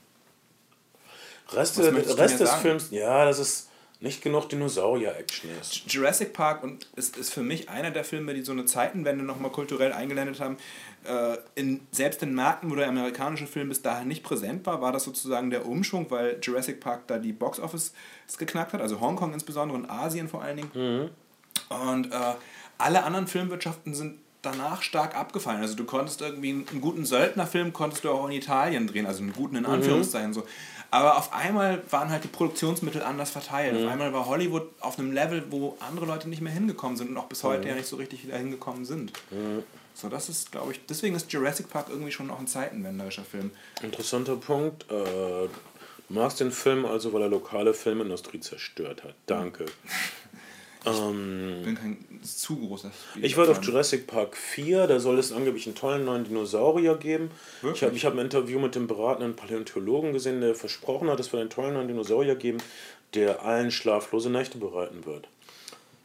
Rest, 1.51 1.79
Rest 1.79 2.39
des 2.39 2.49
sagen? 2.49 2.61
Films, 2.61 2.91
ja, 2.91 3.25
das 3.25 3.39
ist 3.39 3.69
nicht 4.01 4.21
genug 4.21 4.47
Dinosaurier-Action 4.47 5.49
ist. 5.59 5.91
Jurassic 5.91 6.31
Park 6.31 6.63
und 6.63 6.87
ist, 6.95 7.17
ist 7.17 7.33
für 7.33 7.41
mich 7.41 7.69
einer 7.69 7.91
der 7.91 8.05
Filme, 8.05 8.33
die 8.33 8.43
so 8.43 8.53
eine 8.53 8.63
Zeitenwende 8.63 9.25
nochmal 9.25 9.51
kulturell 9.51 9.91
eingelendet 9.91 10.39
haben. 10.39 10.55
Äh, 11.03 11.37
in, 11.55 11.81
selbst 11.91 12.23
in 12.23 12.33
Märkten, 12.33 12.71
wo 12.71 12.75
der 12.75 12.87
amerikanische 12.87 13.45
Film 13.45 13.67
bis 13.67 13.81
dahin 13.81 14.07
nicht 14.07 14.23
präsent 14.23 14.65
war, 14.65 14.81
war 14.81 14.93
das 14.93 15.03
sozusagen 15.03 15.49
der 15.49 15.65
Umschwung, 15.65 16.09
weil 16.11 16.39
Jurassic 16.41 16.79
Park 16.79 17.07
da 17.07 17.17
die 17.17 17.33
Box 17.33 17.59
Office 17.59 17.93
geknackt 18.37 18.71
hat, 18.71 18.79
also 18.79 19.01
Hongkong 19.01 19.33
insbesondere 19.33 19.77
und 19.77 19.89
Asien 19.89 20.29
vor 20.29 20.43
allen 20.43 20.57
Dingen. 20.57 20.71
Mhm. 20.73 21.09
Und 21.75 22.13
äh, 22.13 22.35
alle 22.77 23.03
anderen 23.03 23.27
Filmwirtschaften 23.27 23.93
sind 23.93 24.19
danach 24.41 24.81
stark 24.81 25.15
abgefallen. 25.15 25.61
Also 25.61 25.75
du 25.75 25.83
konntest 25.83 26.21
irgendwie 26.21 26.51
einen 26.51 26.81
guten 26.81 27.05
Söldnerfilm 27.05 27.73
konntest 27.73 28.03
du 28.03 28.11
auch 28.11 28.25
in 28.27 28.31
Italien 28.33 28.87
drehen, 28.87 29.05
also 29.05 29.21
einen 29.21 29.33
guten 29.33 29.55
in 29.55 29.63
mhm. 29.63 29.69
Anführungszeichen 29.69 30.29
mhm. 30.29 30.33
so. 30.33 30.43
Aber 30.91 31.17
auf 31.17 31.33
einmal 31.33 31.83
waren 31.91 32.09
halt 32.09 32.23
die 32.23 32.29
Produktionsmittel 32.29 33.03
anders 33.03 33.29
verteilt. 33.29 33.73
Mhm. 33.73 33.85
Auf 33.85 33.91
einmal 33.91 34.13
war 34.13 34.25
Hollywood 34.25 34.69
auf 34.79 34.97
einem 34.97 35.11
Level, 35.11 35.43
wo 35.49 35.77
andere 35.79 36.05
Leute 36.05 36.27
nicht 36.29 36.41
mehr 36.41 36.53
hingekommen 36.53 36.97
sind 36.97 37.09
und 37.09 37.17
auch 37.17 37.27
bis 37.27 37.43
heute 37.43 37.63
mhm. 37.63 37.67
ja 37.67 37.75
nicht 37.75 37.87
so 37.87 37.97
richtig 37.97 38.25
wieder 38.25 38.37
hingekommen 38.37 38.85
sind. 38.85 39.13
Mhm. 39.29 39.63
So, 39.93 40.07
das 40.07 40.29
ist, 40.29 40.51
glaube 40.51 40.71
ich, 40.71 40.79
deswegen 40.87 41.15
ist 41.15 41.31
Jurassic 41.31 41.69
Park 41.69 41.87
irgendwie 41.89 42.11
schon 42.11 42.27
noch 42.27 42.39
ein 42.39 42.47
zeitenwenderischer 42.47 43.23
Film. 43.23 43.51
Interessanter 43.83 44.37
Punkt. 44.37 44.89
Äh, 44.89 44.93
du 44.95 45.49
magst 46.07 46.39
den 46.39 46.51
Film 46.51 46.85
also, 46.85 47.11
weil 47.11 47.23
er 47.23 47.27
lokale 47.27 47.73
Filmindustrie 47.73 48.39
zerstört 48.39 49.03
hat. 49.03 49.15
Danke. 49.25 49.65
Ähm, 50.85 51.55
ich 51.59 51.65
bin 51.65 51.75
kein 51.75 51.97
zu 52.23 52.55
großer 52.57 52.91
Spieler 52.91 53.25
Ich 53.25 53.37
war 53.37 53.49
auf 53.49 53.61
Jurassic 53.63 54.07
Park 54.07 54.37
4, 54.37 54.87
da 54.87 54.99
soll 54.99 55.19
es 55.19 55.31
angeblich 55.31 55.65
einen 55.65 55.75
tollen 55.75 56.05
neuen 56.05 56.23
Dinosaurier 56.23 56.95
geben. 56.95 57.31
Wirklich? 57.61 57.81
Ich 57.81 57.85
habe 57.85 57.95
ich 57.95 58.05
hab 58.05 58.13
ein 58.13 58.19
Interview 58.19 58.59
mit 58.59 58.75
dem 58.75 58.87
beratenden 58.87 59.35
Paläontologen 59.35 60.13
gesehen, 60.13 60.41
der 60.41 60.55
versprochen 60.55 61.09
hat, 61.09 61.19
es 61.19 61.31
wird 61.33 61.41
einen 61.41 61.49
tollen 61.49 61.73
neuen 61.73 61.87
Dinosaurier 61.87 62.35
geben, 62.35 62.59
der 63.13 63.43
allen 63.43 63.71
schlaflose 63.71 64.29
Nächte 64.29 64.57
bereiten 64.57 65.05
wird. 65.05 65.27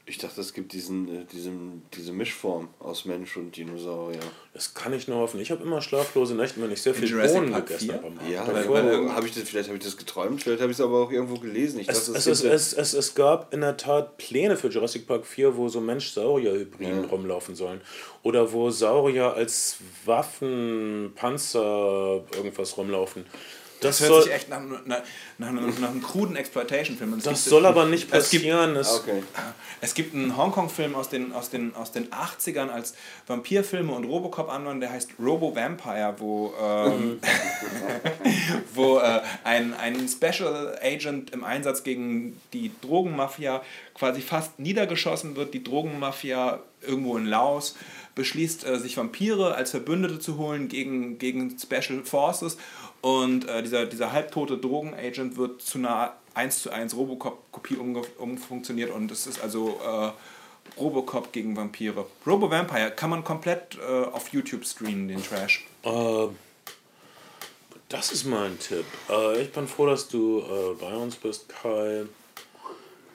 Ich 0.07 0.19
dachte, 0.19 0.39
es 0.43 0.53
gibt 0.53 0.75
diesen, 0.75 1.09
äh, 1.09 1.25
diesen, 1.33 1.83
diese 1.95 2.13
Mischform 2.13 2.69
aus 2.79 3.07
Mensch 3.07 3.39
und 3.39 3.57
Dinosaurier. 3.57 4.21
Das 4.53 4.75
kann 4.75 4.93
ich 4.93 5.09
nur 5.09 5.17
hoffen. 5.17 5.41
Ich 5.41 5.51
habe 5.51 5.63
immer 5.63 5.81
schlaflose 5.81 6.35
Nächte, 6.35 6.61
wenn 6.61 6.71
ich 6.71 6.83
sehr 6.83 6.95
viel 6.95 7.11
Bohnen 7.11 7.55
gegessen 7.55 7.95
habe. 7.95 8.13
Ja, 8.31 8.47
habe 8.47 9.27
ich 9.27 9.35
das, 9.35 9.49
vielleicht 9.49 9.69
habe 9.69 9.79
ich 9.79 9.85
das 9.85 9.97
geträumt, 9.97 10.43
vielleicht 10.43 10.61
habe 10.61 10.71
ich 10.71 10.77
es 10.77 10.85
aber 10.85 10.99
auch 10.99 11.11
irgendwo 11.11 11.37
gelesen. 11.37 11.81
Ich 11.81 11.89
es, 11.89 12.07
dachte, 12.07 12.19
es, 12.19 12.27
es, 12.27 12.45
es, 12.45 12.73
es, 12.75 12.93
es 12.93 13.15
gab 13.15 13.55
in 13.55 13.63
der 13.63 13.79
Tat 13.79 14.19
Pläne 14.19 14.59
für 14.59 14.69
Jurassic 14.69 15.07
Park 15.07 15.25
4, 15.25 15.57
wo 15.57 15.69
so 15.69 15.81
Mensch-Saurier-Hybriden 15.81 17.05
ja. 17.05 17.09
rumlaufen 17.09 17.55
sollen. 17.55 17.81
Oder 18.23 18.53
wo 18.53 18.71
Saurier 18.71 19.33
als 19.33 19.79
Waffen, 20.05 21.13
Panzer, 21.15 22.25
irgendwas 22.37 22.77
rumlaufen. 22.77 23.25
Das, 23.85 23.99
das 23.99 24.09
hört 24.09 24.25
sich 24.25 24.33
echt 24.33 24.49
nach, 24.49 24.63
nach, 24.87 25.03
nach, 25.39 25.53
nach 25.53 25.91
einem 25.91 26.03
kruden 26.03 26.37
Exploitation-Film. 26.37 27.21
Das 27.23 27.45
soll 27.45 27.67
aber 27.67 27.87
nicht 27.87 28.11
passieren. 28.11 28.77
Es 28.77 29.05
gibt, 29.05 29.19
okay. 29.19 29.23
es 29.81 29.95
gibt 29.95 30.15
einen 30.15 30.37
Hongkong-Film 30.37 30.95
aus 30.95 31.09
den, 31.09 31.33
aus, 31.33 31.51
den, 31.51 31.75
aus 31.75 31.93
den 31.93 32.11
80ern 32.11 32.69
als 32.69 32.95
Vampirfilme 33.27 33.93
und 33.93 34.05
Robocop 34.05 34.49
anwenden, 34.49 34.81
der 34.81 34.93
heißt 34.93 35.11
Robo 35.19 35.55
Vampire, 35.55 36.15
wo, 36.19 36.55
ähm, 36.61 37.19
wo 38.75 38.99
äh, 38.99 39.21
ein, 39.43 39.75
ein 39.75 40.09
Special 40.09 40.79
Agent 40.83 41.31
im 41.31 41.43
Einsatz 41.43 41.83
gegen 41.83 42.41
die 42.53 42.71
Drogenmafia 42.81 43.63
quasi 43.95 44.21
fast 44.21 44.59
niedergeschossen 44.59 45.37
wird. 45.37 45.55
Die 45.55 45.65
Drogenmafia 45.65 46.61
irgendwo 46.81 47.17
in 47.17 47.27
Laos 47.27 47.75
beschließt, 48.15 48.67
äh, 48.67 48.79
sich 48.79 48.97
Vampire 48.97 49.55
als 49.55 49.73
Verbündete 49.73 50.19
zu 50.19 50.39
holen 50.39 50.69
gegen, 50.69 51.19
gegen 51.19 51.57
Special 51.59 52.05
Forces 52.05 52.57
und 53.01 53.47
äh, 53.49 53.63
dieser, 53.63 53.87
dieser 53.87 54.13
halbtote 54.13 54.57
Drogenagent 54.57 55.24
wird 55.37 55.63
zu 55.63 55.79
einer 55.79 56.15
1 56.35 56.63
zu 56.63 56.71
1 56.71 56.97
Robocop-Kopie 56.97 57.77
umfunktioniert 57.77 58.91
und 58.91 59.11
es 59.11 59.27
ist 59.27 59.41
also 59.41 59.81
äh, 59.85 60.11
Robocop 60.81 61.33
gegen 61.33 61.57
Vampire. 61.57 62.07
Robo 62.27 62.51
Vampire 62.51 62.91
kann 62.91 63.11
man 63.11 63.23
komplett 63.23 63.79
äh, 63.79 64.05
auf 64.07 64.29
YouTube 64.33 64.65
streamen, 64.65 65.09
den 65.09 65.23
Trash. 65.23 65.67
Äh, 65.85 66.27
das 67.89 68.13
ist 68.13 68.25
mein 68.25 68.59
Tipp. 68.59 68.87
Äh, 69.09 69.43
ich 69.43 69.53
bin 69.53 69.69
froh, 69.69 69.87
dass 69.87 70.09
du 70.09 70.41
äh, 70.41 70.75
bei 70.81 70.95
uns 70.95 71.17
bist, 71.17 71.49
Kai. 71.49 72.05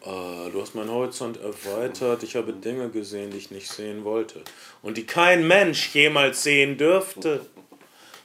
du 0.05 0.61
hast 0.61 0.75
meinen 0.75 0.89
Horizont 0.89 1.37
erweitert. 1.41 2.23
Ich 2.23 2.37
habe 2.37 2.53
Dinge 2.53 2.89
gesehen, 2.89 3.31
die 3.31 3.37
ich 3.37 3.51
nicht 3.51 3.69
sehen 3.69 4.05
wollte. 4.05 4.41
Und 4.81 4.97
die 4.97 5.05
kein 5.05 5.45
Mensch 5.45 5.93
jemals 5.93 6.41
sehen 6.43 6.77
dürfte. 6.77 7.45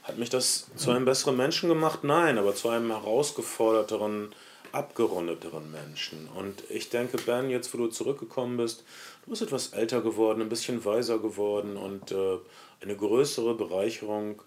Hat 0.05 0.19
mich 0.19 0.31
das 0.31 0.67
zu 0.77 0.91
einem 0.91 1.07
besseren 1.07 1.37
Menschen 1.37 1.69
gemacht? 1.69 2.05
Nein, 2.05 2.39
aber 2.39 2.55
zu 2.55 2.69
einem 2.69 2.91
herausgeforderteren, 2.91 4.35
abgerundeteren 4.71 5.71
Menschen. 5.73 6.29
Und 6.29 6.63
ich 6.71 6.91
denke, 6.91 7.17
Ben, 7.17 7.49
jetzt 7.51 7.73
wo 7.73 7.79
du 7.79 7.87
zurückgekommen 7.89 8.59
bist, 8.59 8.85
du 9.25 9.31
bist 9.31 9.43
etwas 9.43 9.69
älter 9.69 10.03
geworden, 10.03 10.43
ein 10.43 10.49
bisschen 10.51 10.85
weiser 10.85 11.19
geworden 11.19 11.77
und 11.77 12.13
äh, 12.13 12.37
eine 12.83 12.97
größere 12.97 13.55
Bereicherung 13.55 14.43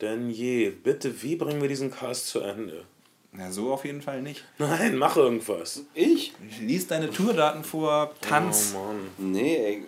denn 0.00 0.30
je. 0.30 0.70
Bitte, 0.70 1.22
wie 1.22 1.36
bringen 1.36 1.62
wir 1.62 1.68
diesen 1.68 1.90
Cast 1.90 2.28
zu 2.28 2.40
Ende? 2.40 2.84
Na, 3.32 3.50
so 3.50 3.72
auf 3.72 3.84
jeden 3.84 4.02
Fall 4.02 4.20
nicht. 4.20 4.44
Nein, 4.58 4.96
mach 4.96 5.16
irgendwas. 5.16 5.84
Ich? 5.94 6.32
Lies 6.60 6.86
deine 6.86 7.10
Tourdaten 7.10 7.64
vor, 7.64 8.12
tanz. 8.20 8.74
Oh 8.76 8.78
Mann. 8.78 9.32
Nee, 9.32 9.56
ey. 9.56 9.84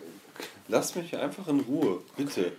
Lass 0.68 0.94
mich 0.94 1.14
einfach 1.16 1.46
in 1.48 1.60
Ruhe, 1.60 2.00
bitte. 2.16 2.40
Okay, 2.40 2.52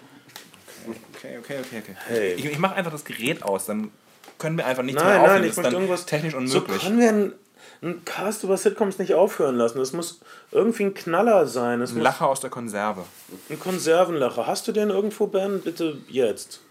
okay, 1.16 1.38
okay, 1.40 1.60
okay. 1.60 1.84
Hey. 2.08 2.34
Ich, 2.34 2.46
ich 2.46 2.60
mache 2.60 2.76
einfach 2.76 2.92
das 2.92 3.06
Gerät 3.06 3.44
aus, 3.44 3.66
dann 3.66 3.92
können 4.38 4.58
wir 4.58 4.66
einfach 4.66 4.84
nichts 4.84 5.02
nein, 5.02 5.12
mehr 5.12 5.22
aufnehmen. 5.22 5.42
Nein, 5.42 5.50
ich 5.50 5.58
möchte 5.58 5.74
irgendwas 5.74 6.06
technisch 6.06 6.34
unmöglich. 6.34 6.82
So 6.82 6.88
können 6.88 7.00
wir 7.00 7.10
einen, 7.10 7.34
einen 7.82 8.06
Cast 8.06 8.44
über 8.44 8.58
Sitcoms 8.58 9.00
nicht 9.00 9.14
aufhören 9.14 9.56
lassen. 9.56 9.80
Es 9.80 9.94
muss 9.94 10.20
irgendwie 10.52 10.84
ein 10.84 10.94
Knaller 10.94 11.48
sein. 11.48 11.80
Es 11.82 11.92
ein 11.92 12.02
Lacher 12.02 12.28
aus 12.28 12.42
der 12.42 12.50
Konserve. 12.50 13.06
Ein 13.50 13.60
Konservenlacher. 13.60 14.48
Hast 14.48 14.68
du 14.68 14.72
den 14.72 14.90
irgendwo, 14.90 15.28
Ben? 15.28 15.62
Bitte 15.62 15.98
jetzt. 16.10 16.62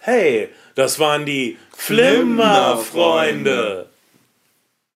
Hey, 0.00 0.50
das 0.74 0.98
waren 0.98 1.24
die 1.24 1.56
Flimmer-Freunde. 1.76 3.86